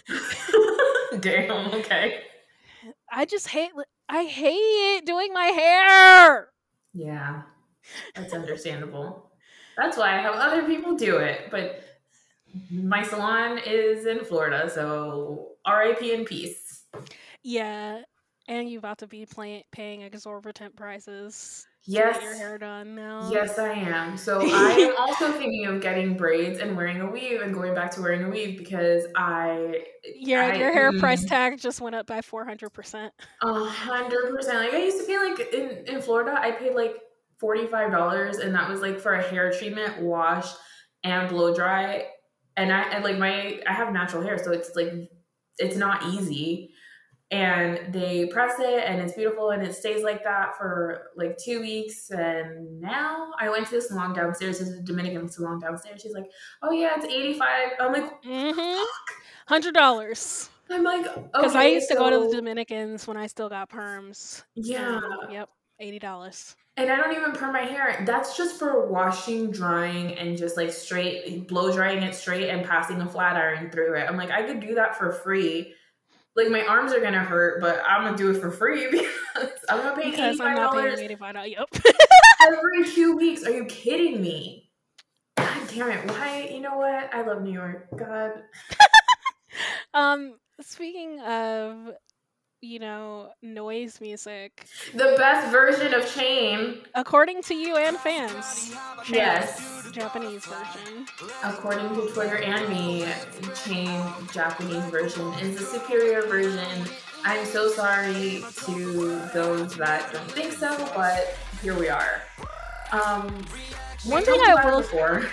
[1.20, 1.74] Damn.
[1.74, 2.22] Okay.
[3.10, 3.72] I just hate,
[4.08, 6.48] I hate doing my hair.
[6.92, 7.42] Yeah,
[8.14, 9.30] that's understandable.
[9.76, 11.50] That's why I have other people do it.
[11.50, 11.82] But
[12.70, 16.84] my salon is in Florida, so RIP in peace.
[17.42, 18.02] Yeah.
[18.48, 22.20] And you about to be play- paying exorbitant prices Yes.
[22.22, 23.30] your hair done now.
[23.30, 24.16] Yes, I am.
[24.16, 27.90] So I am also thinking of getting braids and wearing a weave and going back
[27.92, 29.84] to wearing a weave because I
[30.16, 31.28] Your, I- your hair price mm.
[31.28, 33.10] tag just went up by 400%.
[33.42, 34.58] A hundred percent.
[34.58, 36.96] Like I used to pay like in, in Florida, I paid like
[37.38, 40.46] forty five dollars, and that was like for a hair treatment, wash,
[41.04, 42.06] and blow dry.
[42.60, 44.92] And I and like my I have natural hair, so it's like
[45.58, 46.74] it's not easy.
[47.32, 51.60] And they press it, and it's beautiful, and it stays like that for like two
[51.60, 52.10] weeks.
[52.10, 54.58] And now I went to the salon downstairs.
[54.58, 56.00] There's a Dominican salon downstairs.
[56.02, 56.28] She's like,
[56.62, 57.68] "Oh yeah, it's eighty five.
[57.80, 58.82] I'm like, Mm-hmm.
[59.46, 60.50] Hundred dollars.
[60.68, 63.70] I'm like, Because I okay, used to go to the Dominicans when I still got
[63.70, 64.44] perms.
[64.54, 65.00] Yeah.
[65.30, 65.48] yep.
[65.80, 66.56] Eighty dollars.
[66.80, 68.02] And I don't even perm my hair.
[68.06, 72.98] That's just for washing, drying, and just like straight blow drying it straight and passing
[73.02, 74.08] a flat iron through it.
[74.08, 75.74] I'm like, I could do that for free.
[76.36, 79.76] Like my arms are gonna hurt, but I'm gonna do it for free because I'm
[79.76, 81.50] gonna pay Because I'm not paying dollars eighty five dollars.
[81.50, 81.84] Yep.
[82.46, 83.44] every two weeks.
[83.44, 84.70] Are you kidding me?
[85.36, 86.08] God damn it!
[86.08, 86.48] Why?
[86.50, 87.14] You know what?
[87.14, 87.88] I love New York.
[87.94, 88.42] God.
[89.92, 90.36] um.
[90.62, 91.90] Speaking of,
[92.62, 98.74] you know, noise music, The best version of Chain, according to you and fans,
[99.10, 101.06] yes, Japanese version.
[101.42, 103.06] according to Twitter and me,
[103.64, 104.02] Chain
[104.32, 106.84] Japanese version is the superior version.
[107.24, 112.22] I'm so sorry to those that don't think so, but here we are.
[112.92, 113.42] Um,
[114.04, 115.24] One thing I will- before.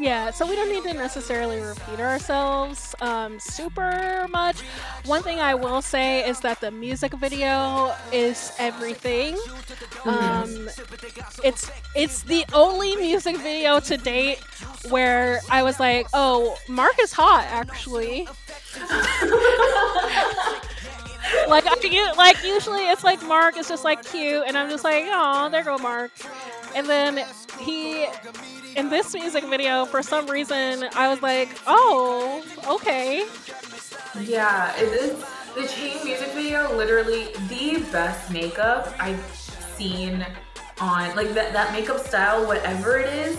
[0.00, 4.62] Yeah, so we don't need to necessarily repeat ourselves um, super much.
[5.04, 9.36] One thing I will say is that the music video is everything.
[10.06, 10.70] Um,
[11.44, 14.38] it's it's the only music video to date
[14.88, 18.26] where I was like, "Oh, Mark is hot, actually."
[21.48, 24.84] like I u- like usually it's like Mark is just like cute, and I'm just
[24.84, 26.10] like, "Oh, there go Mark,"
[26.74, 27.20] and then
[27.60, 28.06] he
[28.76, 33.26] in this music video, for some reason, I was like, oh, okay.
[34.20, 35.24] Yeah, it is.
[35.54, 39.20] The Chain music video, literally the best makeup I've
[39.76, 40.24] seen
[40.80, 43.38] on like that that makeup style, whatever it is,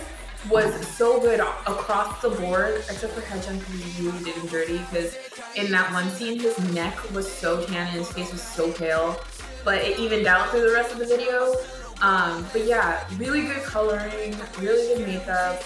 [0.50, 4.78] was so good across the board, except for Haechan because he really did him dirty.
[4.78, 5.16] Because
[5.56, 9.18] in that one scene, his neck was so tan and his face was so pale,
[9.64, 11.54] but it evened out through the rest of the video.
[12.02, 15.62] Um, but yeah, really good coloring, really good makeup.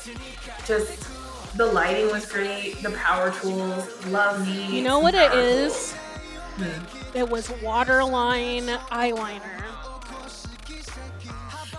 [0.66, 1.08] Just
[1.56, 2.82] the lighting was great.
[2.82, 4.76] The power tools, love me.
[4.76, 5.94] You know what it is?
[5.94, 7.16] Hmm.
[7.16, 9.64] It was waterline eyeliner.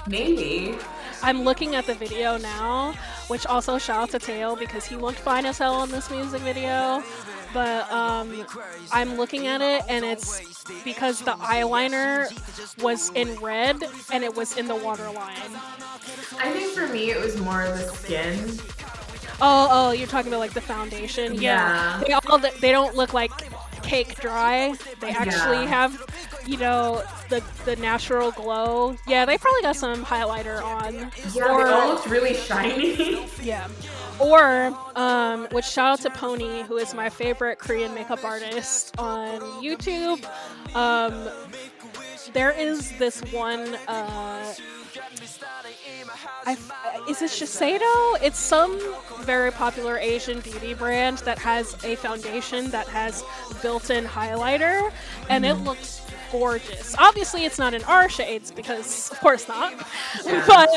[0.07, 0.75] Maybe.
[1.21, 2.93] I'm looking at the video now,
[3.27, 6.41] which also shout out to Teo because he looked fine as hell in this music
[6.41, 7.03] video.
[7.53, 8.45] But um,
[8.91, 12.27] I'm looking at it and it's because the eyeliner
[12.81, 15.55] was in red and it was in the waterline.
[16.39, 18.59] I think for me it was more the skin.
[19.39, 21.35] Oh, oh, you're talking about like the foundation.
[21.35, 22.01] Yeah.
[22.05, 23.31] They all they don't look like
[23.83, 24.75] cake dry.
[24.99, 25.65] They actually Yeah.
[25.67, 26.03] have,
[26.45, 28.95] you know, the the natural glow.
[29.07, 31.11] Yeah, they probably got some highlighter on.
[31.33, 33.25] Yeah, Or- they all looked really shiny.
[33.41, 33.67] Yeah.
[34.19, 39.39] Or, um, which shout out to Pony, who is my favorite Korean makeup artist on
[39.63, 40.25] YouTube.
[40.75, 41.29] Um,
[42.33, 43.75] there is this one.
[43.87, 44.53] Uh,
[46.45, 46.57] I,
[47.07, 48.17] is it Shiseido?
[48.21, 48.79] It's some
[49.21, 53.23] very popular Asian beauty brand that has a foundation that has
[53.61, 54.91] built-in highlighter,
[55.29, 56.01] and it looks
[56.31, 56.95] gorgeous.
[56.97, 59.73] Obviously, it's not in our shades because, of course, not.
[60.47, 60.69] But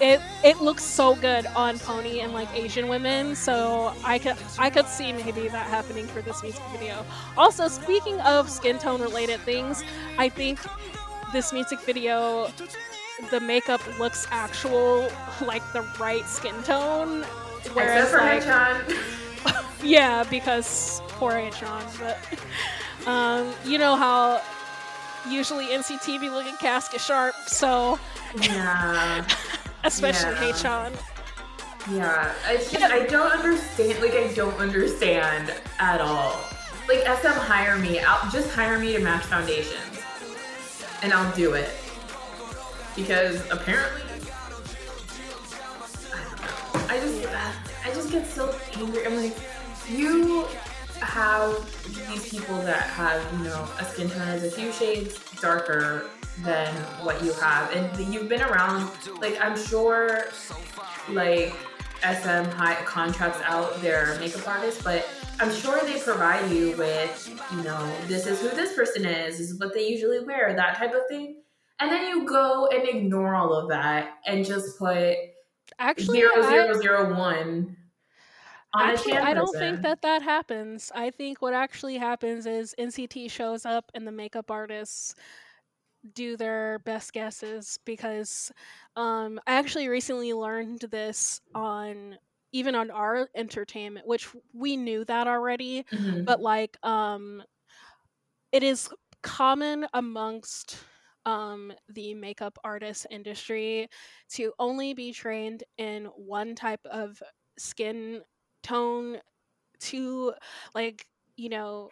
[0.00, 3.34] it it looks so good on Pony and like Asian women.
[3.34, 7.04] So I could I could see maybe that happening for this music video.
[7.36, 9.84] Also, speaking of skin tone related things,
[10.18, 10.58] I think
[11.32, 12.50] this music video
[13.30, 15.08] the makeup looks actual
[15.42, 17.24] like the right skin tone.
[17.58, 22.18] Except Whereas for like yeah, because poor H-on, but
[23.06, 24.40] um, you know how
[25.28, 27.98] usually NCT be looking casket sharp, so
[28.40, 29.26] Yeah.
[29.84, 30.56] especially Yeah.
[30.56, 30.92] H-on.
[31.90, 32.32] Yeah.
[32.48, 34.00] It's just, I don't understand.
[34.00, 36.36] Like, I don't understand at all.
[36.88, 38.00] Like, SM, hire me.
[38.00, 40.00] I'll just hire me to match foundations.
[41.02, 41.70] And I'll do it.
[42.96, 44.02] Because apparently.
[46.12, 46.86] I don't know.
[46.88, 47.28] I just,
[47.86, 49.06] I just get so angry.
[49.06, 49.36] I'm like,
[49.88, 50.46] you
[51.00, 51.54] have
[52.08, 56.06] these people that have, you know, a skin tone that's a few shades darker
[56.42, 56.72] than
[57.04, 57.70] what you have.
[57.74, 58.90] And you've been around,
[59.20, 60.24] like, I'm sure,
[61.08, 61.54] like,
[62.02, 65.06] SM high contracts out their makeup artists, but
[65.38, 69.50] I'm sure they provide you with, you know, this is who this person is, this
[69.50, 71.42] is what they usually wear, that type of thing.
[71.78, 75.16] And then you go and ignore all of that and just put
[75.78, 77.76] Actually, zero I- zero zero one
[78.74, 80.90] on Actually, a tan I don't think that that happens.
[80.94, 85.14] I think what actually happens is NCT shows up and the makeup artists
[86.14, 88.52] do their best guesses because
[88.96, 92.16] um, I actually recently learned this on
[92.52, 96.26] even on our entertainment, which we knew that already, Mhm.
[96.26, 97.42] but like um,
[98.52, 98.88] it is
[99.22, 100.78] common amongst
[101.26, 103.88] um, the makeup artist industry
[104.30, 107.22] to only be trained in one type of
[107.58, 108.22] skin
[108.62, 109.18] tone
[109.80, 110.34] to
[110.74, 111.06] like
[111.36, 111.90] you know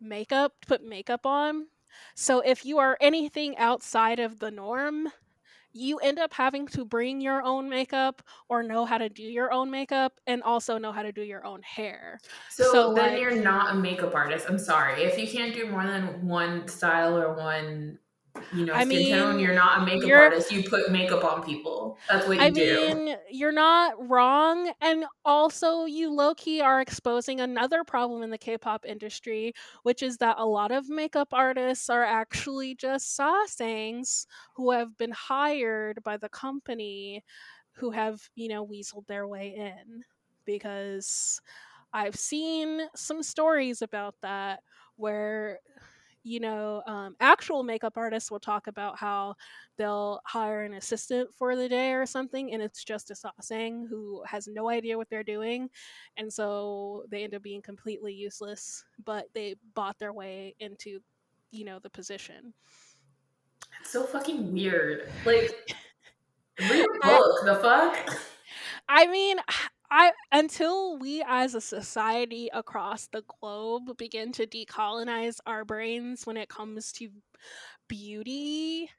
[0.00, 1.66] makeup put makeup on
[2.14, 5.08] so if you are anything outside of the norm
[5.72, 9.52] you end up having to bring your own makeup or know how to do your
[9.52, 13.20] own makeup and also know how to do your own hair So, So, then like-
[13.20, 14.46] you're not a makeup artist.
[14.48, 15.02] I'm sorry.
[15.02, 17.98] If you can't do more than one style or one,
[18.54, 20.52] you know, I mean, you're not a makeup artist.
[20.52, 21.98] You put makeup on people.
[22.08, 22.60] That's what you I do.
[22.60, 24.72] mean, you're not wrong.
[24.80, 29.52] And also, you low key are exposing another problem in the K pop industry,
[29.82, 35.12] which is that a lot of makeup artists are actually just sasaengs who have been
[35.12, 37.24] hired by the company
[37.72, 40.02] who have, you know, weaseled their way in.
[40.44, 41.40] Because
[41.92, 44.62] I've seen some stories about that
[44.96, 45.60] where
[46.24, 49.34] you know, um, actual makeup artists will talk about how
[49.76, 54.22] they'll hire an assistant for the day or something, and it's just a sasaeng who
[54.26, 55.68] has no idea what they're doing,
[56.16, 58.84] and so they end up being completely useless.
[59.04, 61.00] But they bought their way into,
[61.50, 62.54] you know, the position.
[63.80, 65.10] It's so fucking weird.
[65.24, 65.76] Like,
[66.60, 67.44] read a book.
[67.44, 68.18] The fuck?
[68.88, 69.38] I mean,
[69.92, 76.38] I until we as a society across the globe begin to decolonize our brains when
[76.38, 77.10] it comes to
[77.88, 78.90] beauty,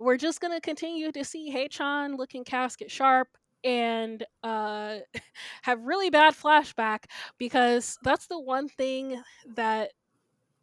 [0.00, 3.28] we're just gonna continue to see Haechan looking casket sharp
[3.64, 4.98] and uh
[5.62, 7.04] have really bad flashback
[7.38, 9.22] because that's the one thing
[9.56, 9.92] that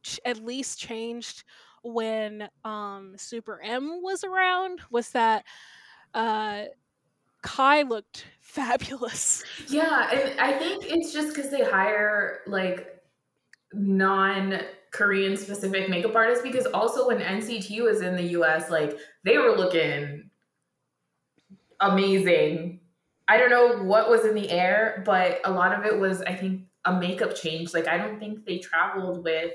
[0.03, 1.43] ch- at least changed
[1.83, 5.45] when um Super M was around was that
[6.13, 6.65] uh
[7.45, 9.43] Kai looked fabulous.
[9.67, 13.01] Yeah, and I think it's just because they hire like
[13.71, 19.37] non Korean specific makeup artists because also when NCT was in the US, like they
[19.37, 20.31] were looking
[21.79, 22.79] amazing.
[23.27, 26.33] I don't know what was in the air, but a lot of it was, I
[26.33, 27.73] think, a makeup change.
[27.75, 29.51] Like I don't think they traveled with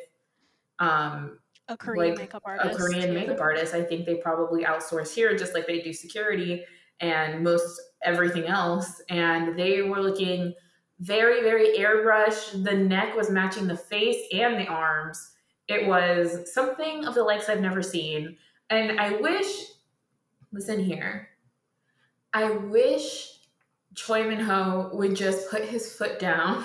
[0.78, 1.38] um
[1.68, 2.78] A Korean like makeup a artist.
[2.78, 3.20] Korean yeah.
[3.20, 3.74] makeup artist.
[3.74, 6.64] I think they probably outsource here just like they do security
[7.00, 9.02] and most everything else.
[9.08, 10.54] And they were looking
[11.00, 12.64] very, very airbrushed.
[12.64, 15.32] The neck was matching the face and the arms.
[15.68, 18.36] It was something of the likes I've never seen.
[18.68, 19.46] And I wish,
[20.52, 21.28] listen here,
[22.32, 23.38] I wish
[23.94, 26.64] Choi Min Ho would just put his foot down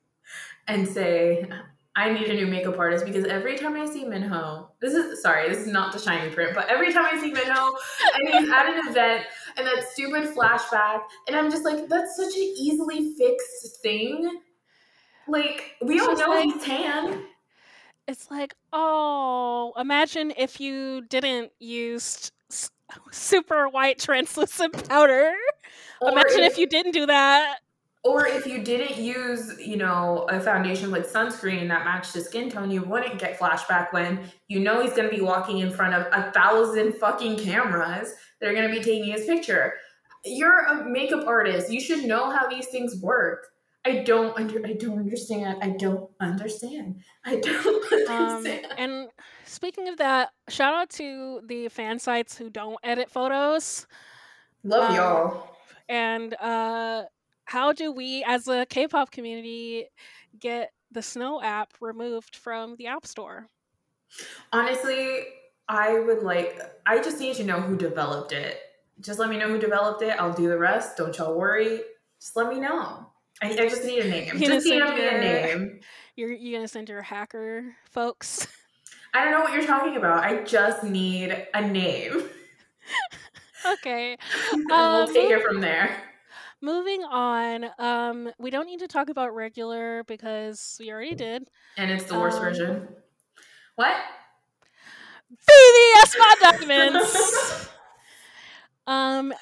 [0.68, 1.50] and say,
[1.96, 5.48] I need a new makeup artist because every time I see Minho, this is sorry,
[5.48, 7.72] this is not the shiny print, but every time I see Minho
[8.14, 9.24] and he's at an event
[9.56, 14.40] and that stupid flashback, and I'm just like, that's such an easily fixed thing.
[15.28, 17.26] Like, we It's all know like- he's tan.
[18.06, 22.30] It's like, oh, imagine if you didn't use
[23.12, 25.32] super white translucent powder.
[26.02, 27.60] Or imagine if you didn't do that.
[28.04, 32.50] Or if you didn't use, you know, a foundation like sunscreen that matched his skin
[32.50, 36.06] tone, you wouldn't get flashback when you know he's gonna be walking in front of
[36.12, 39.74] a thousand fucking cameras that are gonna be taking his picture.
[40.24, 41.72] You're a makeup artist.
[41.72, 43.48] You should know how these things work.
[43.86, 45.62] I don't under I don't understand.
[45.62, 46.96] I don't understand.
[47.24, 48.66] I don't Um, understand.
[48.76, 49.08] and
[49.46, 53.86] speaking of that, shout out to the fan sites who don't edit photos.
[54.62, 55.50] Love um, y'all.
[55.88, 57.04] And uh,
[57.44, 59.86] how do we, as a K-pop community,
[60.38, 63.46] get the Snow app removed from the App Store?
[64.52, 65.20] Honestly,
[65.68, 68.58] I would like I just need to know who developed it.
[69.00, 70.16] Just let me know who developed it.
[70.18, 70.96] I'll do the rest.
[70.96, 71.80] Don't y'all worry.
[72.20, 73.08] Just let me know.
[73.42, 74.36] I, I just need a name.
[74.38, 75.80] You Just send me a name.
[76.16, 78.46] You're you gonna send your hacker folks?
[79.14, 80.24] I don't know what you're talking about.
[80.24, 82.24] I just need a name.
[83.66, 84.16] okay.
[84.52, 85.96] and Um, we'll take it from there.
[86.64, 87.66] Moving on.
[87.78, 91.50] Um, we don't need to talk about regular because we already did.
[91.76, 92.88] And it's the worst um, version.
[93.76, 93.94] What?
[95.30, 97.68] BDS my documents.
[98.86, 99.34] um,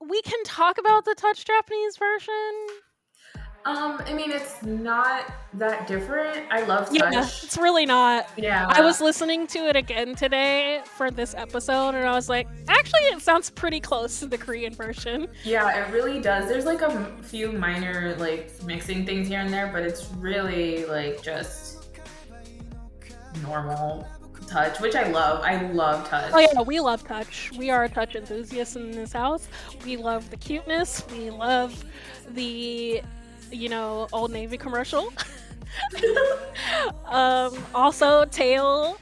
[0.00, 2.83] we can talk about the Touch Japanese version.
[3.66, 6.46] Um, I mean, it's not that different.
[6.50, 7.44] I love Yeah, touch.
[7.44, 8.28] it's really not.
[8.36, 8.66] Yeah.
[8.68, 13.00] I was listening to it again today for this episode, and I was like, actually,
[13.04, 15.28] it sounds pretty close to the Korean version.
[15.44, 16.46] Yeah, it really does.
[16.46, 21.22] There's like a few minor like mixing things here and there, but it's really like
[21.22, 21.86] just
[23.42, 24.06] normal
[24.46, 25.42] touch, which I love.
[25.42, 26.30] I love touch.
[26.34, 27.50] Oh yeah, we love touch.
[27.56, 29.48] We are touch enthusiasts in this house.
[29.86, 31.02] We love the cuteness.
[31.12, 31.82] We love
[32.32, 33.00] the,
[33.54, 35.12] you know, Old Navy commercial.
[37.06, 38.96] um, also, Taeil.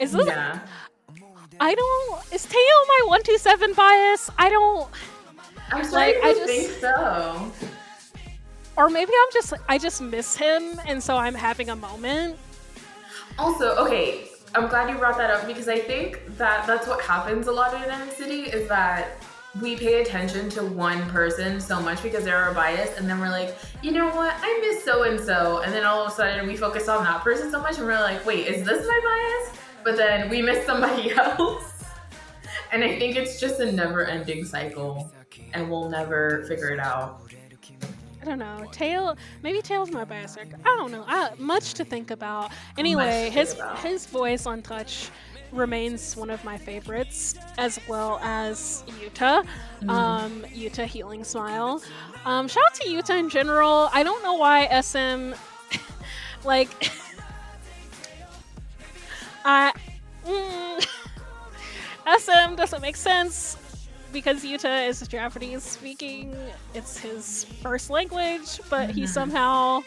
[0.00, 0.26] Is this?
[0.26, 0.60] Yeah.
[1.60, 2.32] I don't.
[2.32, 4.30] Is Taeil my one two seven bias?
[4.38, 4.88] I don't.
[5.72, 7.52] I'm starting I just- think so.
[8.76, 9.52] Or maybe I'm just.
[9.68, 12.38] I just miss him, and so I'm having a moment.
[13.38, 17.48] Also, okay, I'm glad you brought that up because I think that that's what happens
[17.48, 19.22] a lot in NCT is that
[19.60, 23.30] we pay attention to one person so much because they're our bias, and then we're
[23.30, 26.46] like, you know what, I miss so and so, and then all of a sudden
[26.46, 29.60] we focus on that person so much, and we're like, wait, is this my bias?
[29.84, 31.84] But then we miss somebody else,
[32.72, 35.10] and I think it's just a never-ending cycle,
[35.54, 37.22] and we'll never figure it out.
[38.20, 38.66] I don't know.
[38.72, 39.16] Taeil.
[39.42, 40.36] Maybe Taeil's my bias.
[40.36, 40.44] I
[40.76, 41.04] don't know.
[41.06, 42.50] I, much to think about.
[42.76, 43.78] Anyway, his about.
[43.78, 45.10] his voice on touch
[45.52, 49.44] remains one of my favorites, as well as Yuta.
[49.44, 49.90] Mm-hmm.
[49.90, 51.82] Um, Yuta healing smile.
[52.24, 53.88] Um, shout out to Yuta in general.
[53.92, 55.32] I don't know why SM
[56.44, 56.68] like
[59.44, 59.72] I
[60.26, 60.86] mm,
[62.18, 63.56] SM doesn't make sense
[64.12, 66.34] because Yuta is Japanese speaking.
[66.74, 69.82] It's his first language, but he somehow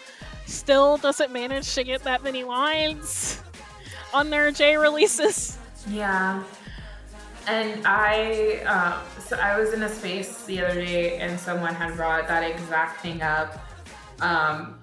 [0.46, 3.42] still doesn't manage to get that many lines
[4.14, 5.58] on their J releases.
[5.90, 6.44] Yeah.
[7.48, 11.96] And I, uh, so I was in a space the other day, and someone had
[11.96, 13.68] brought that exact thing up.
[14.22, 14.78] Um,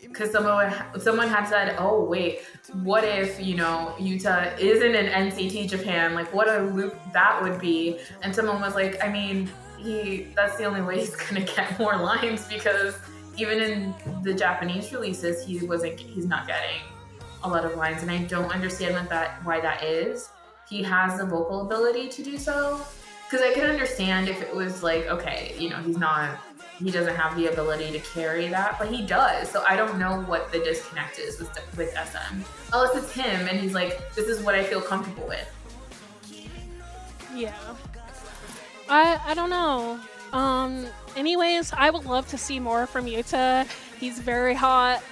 [0.00, 2.40] because someone someone had said, "Oh wait,
[2.82, 6.14] what if you know Yuta isn't in NCT Japan?
[6.14, 10.56] Like, what a loop that would be." And someone was like, "I mean, he that's
[10.56, 12.96] the only way he's gonna get more lines because
[13.36, 16.82] even in the Japanese releases, he wasn't he's not getting
[17.44, 20.30] a lot of lines, and I don't understand what that why that is.
[20.68, 22.80] He has the vocal ability to do so,
[23.24, 26.38] because I can understand if it was like, okay, you know, he's not,
[26.78, 29.50] he doesn't have the ability to carry that, but he does.
[29.50, 32.40] So I don't know what the disconnect is with with SM,
[32.72, 35.48] unless it's him and he's like, this is what I feel comfortable with.
[37.34, 37.54] Yeah.
[38.88, 39.98] I I don't know.
[40.32, 43.66] Um anyways, I would love to see more from Yuta.
[43.98, 45.02] He's very hot.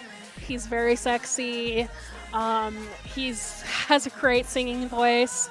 [0.40, 1.88] He's very sexy.
[2.32, 5.48] Um he's has a great singing voice.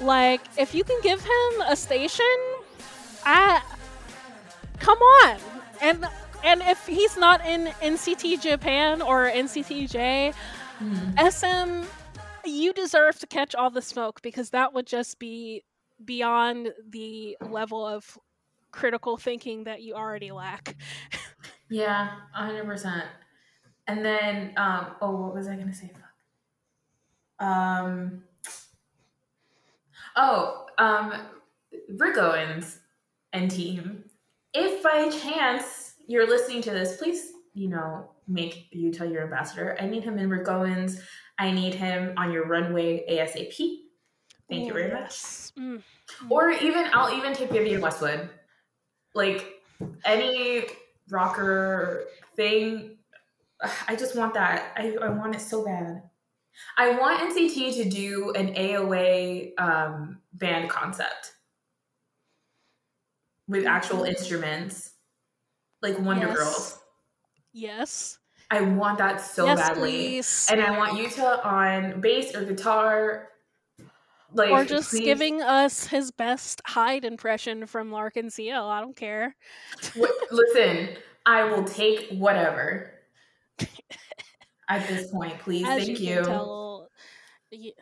[0.00, 2.24] Like if you can give him a station,
[3.24, 3.62] I
[4.78, 5.38] come on.
[5.80, 6.06] And
[6.44, 10.34] and if he's not in NCT Japan or NCTJ,
[11.30, 11.86] SM
[12.44, 15.64] you deserve to catch all the smoke because that would just be
[16.04, 18.16] beyond the level of
[18.70, 20.76] critical thinking that you already lack.
[21.68, 23.06] Yeah, hundred percent.
[23.88, 25.90] And then, um, oh, what was I gonna say?
[27.38, 28.22] Um.
[30.16, 31.12] Oh, um,
[31.88, 32.78] Rick Owens
[33.32, 34.04] and team.
[34.54, 39.76] If by chance you're listening to this, please, you know, make you tell your ambassador.
[39.80, 41.00] I need him in Rick Owens.
[41.38, 43.80] I need him on your runway ASAP.
[44.48, 45.02] Thank you very much.
[45.02, 45.52] Yes.
[45.58, 45.82] Mm.
[46.30, 48.30] Or even I'll even take Vivienne Westwood.
[49.14, 49.60] Like
[50.04, 50.66] any
[51.10, 52.04] rocker
[52.36, 52.96] thing.
[53.88, 54.72] I just want that.
[54.76, 56.02] I, I want it so bad.
[56.78, 61.32] I want NCT to do an AOA um, band concept
[63.48, 64.92] with actual instruments,
[65.82, 66.36] like Wonder Yes.
[66.36, 66.78] Girls.
[67.52, 68.18] Yes.
[68.50, 70.48] I want that so yes, badly, please.
[70.50, 73.28] and I want Yuta on bass or guitar.
[74.32, 78.64] Like or just please- giving us his best Hyde impression from L'Arc-en-Ciel.
[78.66, 79.34] I don't care.
[80.30, 80.90] Listen,
[81.24, 82.92] I will take whatever.
[84.68, 86.22] At this point, please, As thank you, you.
[86.24, 86.88] tell,
[87.50, 87.74] ye-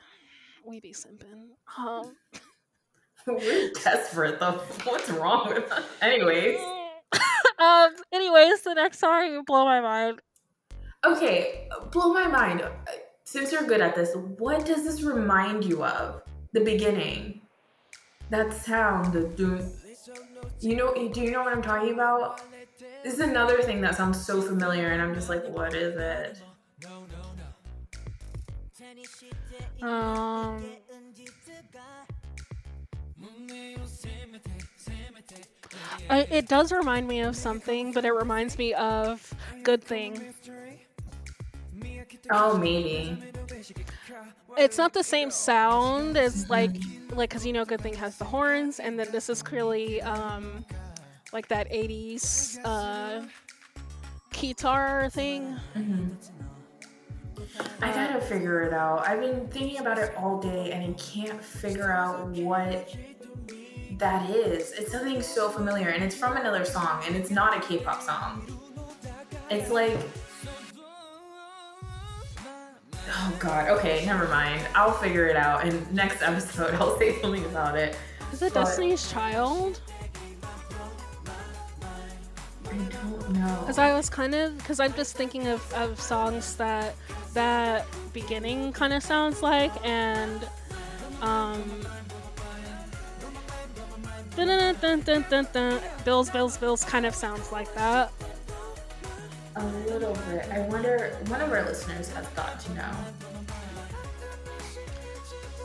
[0.67, 1.49] we be simping.
[1.79, 2.15] Um,
[3.27, 4.53] We're desperate though.
[4.85, 5.85] What's wrong with us?
[6.03, 6.59] Anyways,
[7.59, 7.95] um.
[8.13, 10.21] Anyways, the next song you blow my mind.
[11.07, 12.63] okay, blow my mind.
[13.25, 16.23] Since you're good at this, what does this remind you of?
[16.53, 17.41] The beginning.
[18.31, 19.71] That sound, the doom.
[20.61, 20.93] You know?
[21.13, 22.43] Do you know what I'm talking about?
[23.03, 26.43] This is another thing that sounds so familiar, and I'm just like, what is it?
[29.83, 30.65] Um.
[36.11, 39.33] I, it does remind me of something, but it reminds me of
[39.63, 40.35] Good Thing.
[42.31, 43.17] Oh, maybe.
[44.57, 46.71] It's not the same sound as like
[47.11, 50.65] like because you know Good Thing has the horns, and then this is clearly um
[51.33, 53.23] like that '80s uh
[54.33, 55.57] guitar thing.
[57.81, 59.07] I gotta figure it out.
[59.07, 62.95] I've been thinking about it all day and I can't figure out what
[63.99, 64.73] that is.
[64.73, 68.03] It's something so familiar and it's from another song and it's not a K pop
[68.03, 68.47] song.
[69.51, 69.97] It's like.
[73.17, 74.67] Oh god, okay, never mind.
[74.75, 77.97] I'll figure it out and next episode I'll say something about it.
[78.33, 79.81] Is it But- Destiny's Child?
[82.75, 83.57] I don't know.
[83.61, 86.95] Because I was kind of because I'm just thinking of, of songs that
[87.35, 90.47] that beginning kind of sounds like and
[91.21, 91.63] um
[94.37, 98.13] dun, dun, dun, dun, dun, dun, Bills Bills Bills kind of sounds like that.
[99.57, 100.49] A little bit.
[100.51, 102.91] I wonder, one of our listeners has got to know.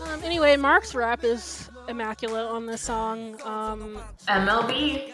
[0.04, 3.42] Um, anyway, Mark's rap is immaculate on this song.
[3.44, 5.14] Um, MLB.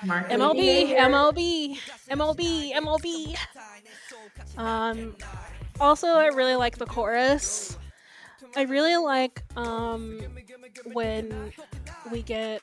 [0.00, 1.78] MLB, MLB,
[2.10, 3.36] MLB, MLB.
[4.58, 5.16] Um,
[5.80, 7.76] also, I really like the chorus.
[8.56, 10.20] I really like um,
[10.92, 11.52] when
[12.10, 12.60] we get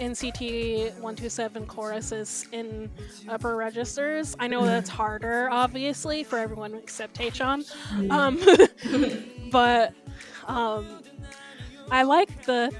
[0.00, 2.90] NCT 127 choruses in
[3.28, 4.34] upper registers.
[4.38, 7.64] I know that's harder, obviously, for everyone except Taechon.
[8.10, 8.40] Um,
[9.50, 9.92] but
[10.46, 11.02] um,
[11.90, 12.72] I like the.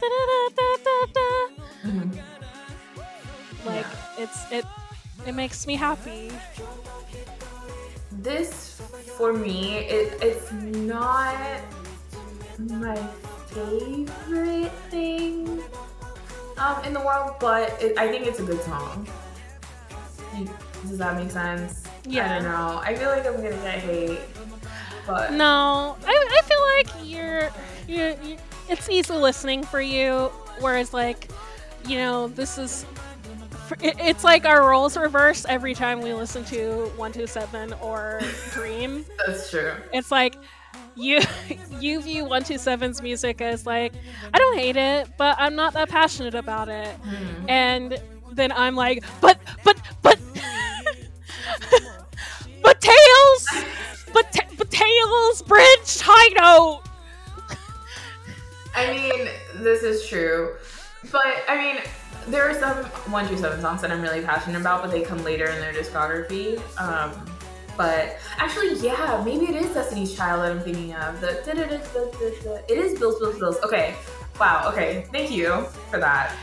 [3.65, 3.87] Like
[4.19, 4.65] it's it
[5.27, 6.31] it makes me happy.
[8.13, 8.81] This,
[9.19, 11.61] for me, it, it's not
[12.59, 12.97] my
[13.49, 15.63] favorite thing
[16.59, 19.07] um, in the world, but it, I think it's a good song.
[20.83, 21.85] Does that make sense?
[22.07, 22.27] Yeah.
[22.27, 22.81] I don't know.
[22.83, 24.21] I feel like I'm gonna get hate,
[25.07, 27.51] but No, I, I feel like you're,
[27.87, 28.37] you're, you
[28.69, 30.31] it's easy listening for you,
[30.61, 31.31] whereas like,
[31.87, 32.87] you know, this is
[33.81, 38.21] it's like our roles reversed every time we listen to 127 or
[38.53, 39.05] Dream.
[39.27, 39.75] That's true.
[39.93, 40.37] It's like
[40.97, 41.21] you
[41.81, 43.93] you view 127's music as like
[44.33, 46.95] I don't hate it, but I'm not that passionate about it.
[46.97, 47.49] Hmm.
[47.49, 50.19] And then I'm like, but but but
[52.63, 53.47] but Taeil's,
[54.13, 56.81] but ta- but Taeil's, bridge, high note.
[58.77, 59.29] I mean,
[59.63, 60.57] this is true.
[61.13, 61.77] But I mean,
[62.29, 62.77] there are some
[63.11, 66.59] 127 songs that I'm really passionate about, but they come later in their discography.
[66.81, 67.13] Um,
[67.77, 71.21] but actually, yeah, maybe it is Destiny's Child that I'm thinking of.
[71.21, 73.57] The it is Bills, Bills, Bills.
[73.65, 73.95] Okay,
[74.39, 74.69] wow.
[74.73, 76.35] Okay, thank you for that.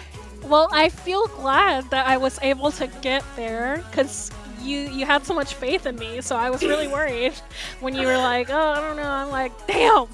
[0.44, 5.26] Well, I feel glad that I was able to get there because you you had
[5.26, 6.22] so much faith in me.
[6.22, 7.34] So I was really worried
[7.80, 10.08] when you were like, "Oh, I don't know." I'm like, "Damn,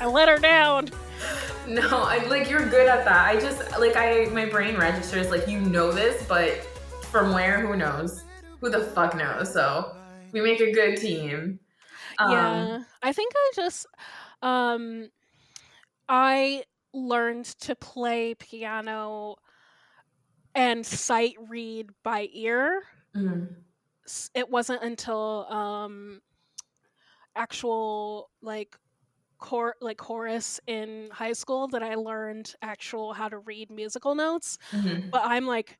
[0.00, 0.90] I let her down."
[1.66, 3.26] No, I like you're good at that.
[3.28, 6.66] I just like I my brain registers like you know this, but
[7.10, 7.64] from where?
[7.66, 8.24] Who knows?
[8.60, 9.52] Who the fuck knows?
[9.52, 9.92] So
[10.32, 11.60] we make a good team.
[12.18, 13.86] Um, yeah, I think I just
[14.42, 15.10] um
[16.08, 19.36] I learned to play piano
[20.54, 22.82] and sight read by ear.
[23.14, 23.48] mhm.
[24.34, 26.20] it wasn't until um
[27.36, 28.76] actual like
[29.40, 34.58] cor- like chorus in high school that I learned actual how to read musical notes.
[34.72, 35.12] Mhm.
[35.12, 35.78] But I'm like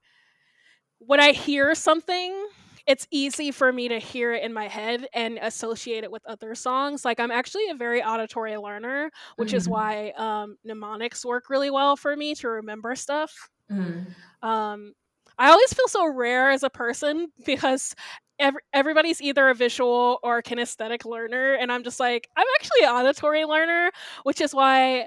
[0.98, 2.46] when I hear something,
[2.86, 6.54] it's easy for me to hear it in my head and associate it with other
[6.54, 7.04] songs.
[7.04, 9.68] Like I'm actually a very auditory learner, which is Mhm.
[9.68, 14.14] why um, mnemonics work really well for me to remember stuff Mhm.
[14.42, 14.92] um
[15.38, 17.94] i always feel so rare as a person because
[18.40, 22.90] ev- everybody's either a visual or kinesthetic learner and i'm just like i'm actually an
[22.90, 23.90] auditory learner
[24.24, 25.06] which is why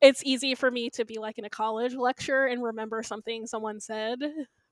[0.00, 3.80] it's easy for me to be like in a college lecture and remember something someone
[3.80, 4.18] said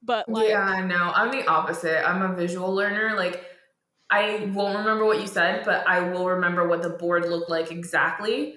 [0.03, 2.09] but like yeah, no, I'm the opposite.
[2.09, 3.17] I'm a visual learner.
[3.17, 3.45] Like,
[4.11, 7.71] I won't remember what you said, but I will remember what the board looked like
[7.71, 8.57] exactly.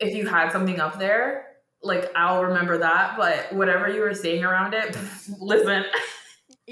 [0.00, 1.46] If you had something up there,
[1.82, 3.16] like I'll remember that.
[3.16, 4.96] But whatever you were saying around it,
[5.40, 5.84] listen.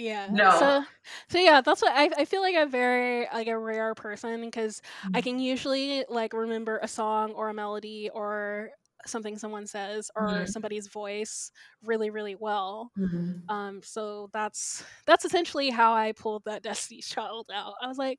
[0.00, 0.48] yeah No.
[0.48, 0.84] so
[1.28, 4.82] so yeah that's what i, I feel like i'm very like a rare person because
[5.14, 5.22] i Mhm.
[5.22, 8.70] can usually like remember a song or a melody or
[9.06, 10.46] something someone says or Mhm.
[10.46, 11.50] somebody's voice
[11.82, 13.50] really really well Mhm.
[13.50, 18.18] um so that's that's essentially how i pulled that destiny's child out i was like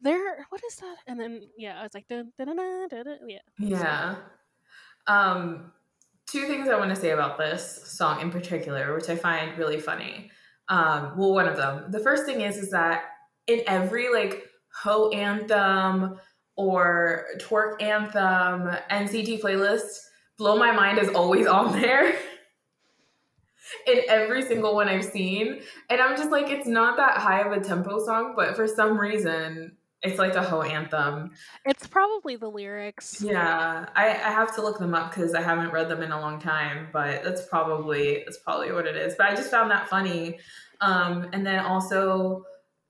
[0.00, 3.04] there what is that and then yeah i was like dun, dun, dun, dun, dun,
[3.04, 4.16] dun, yeah Yeah.
[5.06, 5.72] Um,
[6.26, 9.80] two things I want to say about this song in particular, which I find really
[9.80, 10.30] funny.
[10.68, 11.90] Um, well, one of them.
[11.90, 13.04] The first thing is is that
[13.46, 14.44] in every like
[14.82, 16.18] ho anthem
[16.56, 19.98] or twerk anthem NCT playlist,
[20.36, 22.14] "Blow My Mind" is always on there.
[23.86, 27.52] in every single one I've seen, and I'm just like, it's not that high of
[27.52, 31.30] a tempo song, but for some reason, it's like a ho anthem.
[31.64, 35.70] it's probably the lyrics Yeah, I, I have to look them up because I haven't
[35.70, 39.14] read them in a long time, but that's probably that's probably what it is.
[39.16, 40.38] But I just found that funny.
[40.80, 42.44] Um, and then also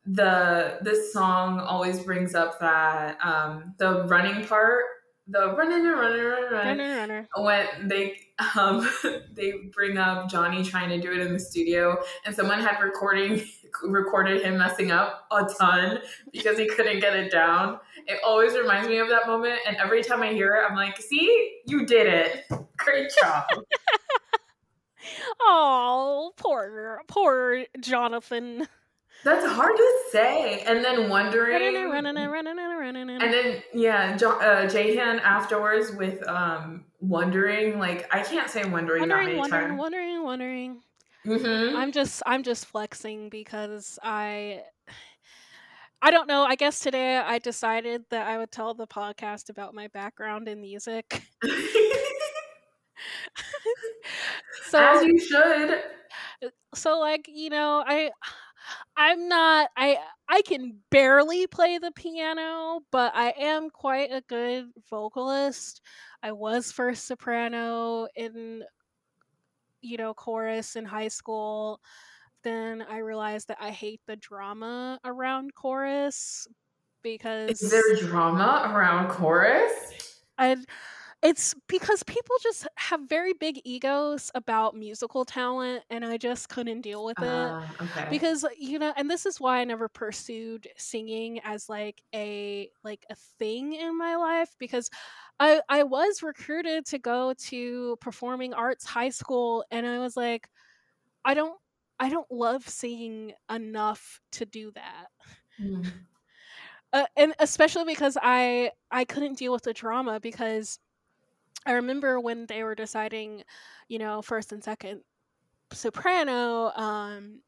[0.04, 4.84] the this song always brings up that um, the running part,
[5.28, 8.18] the running and running running running runner when they
[8.56, 8.88] um
[9.32, 13.42] they bring up Johnny trying to do it in the studio and someone had recording
[13.82, 15.98] recorded him messing up a ton
[16.32, 17.78] because he couldn't get it down.
[18.06, 20.96] It always reminds me of that moment and every time I hear it I'm like,
[21.00, 21.60] "See?
[21.66, 22.44] You did it.
[22.76, 23.44] Great job."
[25.40, 28.66] oh poor poor jonathan
[29.24, 30.60] That's hard to say.
[30.60, 36.84] And then wondering running running running and then yeah, jo- uh, Jahan afterwards with um
[37.00, 39.78] wondering like I can't say wondering, that wondering many wondering times.
[39.80, 40.80] wondering wondering
[41.28, 41.76] Mhm.
[41.76, 44.62] I'm just I'm just flexing because I
[46.00, 46.44] I don't know.
[46.44, 50.60] I guess today I decided that I would tell the podcast about my background in
[50.60, 51.22] music.
[54.70, 55.82] so As you should.
[56.74, 58.10] so like, you know, I
[58.96, 59.98] I'm not I
[60.28, 65.80] I can barely play the piano, but I am quite a good vocalist.
[66.22, 68.64] I was first soprano in
[69.82, 71.80] you know, chorus in high school.
[72.44, 76.46] Then I realized that I hate the drama around chorus
[77.02, 79.94] because Is there drama around chorus?
[80.38, 80.56] I
[81.22, 86.82] it's because people just have very big egos about musical talent and I just couldn't
[86.82, 88.10] deal with it Ah, okay.
[88.10, 93.06] because you know and this is why I never pursued singing as like a like
[93.10, 94.90] a thing in my life because
[95.40, 100.48] I I was recruited to go to performing arts high school and I was like
[101.24, 101.58] I don't
[102.00, 105.08] I don't love singing enough to do that.
[105.60, 105.86] Mm.
[106.92, 110.78] uh, and especially because I I couldn't deal with the drama because
[111.66, 113.42] I remember when they were deciding,
[113.88, 115.02] you know, first and second
[115.72, 116.70] soprano.
[116.74, 117.40] Um,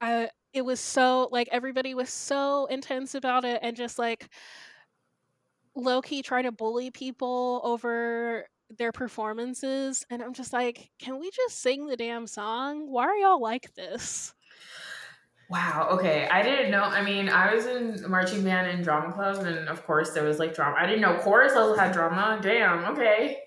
[0.00, 4.28] I it was so like everybody was so intense about it and just like
[5.76, 8.46] low key trying to bully people over
[8.78, 12.90] their performances and I'm just like, can we just sing the damn song?
[12.90, 14.34] Why are y'all like this?
[15.48, 15.88] Wow.
[15.92, 16.26] Okay.
[16.28, 16.82] I didn't know.
[16.82, 20.38] I mean, I was in marching band and drama club, and of course there was
[20.40, 20.76] like drama.
[20.76, 22.40] I didn't know chorus also had drama.
[22.42, 22.84] Damn.
[22.86, 23.42] Okay.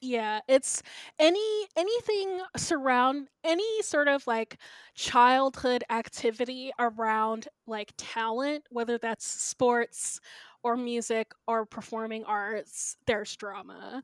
[0.00, 0.80] Yeah, it's
[1.18, 4.58] any anything surround any sort of like
[4.94, 10.20] childhood activity around like talent, whether that's sports
[10.62, 14.02] or music or performing arts, there's drama.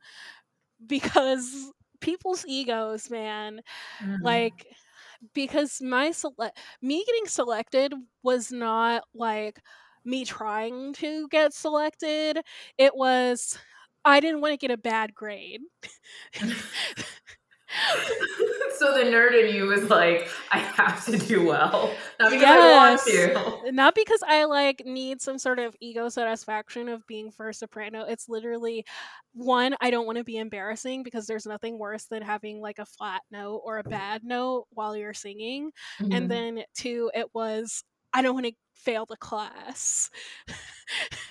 [0.87, 3.61] Because people's egos, man,
[4.01, 4.21] Mhm.
[4.23, 4.67] like
[5.35, 6.53] because my sele-
[6.83, 9.61] me getting selected was not like
[10.05, 12.39] me trying to get selected
[12.79, 13.59] it was
[14.05, 15.61] i didn't want to get a bad grade
[18.79, 22.59] so the nerd in you was like, I have to do well, not because I
[22.71, 23.01] want
[23.65, 23.73] to.
[23.73, 28.05] not because i like need some sort of ego satisfaction of being first soprano.
[28.09, 28.85] It's literally
[29.33, 32.87] one i don't want to be embarrassing because there's nothing worse than having like a
[32.87, 35.71] flat note or a bad note while you're singing.
[36.01, 36.17] Mhm.
[36.17, 37.83] and then two it was
[38.13, 40.11] i don't want to fail the class.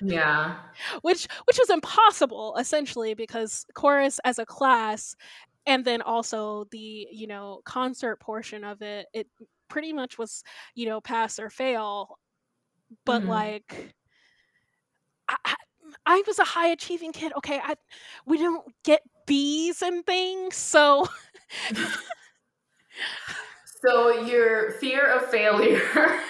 [0.01, 0.55] Yeah,
[1.01, 5.15] which which was impossible essentially because chorus as a class
[5.65, 9.27] and then also the you know concert portion of it it
[9.69, 10.44] pretty much was
[10.76, 12.18] you know pass or fail
[13.06, 13.26] but Mhm.
[13.26, 13.94] like
[15.27, 15.56] I, I,
[16.06, 17.76] I was a high achieving kid okay i
[18.26, 21.07] we don't get b's and things so
[23.85, 26.19] so your fear of failure.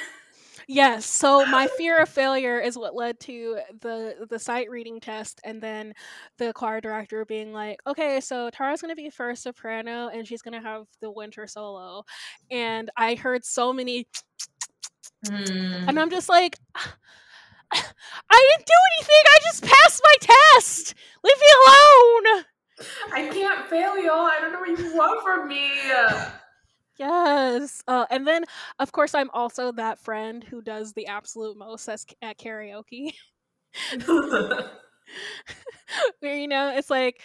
[0.68, 1.06] Yes.
[1.06, 5.61] So my fear of failure is what led to the the sight reading test, and
[5.61, 5.94] then
[6.38, 10.61] the choir director being like, "Okay, so Tara's gonna be first soprano, and she's gonna
[10.61, 12.03] have the winter solo."
[12.52, 14.07] And I heard so many,
[15.26, 15.85] Hmm.
[15.88, 17.77] and I'm just like, "I
[18.31, 19.23] didn't do anything.
[19.26, 20.95] I just passed my test.
[21.23, 22.45] Leave me alone."
[23.14, 24.26] I can't fail y'all.
[24.26, 25.72] I don't know what you want from me.
[26.98, 27.84] Yes.
[27.88, 28.44] Uh, and then,
[28.80, 33.14] of course, I'm also that friend who does the absolute most as, at karaoke.
[36.20, 37.22] where you know it's like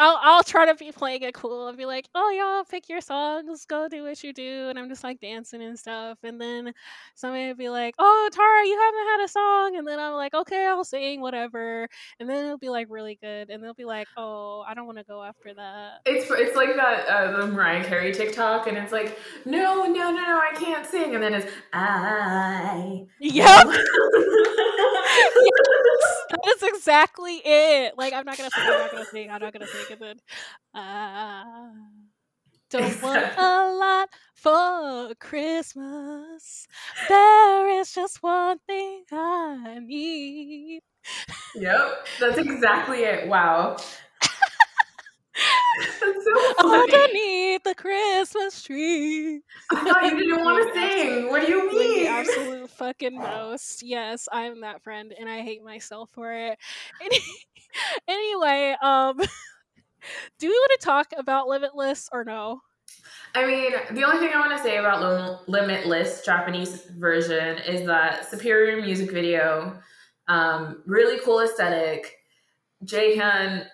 [0.00, 3.02] I'll I'll try to be playing it cool and be like, oh y'all pick your
[3.02, 6.72] songs, go do what you do, and I'm just like dancing and stuff, and then
[7.14, 10.32] somebody would be like, oh Tara, you haven't had a song, and then I'm like,
[10.32, 11.86] okay, I'll sing whatever,
[12.18, 14.96] and then it'll be like really good, and they'll be like, oh, I don't want
[14.96, 16.00] to go after that.
[16.06, 20.10] It's it's like that uh, the Mariah Carey TikTok, and it's like, no, no, no,
[20.12, 23.04] no, I can't sing, and then it's I.
[23.20, 23.66] Yep,
[26.42, 27.94] that is exactly it.
[27.98, 30.16] Like I'm not gonna sing, I'm not gonna sing, I'm not gonna sing, and then
[30.74, 31.70] ah.
[32.70, 36.68] Don't want a lot for Christmas.
[37.08, 40.82] There is just one thing I need.
[41.54, 43.28] Yep, that's exactly it.
[43.28, 43.76] Wow.
[45.98, 46.54] So.
[46.64, 49.42] Underneath the Christmas tree.
[49.70, 51.28] I thought you didn't want to sing.
[51.30, 52.59] What do you Like the mean?
[52.80, 53.82] Fucking most.
[53.82, 56.58] Yes, I'm that friend and I hate myself for it.
[57.00, 57.20] Any-
[58.08, 59.18] anyway, um
[60.38, 62.62] do we want to talk about Limitless or no?
[63.34, 67.86] I mean, the only thing I want to say about Lim- Limitless Japanese version is
[67.86, 69.78] that superior music video,
[70.26, 72.16] um, really cool aesthetic.
[72.84, 73.66] Jaehyun,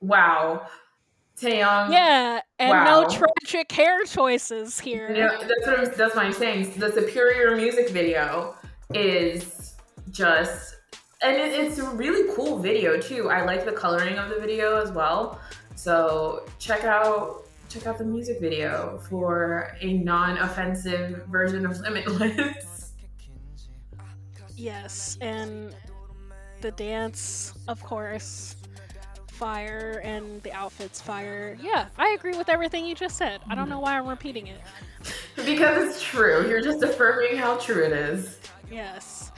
[0.00, 0.66] wow.
[1.40, 3.02] Taeyong, Yeah, and wow.
[3.02, 5.10] no tragic hair choices here.
[5.10, 6.72] You know, that's what I'm, that's what I'm saying.
[6.76, 8.54] The superior music video
[8.94, 9.74] is
[10.10, 10.76] just,
[11.22, 13.30] and it, it's a really cool video too.
[13.30, 15.40] I like the coloring of the video as well.
[15.74, 22.74] So check out check out the music video for a non-offensive version of Limitless.
[24.60, 25.72] Yes, and
[26.62, 28.56] the dance, of course,
[29.38, 31.56] fire, and the outfits fire.
[31.60, 33.40] Yeah, I agree with everything you just said.
[33.48, 34.60] I don't know why I'm repeating it.
[35.46, 36.48] because it's true.
[36.48, 38.38] You're just affirming how true it is.
[38.70, 39.30] Yes.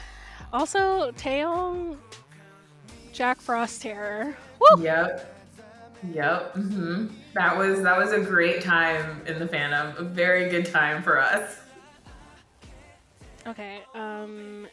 [0.52, 1.98] Also, Taeyong,
[3.12, 4.35] Jack Frost terror.
[4.59, 4.82] Woo!
[4.82, 5.36] Yep.
[6.12, 6.52] Yep.
[6.55, 9.97] hmm That was that was a great time in the fandom.
[9.98, 11.59] A very good time for us.
[13.47, 14.66] Okay, um,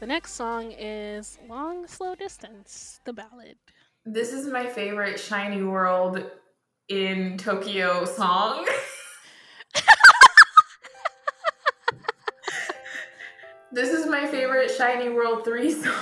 [0.00, 3.56] the next song is Long Slow Distance, the ballad.
[4.06, 6.22] This is my favorite SHINee World
[6.90, 8.68] in Tokyo song.
[13.72, 15.94] this is my favorite SHINee World 3 song.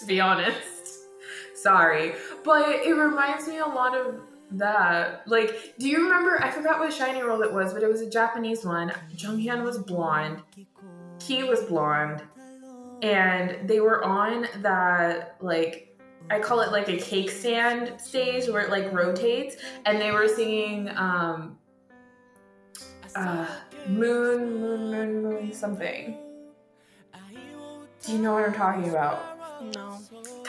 [0.00, 0.64] to be honest.
[1.56, 2.14] Sorry.
[2.42, 4.14] But it reminds me a lot of
[4.52, 5.28] that.
[5.28, 6.42] Like, do you remember?
[6.42, 8.94] I forgot what SHINee World it was, but it was a Japanese one.
[9.14, 10.40] Jonghyun was blonde.
[11.20, 12.22] He was blonde
[13.02, 15.96] and they were on that, like,
[16.30, 20.28] I call it like a cake stand stage where it like rotates, and they were
[20.28, 21.58] singing um,
[23.16, 23.46] uh,
[23.88, 26.16] Moon, Moon, Moon, Moon, something.
[28.04, 29.22] Do you know what I'm talking about?
[29.76, 29.91] No.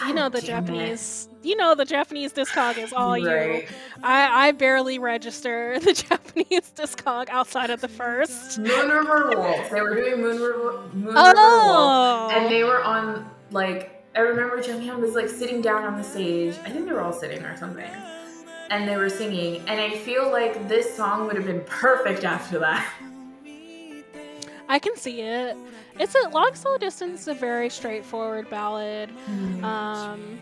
[0.07, 0.45] You know the oh, it.
[0.45, 1.29] Japanese.
[1.43, 3.65] You know the Japanese discog is all you.
[4.01, 8.59] I I barely register the Japanese discog outside of the first.
[8.59, 9.69] Moon River Waltz.
[9.69, 11.39] They were doing Moon River, Moon River Waltz.
[11.39, 12.29] Oh.
[12.33, 12.67] And they oh.
[12.67, 16.55] were on, like, I remember Jonghyun was, like, sitting down on the stage.
[16.65, 17.89] I think they were all sitting or something.
[18.69, 19.57] And they were singing.
[19.67, 22.87] And I feel like this song would have been perfect after that.
[24.69, 25.55] I can see it.
[25.99, 27.27] It's a long slow distance.
[27.27, 29.09] A very straightforward ballad.
[29.63, 30.41] Um,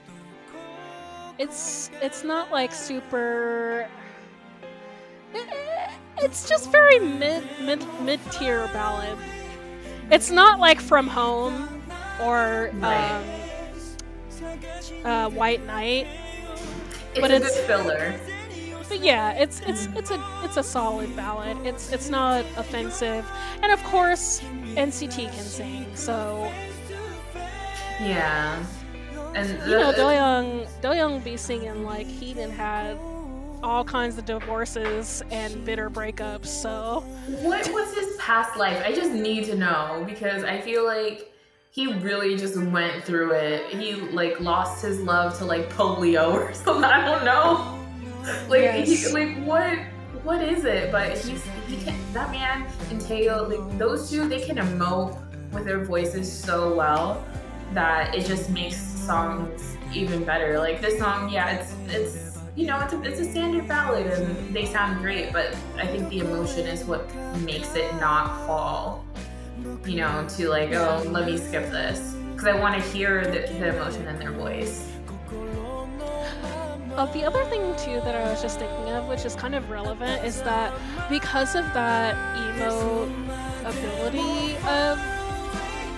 [1.38, 3.88] it's it's not like super.
[5.34, 9.18] eh, It's just very mid mid mid tier ballad.
[10.12, 11.82] It's not like From Home
[12.22, 13.12] or Right.
[13.12, 16.06] um, uh, White Night.
[17.14, 18.16] It's But a it's- good filler.
[18.92, 21.56] But yeah, it's it's it's a it's a solid ballad.
[21.66, 23.26] It's it's not offensive,
[23.62, 24.42] and of course
[24.76, 25.86] NCT can sing.
[25.96, 26.52] So
[28.02, 28.62] Yeah.
[29.34, 32.98] And you know uh, the- Doyoung Doyoung be singing like he done had
[33.64, 36.48] all kinds of divorces and bitter breakups.
[36.48, 37.02] So
[37.42, 38.84] What was his past life?
[38.86, 41.32] I just need to know because I feel like
[41.70, 43.74] he really just went through it.
[43.74, 46.84] He like lost his love to like polio or something.
[46.84, 47.78] I don't know.
[48.48, 49.80] Like he, like what
[50.24, 50.92] what is it?
[50.92, 55.18] But he's he can that man and Teo like those two they can emote
[55.52, 57.26] with their voices so well
[57.74, 60.60] that it just makes songs even better.
[60.60, 64.54] Like this song, yeah, it's it's you know it's a, it's a standard ballad and
[64.54, 69.06] they sound great, but I think the emotion is what makes it not fall.
[69.86, 73.54] You know, to like oh let me skip this because I want to hear the,
[73.54, 74.91] the emotion in their voice.
[76.98, 79.70] Uh, the other thing too that I was just thinking of, which is kind of
[79.70, 80.74] relevant, is that
[81.10, 83.04] because of that emo
[83.64, 85.00] ability of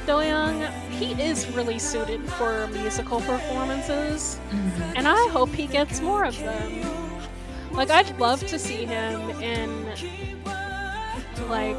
[0.05, 4.39] Doyoung, he is really suited for musical performances,
[4.95, 6.81] and I hope he gets more of them.
[7.71, 9.85] Like I'd love to see him in
[11.49, 11.77] like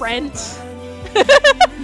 [0.00, 0.60] Rent.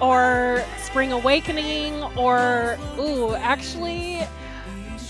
[0.00, 0.62] Or
[0.96, 4.22] Spring Awakening or ooh, actually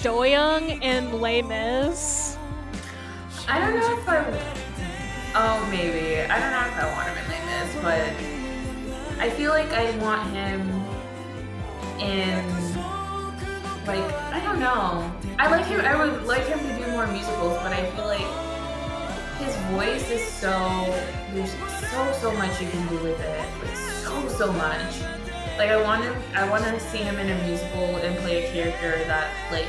[0.03, 2.37] Doyoung and Les Mis.
[3.47, 4.25] I don't know if I.
[5.37, 6.23] Oh, maybe.
[6.23, 9.97] I don't know if I want him in Les Mis, but I feel like I
[9.99, 10.69] want him
[12.01, 12.45] in.
[13.87, 15.09] Like, I don't know.
[15.39, 15.83] I like him.
[15.83, 18.27] I would like him to do more musicals, but I feel like
[19.39, 20.51] his voice is so.
[21.33, 21.53] There's
[21.93, 23.49] so so much you can do with it.
[23.63, 25.16] Like so so much.
[25.59, 26.15] Like I want him.
[26.35, 29.67] I want to see him in a musical and play a character that like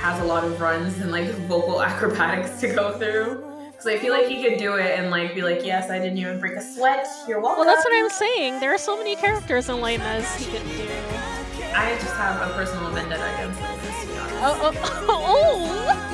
[0.00, 3.42] has a lot of runs and like vocal acrobatics to go through.
[3.70, 6.18] Because I feel like he could do it and like be like, yes, I didn't
[6.18, 7.06] even break a sweat.
[7.26, 7.64] You're welcome.
[7.66, 8.60] Well, that's what I'm saying.
[8.60, 10.88] There are so many characters in Les Mis he could do.
[11.76, 14.36] I just have a personal vendetta against Les Mis, to be honest.
[14.42, 14.72] Oh,
[15.08, 15.08] oh,
[15.96, 16.10] oh.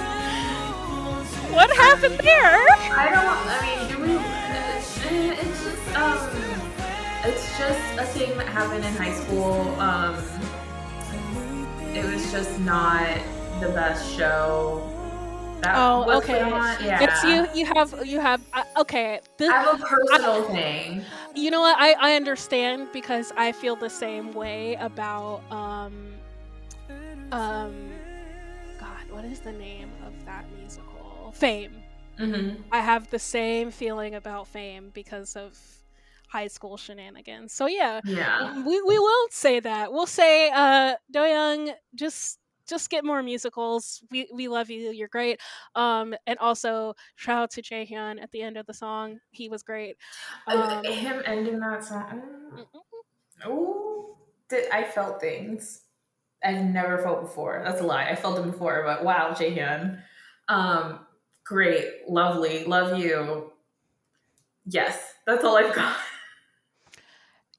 [1.52, 2.66] What happened there?
[2.94, 3.36] I don't.
[3.50, 4.16] I mean, do we?
[4.16, 6.18] uh, It's just um,
[7.24, 9.78] it's just a thing that happened in high school.
[9.78, 10.16] Um,
[11.94, 13.18] it was just not
[13.60, 14.86] the best show.
[15.60, 16.38] That Oh, okay.
[16.38, 17.02] Yeah.
[17.02, 17.46] It's you.
[17.54, 18.06] You have.
[18.06, 18.40] You have.
[18.54, 19.20] Uh, okay.
[19.36, 21.04] This, I have a personal thing.
[21.34, 21.76] you know what?
[21.78, 26.14] I I understand because I feel the same way about um
[27.32, 27.90] um.
[28.78, 31.32] God, what is the name of that musical?
[31.34, 31.82] Fame.
[32.18, 32.62] Mm-hmm.
[32.72, 35.58] I have the same feeling about Fame because of
[36.30, 37.52] high school shenanigans.
[37.52, 38.62] So yeah, Yeah.
[38.64, 39.92] we we won't say that.
[39.92, 42.38] We'll say, uh, Do Young, just
[42.68, 44.00] just get more musicals.
[44.12, 44.90] We we love you.
[44.92, 45.40] You're great.
[45.74, 49.18] Um, and also shout out to Jaehyun at the end of the song.
[49.32, 49.96] He was great.
[50.46, 52.22] Um, Him ending that song.
[53.44, 54.16] Oh,
[54.48, 55.82] did I felt things
[56.44, 57.60] I've never felt before.
[57.64, 58.04] That's a lie.
[58.08, 60.00] I felt them before, but wow, Jaehyun.
[60.48, 61.00] Um,
[61.44, 63.52] great, lovely, love you.
[64.66, 65.96] Yes, that's all I've got.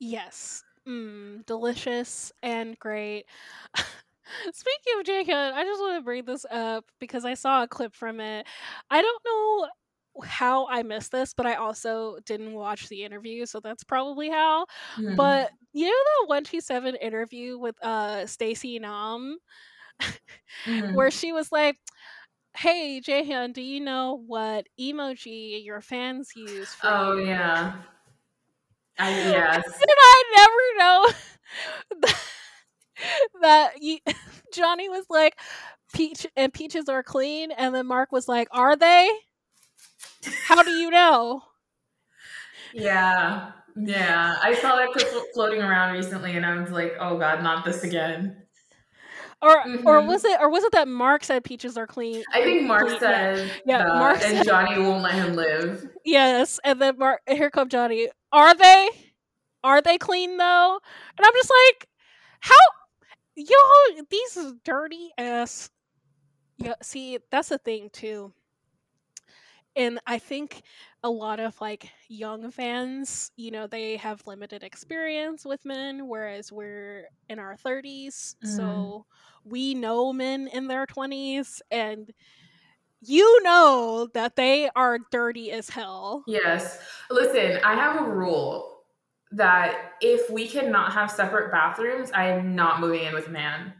[0.01, 3.25] Yes, mm, delicious and great.
[4.53, 7.95] Speaking of Jaehyun, I just want to bring this up because I saw a clip
[7.95, 8.47] from it.
[8.91, 9.69] I don't know
[10.25, 14.67] how I missed this, but I also didn't watch the interview, so that's probably how.
[14.97, 15.17] Mhm.
[15.17, 15.87] But you
[16.29, 19.37] know two seven interview with uh Stacy Nam,
[20.65, 20.91] Mhm.
[20.91, 21.77] where she was like,
[22.57, 27.73] "Hey Jaehyun, do you know what emoji your fans use for oh yeah.
[29.03, 29.63] I yes.
[29.65, 32.19] Did I never know that,
[33.41, 33.97] that you,
[34.53, 35.37] Johnny was like,
[35.93, 39.09] "Peach and peaches are clean," and then Mark was like, "Are they?
[40.47, 41.41] How do you know?"
[42.73, 43.51] Yeah.
[43.75, 44.35] Yeah.
[44.41, 47.83] I saw that clip floating around recently and I was like, oh god, not this
[47.83, 48.37] again.
[49.41, 50.07] Or or Mhm.
[50.07, 52.23] was it or was it that Mark said peaches are clean?
[52.33, 52.99] I think Mark clean- yeah.
[52.99, 55.85] said Yeah, that, Mark and said- Johnny won't let him live.
[56.05, 58.07] Yes, and then Mark here come Johnny.
[58.31, 58.89] Are they?
[59.63, 60.79] Are they clean though?
[61.17, 61.87] And I'm just like,
[62.41, 62.55] how
[63.35, 65.69] y'all these dirty ass
[66.57, 68.33] Yeah, see, that's the thing too.
[69.75, 70.63] And I think
[71.03, 76.51] a lot of like young fans, you know, they have limited experience with men, whereas
[76.51, 78.35] we're in our 30s.
[78.43, 78.47] Mhm.
[78.49, 79.05] So
[79.45, 82.11] we know men in their 20s, and
[83.01, 86.23] you know that they are dirty as hell.
[86.27, 86.79] Yes.
[87.09, 88.83] Listen, I have a rule
[89.31, 93.73] that if we cannot have separate bathrooms, I am not moving in with a man.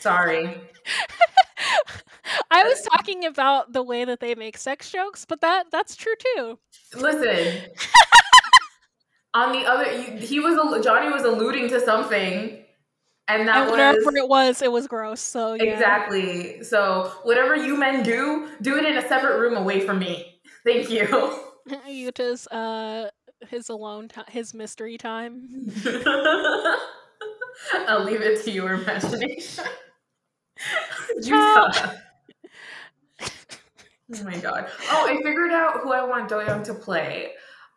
[0.00, 0.60] Sorry.
[2.50, 6.14] I was talking about the way that they make sex jokes, but that that's true
[6.36, 6.58] too.
[6.96, 7.62] Listen.
[9.34, 12.63] On the other, you- he was Johnny was alluding to something,
[13.28, 15.20] and that and whatever was it was, it was gross.
[15.20, 15.72] So yeah.
[15.72, 16.62] exactly.
[16.62, 20.40] So whatever you men do, do it in a separate room away from me.
[20.64, 21.06] Thank you.
[21.88, 23.08] Yuta's uh
[23.48, 25.70] his alone time, his mystery time.
[27.86, 29.64] I'll leave it to your imagination.
[31.16, 31.76] You Child.
[33.22, 34.68] oh my god.
[34.90, 37.32] Oh, I figured out who I want Doyoung to play.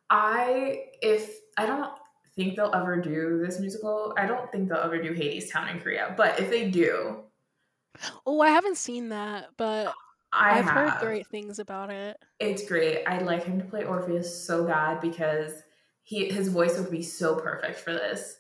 [0.10, 1.92] I if I don't
[2.38, 4.14] think they'll ever do this musical.
[4.18, 6.14] I don't think they'll ever do Hadestown in Korea.
[6.16, 7.24] But if they do,
[8.26, 9.92] Oh, I haven't seen that, but
[10.32, 10.74] I I've have.
[10.74, 12.16] heard great things about it.
[12.40, 13.04] It's great.
[13.08, 15.64] I'd like him to play Orpheus so bad because
[16.04, 18.38] he his voice would be so perfect for this.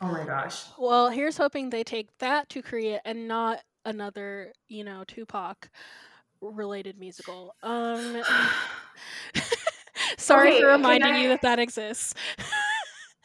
[0.00, 0.64] Oh my gosh.
[0.78, 5.68] Well, here's hoping they take that to Korea and not another, you know, Tupac
[6.40, 7.54] related musical.
[7.62, 8.22] Um
[10.18, 12.14] Sorry Okay, for reminding I- you that that exists.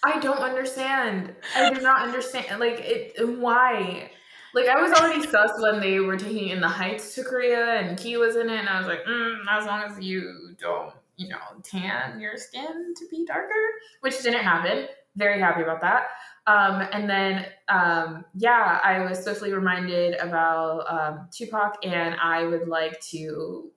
[0.04, 1.36] I don't understand.
[1.56, 2.60] I do not understand.
[2.60, 3.28] Like it.
[3.40, 4.12] Why?
[4.54, 7.98] Like I was already sus when they were taking In the Heights to Korea and
[7.98, 11.30] Key was in it, and I was like, mm, as long as you don't, you
[11.30, 13.54] know, tan your skin to be darker,
[14.02, 14.88] which didn't happen.
[15.16, 16.08] Very happy about that.
[16.46, 22.68] Um, and then, um, yeah, I was swiftly reminded about um, Tupac, and I would
[22.68, 23.70] like to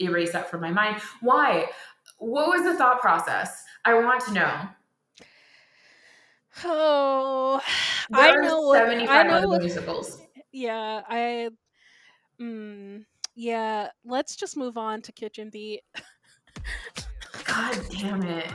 [0.00, 1.02] erase that from my mind.
[1.20, 1.66] Why?
[2.18, 3.64] What was the thought process?
[3.84, 4.68] I want to know.
[6.64, 7.60] Oh,
[8.10, 10.22] There I know what I know what musicals.
[10.52, 11.50] Yeah, I
[12.40, 13.04] mm,
[13.34, 15.82] yeah, let's just move on to Kitchen Beat.
[17.44, 18.46] God damn it.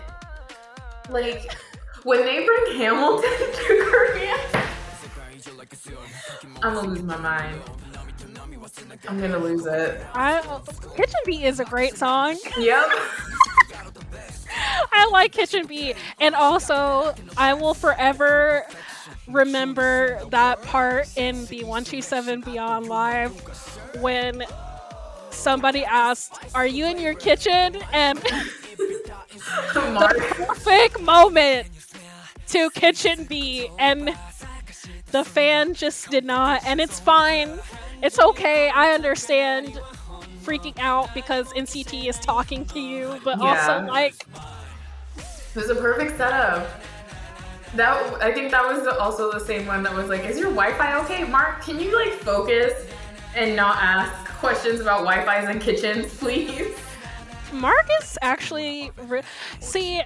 [1.09, 1.53] Like,
[2.03, 4.35] when they bring Hamilton to Korea,
[6.63, 7.61] I'm gonna lose my mind.
[9.07, 10.05] I'm gonna lose it.
[10.13, 10.41] I
[10.95, 12.37] Kitchen Beat is a great song.
[12.57, 12.85] Yep.
[14.91, 18.63] I like Kitchen Beat, and also I will forever
[19.27, 23.31] remember that part in the One Two Seven Beyond Live
[23.99, 24.43] when
[25.29, 28.21] somebody asked, "Are you in your kitchen?" and
[29.93, 30.17] Mark.
[30.17, 31.67] perfect moment
[32.47, 34.15] to Kitchen Beat, and
[35.11, 37.59] the fan just did not, and it's fine.
[38.01, 38.69] It's okay.
[38.69, 39.79] I understand
[40.43, 43.49] freaking out because NCT is talking to you, but Yeah.
[43.49, 44.25] also like
[45.55, 46.67] It was a perfect setup.
[47.75, 50.99] That I think that was also the same one that was like, "Is your Wi-Fi
[51.03, 51.63] okay, Mark?
[51.63, 52.73] Can you like focus
[53.35, 56.75] and not ask questions about Wi-Fi's and kitchens, please?"
[57.51, 59.21] Mark is actually re-
[59.59, 60.01] see.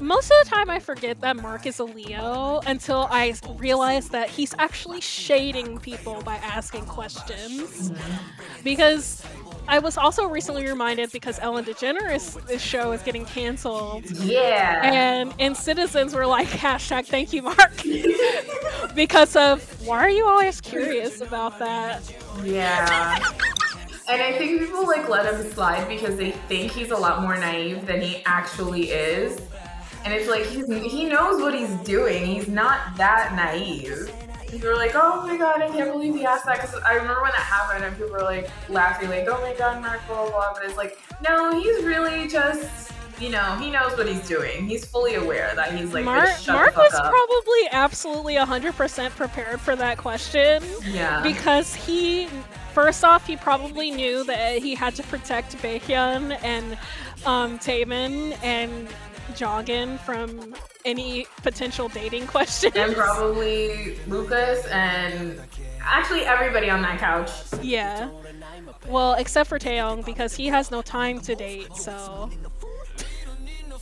[0.00, 4.28] Most of the time, I forget that Mark is a Leo until I realize that
[4.28, 7.92] he's actually shading people by asking questions.
[8.64, 9.22] Because
[9.68, 14.80] I was also recently reminded because Ellen DeGeneres' this show is getting canceled, Yeah.
[14.84, 17.82] and and NCTzens were like hashtag Thank you, Mark,
[18.94, 22.02] because of why are you always curious about that?
[22.44, 23.18] Yeah.
[24.08, 27.36] And I think people like let him slide because they think he's a lot more
[27.36, 29.40] naive than he actually is.
[30.04, 32.24] And it's like he's he knows what he's doing.
[32.26, 34.12] He's not that naive.
[34.46, 36.94] And people were like, "Oh my god, I can't believe he asked that." Because I
[36.94, 40.22] remember when that happened, and people were like laughing, like, "Oh my god, Mark, blah
[40.22, 40.52] blah." blah.
[40.54, 44.66] But it's like, no, he's really just, you know, he knows what he's doing.
[44.66, 47.10] He's fully aware that he's like, Mark, Mark was up.
[47.10, 51.22] probably absolutely 100% prepared for that question yeah.
[51.22, 52.28] because he,
[52.74, 56.78] first off, he probably knew that he had to protect Baekhyun and
[57.24, 58.88] um, Taemin and
[59.34, 60.54] Jongin from
[60.84, 62.74] any potential dating questions.
[62.76, 65.40] and probably Lucas and
[65.80, 67.30] actually everybody on that couch.
[67.62, 68.08] yeah.
[68.88, 72.30] Well, except for Taeyong because he has no time to date, so.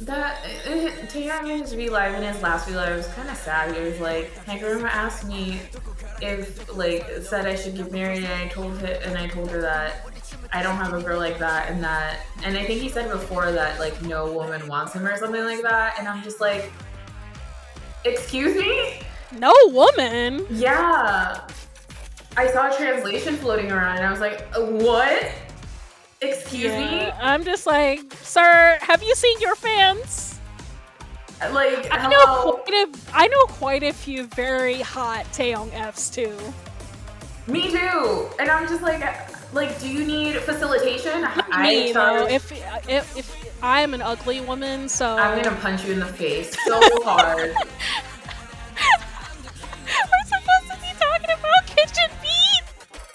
[0.00, 0.42] That
[1.08, 3.74] Taeyong in his V Live in his last V Live was kind of sad.
[3.76, 5.60] He was like, my grandma asked me
[6.20, 9.60] if like said I should get married, and I told her and I told her
[9.60, 10.04] that
[10.52, 13.50] I don't have a girl like that, and that and I think he said before
[13.52, 16.70] that like no woman wants him or something like that, and I'm just like,
[18.04, 19.00] excuse me,
[19.38, 20.46] No woman!
[20.50, 21.40] yeah.
[22.36, 25.30] I saw a translation floating around, and I was like, what?
[26.20, 30.40] Excuse Yeah, I'm just like, sir, have you seen your fans?
[31.52, 32.52] Like, I know hello?
[32.64, 36.36] quite a, I know quite a few very hot Taeyong Fs too.
[37.46, 38.28] Me too.
[38.38, 39.02] And I'm just like,
[39.54, 41.22] like, do you need facilitation?
[41.62, 42.52] Me though, charge- if,
[42.88, 46.80] if if I'm an ugly woman, so I'm gonna punch you in the face so
[47.02, 47.38] hard.
[49.86, 52.62] we're supposed to be talking about Kitchen Beat.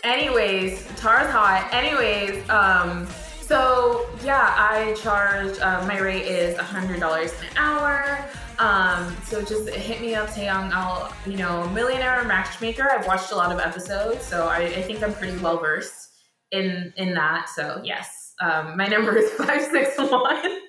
[0.04, 1.70] Anyways, Tar's hot.
[1.72, 3.08] Anyways, um,
[3.42, 5.60] so yeah, I charge.
[5.60, 8.26] Uh, my rate is hundred dollars an hour.
[8.58, 10.72] Um, so just hit me up, Taeyong.
[10.74, 12.90] I'll, you know, millionaire matchmaker.
[12.92, 16.09] I've watched a lot of episodes, so I, I think I'm pretty well versed
[16.52, 17.50] in in that.
[17.50, 20.60] So yes, um, my number is five six one.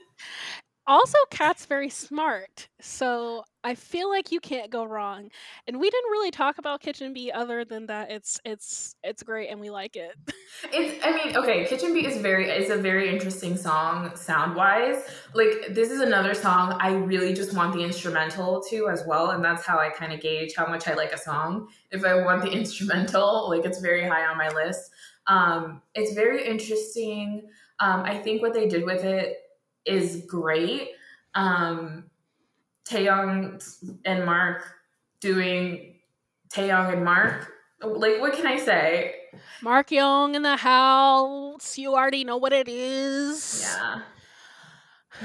[0.86, 5.31] Also, Kat's very smart, so I feel like you can't go wrong.
[5.69, 9.51] And we didn't really talk about Kitchen Beat other than that it's it's it's great
[9.51, 10.16] and we like it.
[10.73, 15.05] It's, I mean, okay, Kitchen Beat is very, is a very interesting song sound wise.
[15.32, 19.31] Like, this is another song I really just want the instrumental to as well.
[19.31, 21.69] And that's how I kind of gauge how much I like a song.
[21.93, 24.90] If I want the instrumental, like, it's very high on my list.
[25.31, 27.48] Um, it's very interesting.
[27.78, 29.36] Um, I think what they did with it
[29.86, 30.89] is great.
[31.35, 32.11] Um,
[32.89, 33.62] Taeyong
[34.05, 34.65] and Mark
[35.20, 36.01] doing
[36.52, 37.52] Taeyong and Mark.
[37.81, 39.15] Like, what can I say?
[39.62, 43.62] Mark Young in the house, you already know what it is.
[43.62, 44.01] Yeah.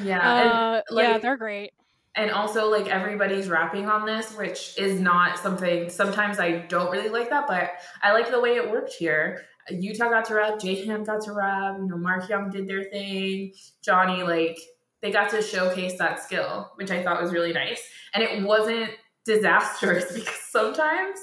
[0.03, 0.41] Yeah.
[0.41, 1.71] and, Uh, yeah, they're great.
[2.15, 7.09] And also like everybody's rapping on this, which is not something sometimes I don't really
[7.09, 7.71] like that, but
[8.01, 9.41] I like the way it worked here.
[9.71, 13.51] Yuta got to rap, Jaehyun got to rap, you know, Mark Young did their thing,
[13.83, 14.57] Johnny, like
[15.01, 17.81] they got to showcase that skill, which I thought was really nice.
[18.13, 18.91] And it wasn't
[19.25, 21.19] disastrous because sometimes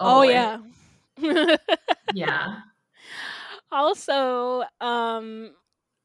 [0.00, 0.30] Oh, boy.
[0.30, 0.58] yeah.
[2.14, 2.60] Yeah.
[3.72, 5.52] also, um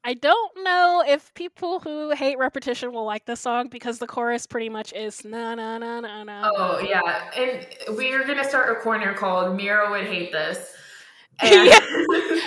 [0.05, 4.45] I don't know if people who hate repetition will like this song because the chorus
[4.45, 6.51] pretty much is na na na na na.
[6.53, 10.75] Oh yeah, and we are gonna start a corner called Mira would hate this.
[11.41, 11.71] And-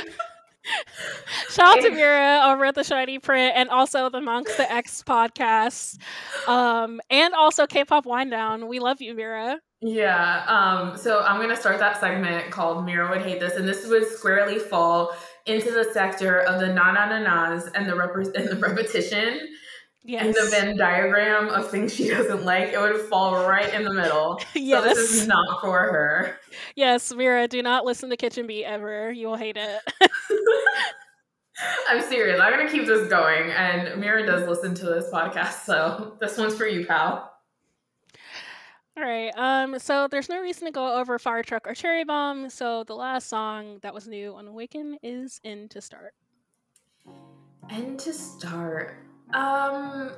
[1.51, 5.97] Shout out to Mira over at the Shiny Print and also the Monsta X podcast.
[6.49, 8.67] Um, and also K-pop Wind Down.
[8.67, 9.61] We love you, Mira.
[9.81, 10.45] yeah.
[10.49, 10.97] Um.
[10.97, 14.59] So I'm gonna start that segment called Mira would hate this, and this would squarely
[14.59, 15.15] fall
[15.47, 17.19] into the sector of the na na na
[17.53, 19.41] nas and the rep- and the repetition
[20.09, 20.25] Yes.
[20.25, 22.69] and the Venn diagram of things she doesn't like.
[22.69, 24.41] It would fall right in the middle.
[24.55, 26.39] So this is not for her.
[26.77, 29.11] Yes, Mira, do not listen to Kitchen Beat ever.
[29.11, 29.81] You will hate it.
[31.89, 32.39] I'm serious.
[32.41, 36.55] I'm gonna keep this going, and Mira does listen to this podcast, so this one's
[36.55, 37.33] for you, pal.
[38.97, 39.31] All right.
[39.37, 39.79] Um.
[39.79, 42.49] So there's no reason to go over Fire Truck or Cherry Bomb.
[42.49, 46.15] So the last song that was new on Awaken is End to Start.
[47.69, 48.95] End to Start,
[49.35, 50.13] um,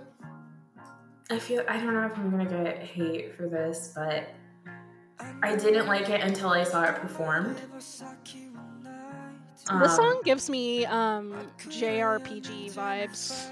[1.30, 4.28] I feel I don't know if I'm gonna get hate for this, but
[5.42, 7.56] I didn't like it until I saw it performed.
[7.76, 8.02] this
[9.70, 13.50] Um, song gives me um JRPG vibes,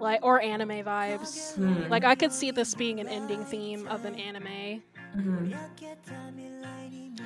[0.00, 1.54] like or anime vibes.
[1.54, 4.82] hmm, Like I could see this being an ending theme of an anime.
[5.16, 5.54] mhm.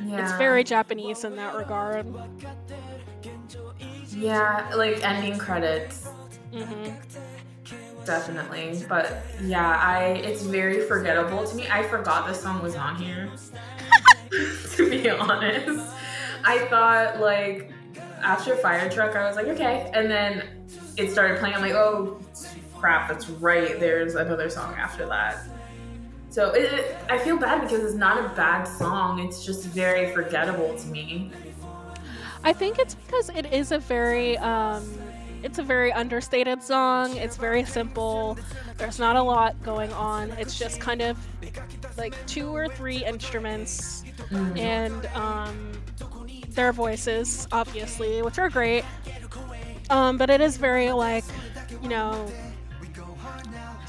[0.05, 2.07] Yeah, It's very Japanese in that regard.
[4.11, 6.09] yeah, like ending credits,
[6.53, 6.91] hmm
[8.05, 8.85] definitely.
[8.89, 11.69] But yeah, I it's very forgettable to me.
[11.71, 13.31] I forgot this song was on here.
[14.77, 15.95] to be honest,
[16.45, 17.71] I thought like
[18.25, 20.43] after Fire Truck, I was like, okay, and then
[20.97, 21.55] it started playing.
[21.55, 22.21] I'm like, oh
[22.83, 23.79] crap, that's right.
[23.79, 25.39] There's another song after that.
[26.31, 29.21] So it, it- I feel bad because it's not a bad song.
[29.21, 31.31] It's just very forgettable to me.
[32.43, 34.83] I think it's because it is a very um
[35.45, 37.17] it's a very understated song.
[37.17, 38.37] It's very simple.
[38.79, 40.31] There's not a lot going on.
[40.33, 41.17] It's just kind of
[41.97, 44.03] like two or three instruments
[44.57, 45.73] and um
[46.49, 48.85] their voices obviously, which are great.
[49.91, 51.25] Um but it is very like,
[51.81, 52.29] you know,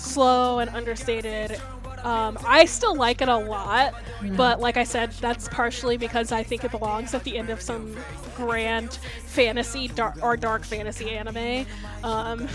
[0.04, 1.60] slow and understated.
[2.04, 3.94] Um, I still like it a lot,
[4.36, 7.62] but like I said, that's partially because I think it belongs at the end of
[7.62, 7.96] some
[8.36, 11.66] grand fantasy dark, or dark fantasy anime.
[12.04, 12.48] Um,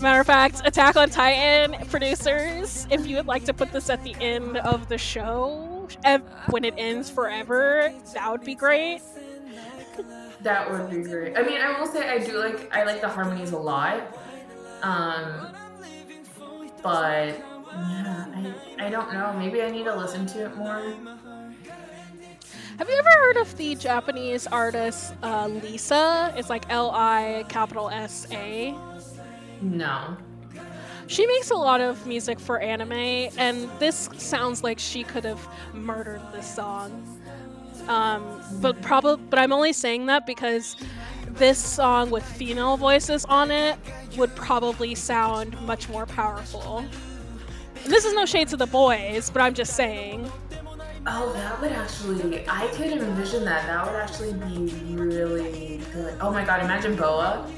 [0.00, 4.02] Matter of fact, Attack on Titan producers, if you would like to put this at
[4.04, 9.00] the end of the show, ev- when it ends forever, that would be great.
[10.42, 11.36] That would be great.
[11.36, 14.00] I mean, I will say I do like I like the harmonies a lot.
[14.82, 15.48] Um,
[16.82, 17.38] but
[17.72, 18.26] yeah,
[18.78, 19.32] I, I don't know.
[19.38, 20.94] Maybe I need to listen to it more.
[22.78, 26.32] Have you ever heard of the Japanese artist uh, Lisa?
[26.36, 28.74] It's like L I capital S A.
[29.60, 30.16] No.
[31.06, 35.46] She makes a lot of music for anime, and this sounds like she could have
[35.74, 37.18] murdered this song.
[37.88, 40.76] Um, but probably, but I'm only saying that because
[41.34, 43.78] this song with female voices on it
[44.16, 46.84] would probably sound much more powerful.
[47.84, 50.30] And this is no shade to the boys, but I'm just saying.
[51.06, 52.46] Oh, that would actually.
[52.46, 53.66] I could envision that.
[53.66, 56.14] That would actually be really good.
[56.20, 56.62] Oh my god!
[56.62, 57.50] Imagine BoA.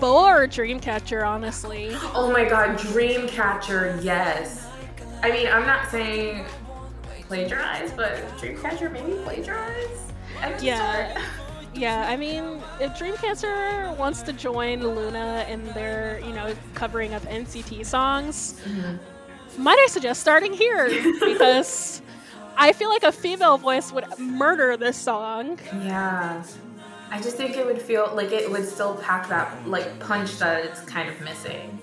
[0.00, 1.90] BoA or Dreamcatcher, honestly.
[2.14, 4.66] Oh my god, Dreamcatcher, yes.
[5.22, 6.44] I mean, I'm not saying
[7.22, 10.12] plagiarize, but Dreamcatcher maybe plagiarize.
[10.60, 11.20] Yeah.
[11.78, 17.22] Yeah, I mean, if Dreamcatcher wants to join Luna in their, you know, covering of
[17.22, 19.62] NCT songs, mm-hmm.
[19.62, 20.88] might I suggest starting here
[21.20, 22.02] because
[22.56, 25.60] I feel like a female voice would murder this song.
[25.72, 26.42] Yeah.
[27.10, 30.64] I just think it would feel like it would still pack that like punch that
[30.64, 31.78] it's kind of missing.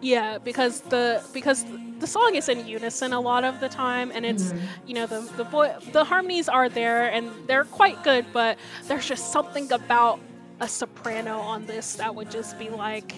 [0.00, 1.64] Yeah, because the because
[1.98, 4.66] the song is in unison a lot of the time, and it's mm-hmm.
[4.86, 9.06] you know the the boy the harmonies are there and they're quite good, but there's
[9.06, 10.20] just something about
[10.60, 13.14] a soprano on this that would just be like,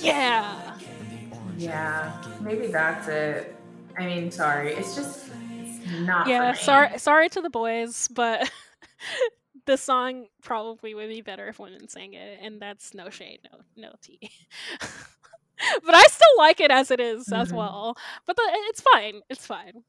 [0.00, 0.76] yeah.
[1.56, 2.22] Yeah.
[2.40, 3.56] Maybe that's it.
[3.98, 4.74] I mean, sorry.
[4.74, 5.30] It's just
[5.86, 6.26] it's not.
[6.26, 8.50] yeah sorry sorry to the boys but
[9.66, 13.60] the song probably would be better if women sang it and that's no shade no
[13.76, 14.30] no tea
[15.84, 17.56] but i still like it as it is as Mhm.
[17.56, 17.96] well.
[18.26, 19.20] But the, it's fine.
[19.30, 19.82] It's fine.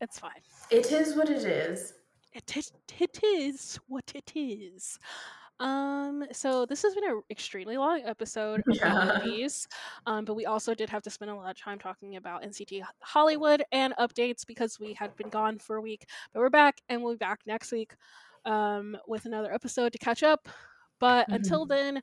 [0.00, 0.42] It's fine.
[0.70, 1.94] It is what it is.
[2.34, 4.98] it is, it is what it is.
[5.60, 9.20] Um so this has been an extremely long episode of Yeah.
[9.24, 9.68] movies
[10.06, 12.82] um but we also did have to spend a lot of time talking about nct
[13.00, 16.08] hollywood and updates because we had been gone for a week.
[16.32, 17.94] But we're back and we'll be back next week
[18.44, 20.48] um with another episode to catch up.
[20.98, 22.02] But until then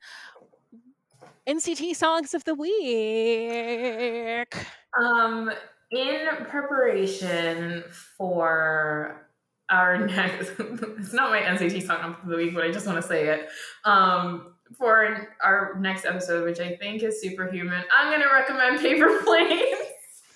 [1.48, 4.56] nct songs of the week
[4.98, 5.52] Um,
[5.91, 7.84] in preparation
[8.18, 9.28] for
[9.70, 13.07] our next, it's not my NCT song of the week, but I just want to
[13.07, 13.49] say it.
[13.86, 19.78] Um, for our next episode, which I think is superhuman, I'm gonna recommend Paper Planes.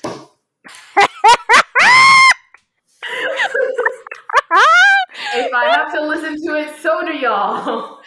[5.35, 7.99] if I have to listen to it, so do y'all.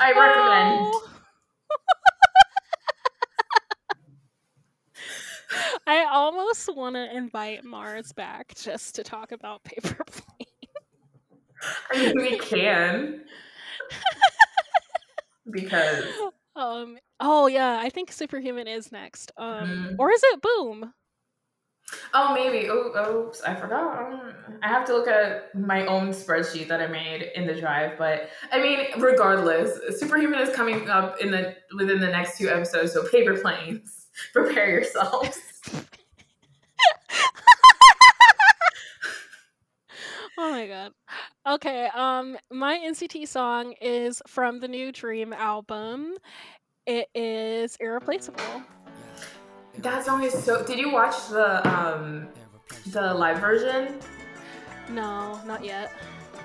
[0.00, 0.92] I recommend.
[0.94, 1.08] Oh.
[5.86, 10.48] I almost want to invite Mars back just to talk about paper plane.
[11.92, 13.24] I mean, we can.
[15.50, 16.04] because
[16.54, 16.98] Um.
[17.20, 19.32] Oh yeah, I think Superhuman is next.
[19.36, 19.68] Um.
[19.68, 19.94] Mhm.
[19.98, 20.92] Or is it Boom?
[22.14, 22.68] Oh, maybe.
[22.70, 24.12] Oh, oops, I forgot.
[24.12, 24.32] Um,
[24.62, 27.98] I have to look at my own spreadsheet that I made in the drive.
[27.98, 32.92] But I mean, regardless, Superhuman is coming up in the within the next two episodes.
[32.92, 35.38] So paper planes, prepare yourselves.
[40.38, 40.92] Oh my god.
[41.46, 41.88] Okay.
[41.94, 42.36] Um.
[42.50, 46.14] My NCT song is from the new Dream album.
[46.86, 48.62] It is irreplaceable.
[49.78, 50.64] That song is so.
[50.64, 52.28] Did you watch the um
[52.88, 53.98] the live version?
[54.88, 55.92] No, not yet.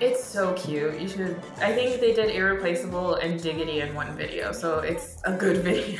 [0.00, 1.00] It's so cute.
[1.00, 1.40] You should.
[1.60, 5.98] I think they did irreplaceable and diggity in one video, so it's a good video.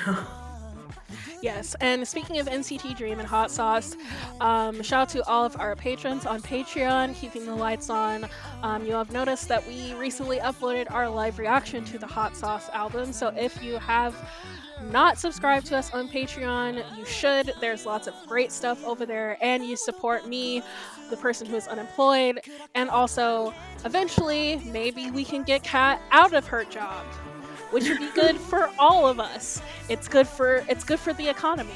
[1.40, 3.96] Yes, and speaking of NCT Dream and Hot Sauce,
[4.40, 8.28] um, shout out to all of our patrons on Patreon, keeping the lights on.
[8.62, 12.68] Um, you'll have noticed that we recently uploaded our live reaction to the Hot Sauce
[12.70, 14.16] album, so if you have
[14.90, 17.52] not subscribed to us on Patreon, you should.
[17.60, 20.62] There's lots of great stuff over there, and you support me,
[21.08, 22.40] the person who is unemployed,
[22.74, 23.54] and also
[23.84, 27.06] eventually maybe we can get Kat out of her job,
[27.70, 29.60] which would be good for all of us.
[29.88, 31.70] It's good for it's good for the economy.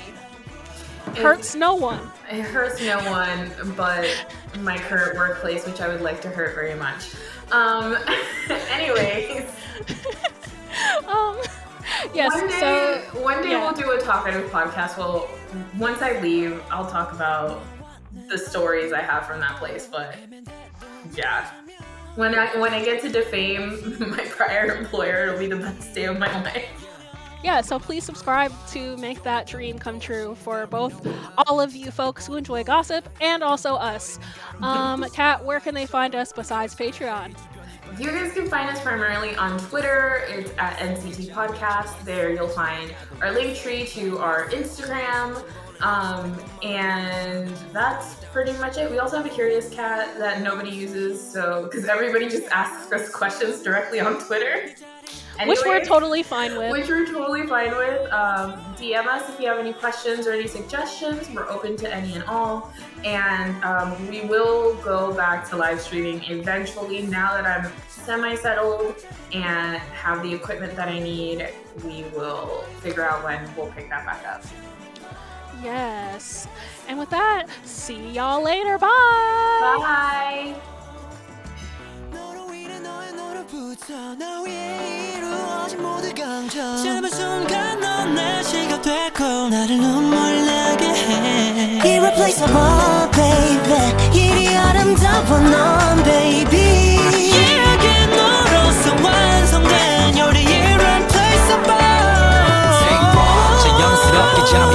[1.08, 2.00] It Hurts no one.
[2.30, 4.06] It hurts no one but
[4.60, 7.14] my current workplace, which I would like to hurt very much.
[7.50, 7.96] Um,
[8.70, 9.42] anyways,
[11.06, 11.38] um,
[12.14, 12.32] yes.
[12.32, 13.62] one day, so one day yeah.
[13.62, 14.96] we'll do a talkative podcast.
[14.96, 15.28] Well,
[15.78, 17.62] once I leave, I'll talk about
[18.28, 19.86] the stories I have from that place.
[19.86, 20.16] But
[21.14, 21.50] yeah,
[22.16, 26.04] when I when I get to defame my prior employer, it'll be the best day
[26.04, 26.66] of my life.
[27.42, 31.06] yeah, so please subscribe to make that dream come true for both
[31.46, 34.18] all of you folks who enjoy gossip and also us.
[34.60, 37.36] Um, Kat, where can they find us besides Patreon?
[37.98, 40.22] You guys can find us primarily on Twitter.
[40.28, 42.02] It's at NCT Podcast.
[42.04, 45.44] There you'll find our link tree to our Instagram.
[45.82, 48.90] Um, and that's pretty much it.
[48.90, 53.08] We also have a curious cat that nobody uses, so because everybody just asks us
[53.10, 54.74] questions directly on Twitter.
[55.46, 56.70] Which we're totally fine with.
[56.70, 58.12] which we're totally fine with.
[58.12, 61.28] Um, DM us if you have any questions or any suggestions.
[61.30, 62.72] We're open to any and all.
[63.04, 67.02] And um, we will go back to live streaming eventually.
[67.02, 71.48] Now that I'm semi settled and have the equipment that I need,
[71.84, 74.44] we will figure out when we'll pick that back up.
[75.62, 76.48] Yes.
[76.88, 78.78] And with that, see y'all later.
[78.78, 78.88] Bye.
[79.78, 80.62] Bye.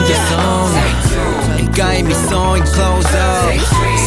[0.08, 0.72] your song
[1.60, 3.52] And got me sewing close up.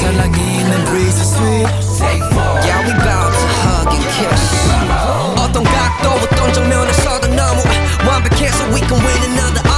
[0.01, 1.69] 사랑이 breeze is sweet.
[2.67, 4.43] Yeah we bout to hug and kiss.
[5.39, 7.63] 어떤 각도 어떤 장면에서도 너무
[8.07, 9.70] 완벽해서 we can win another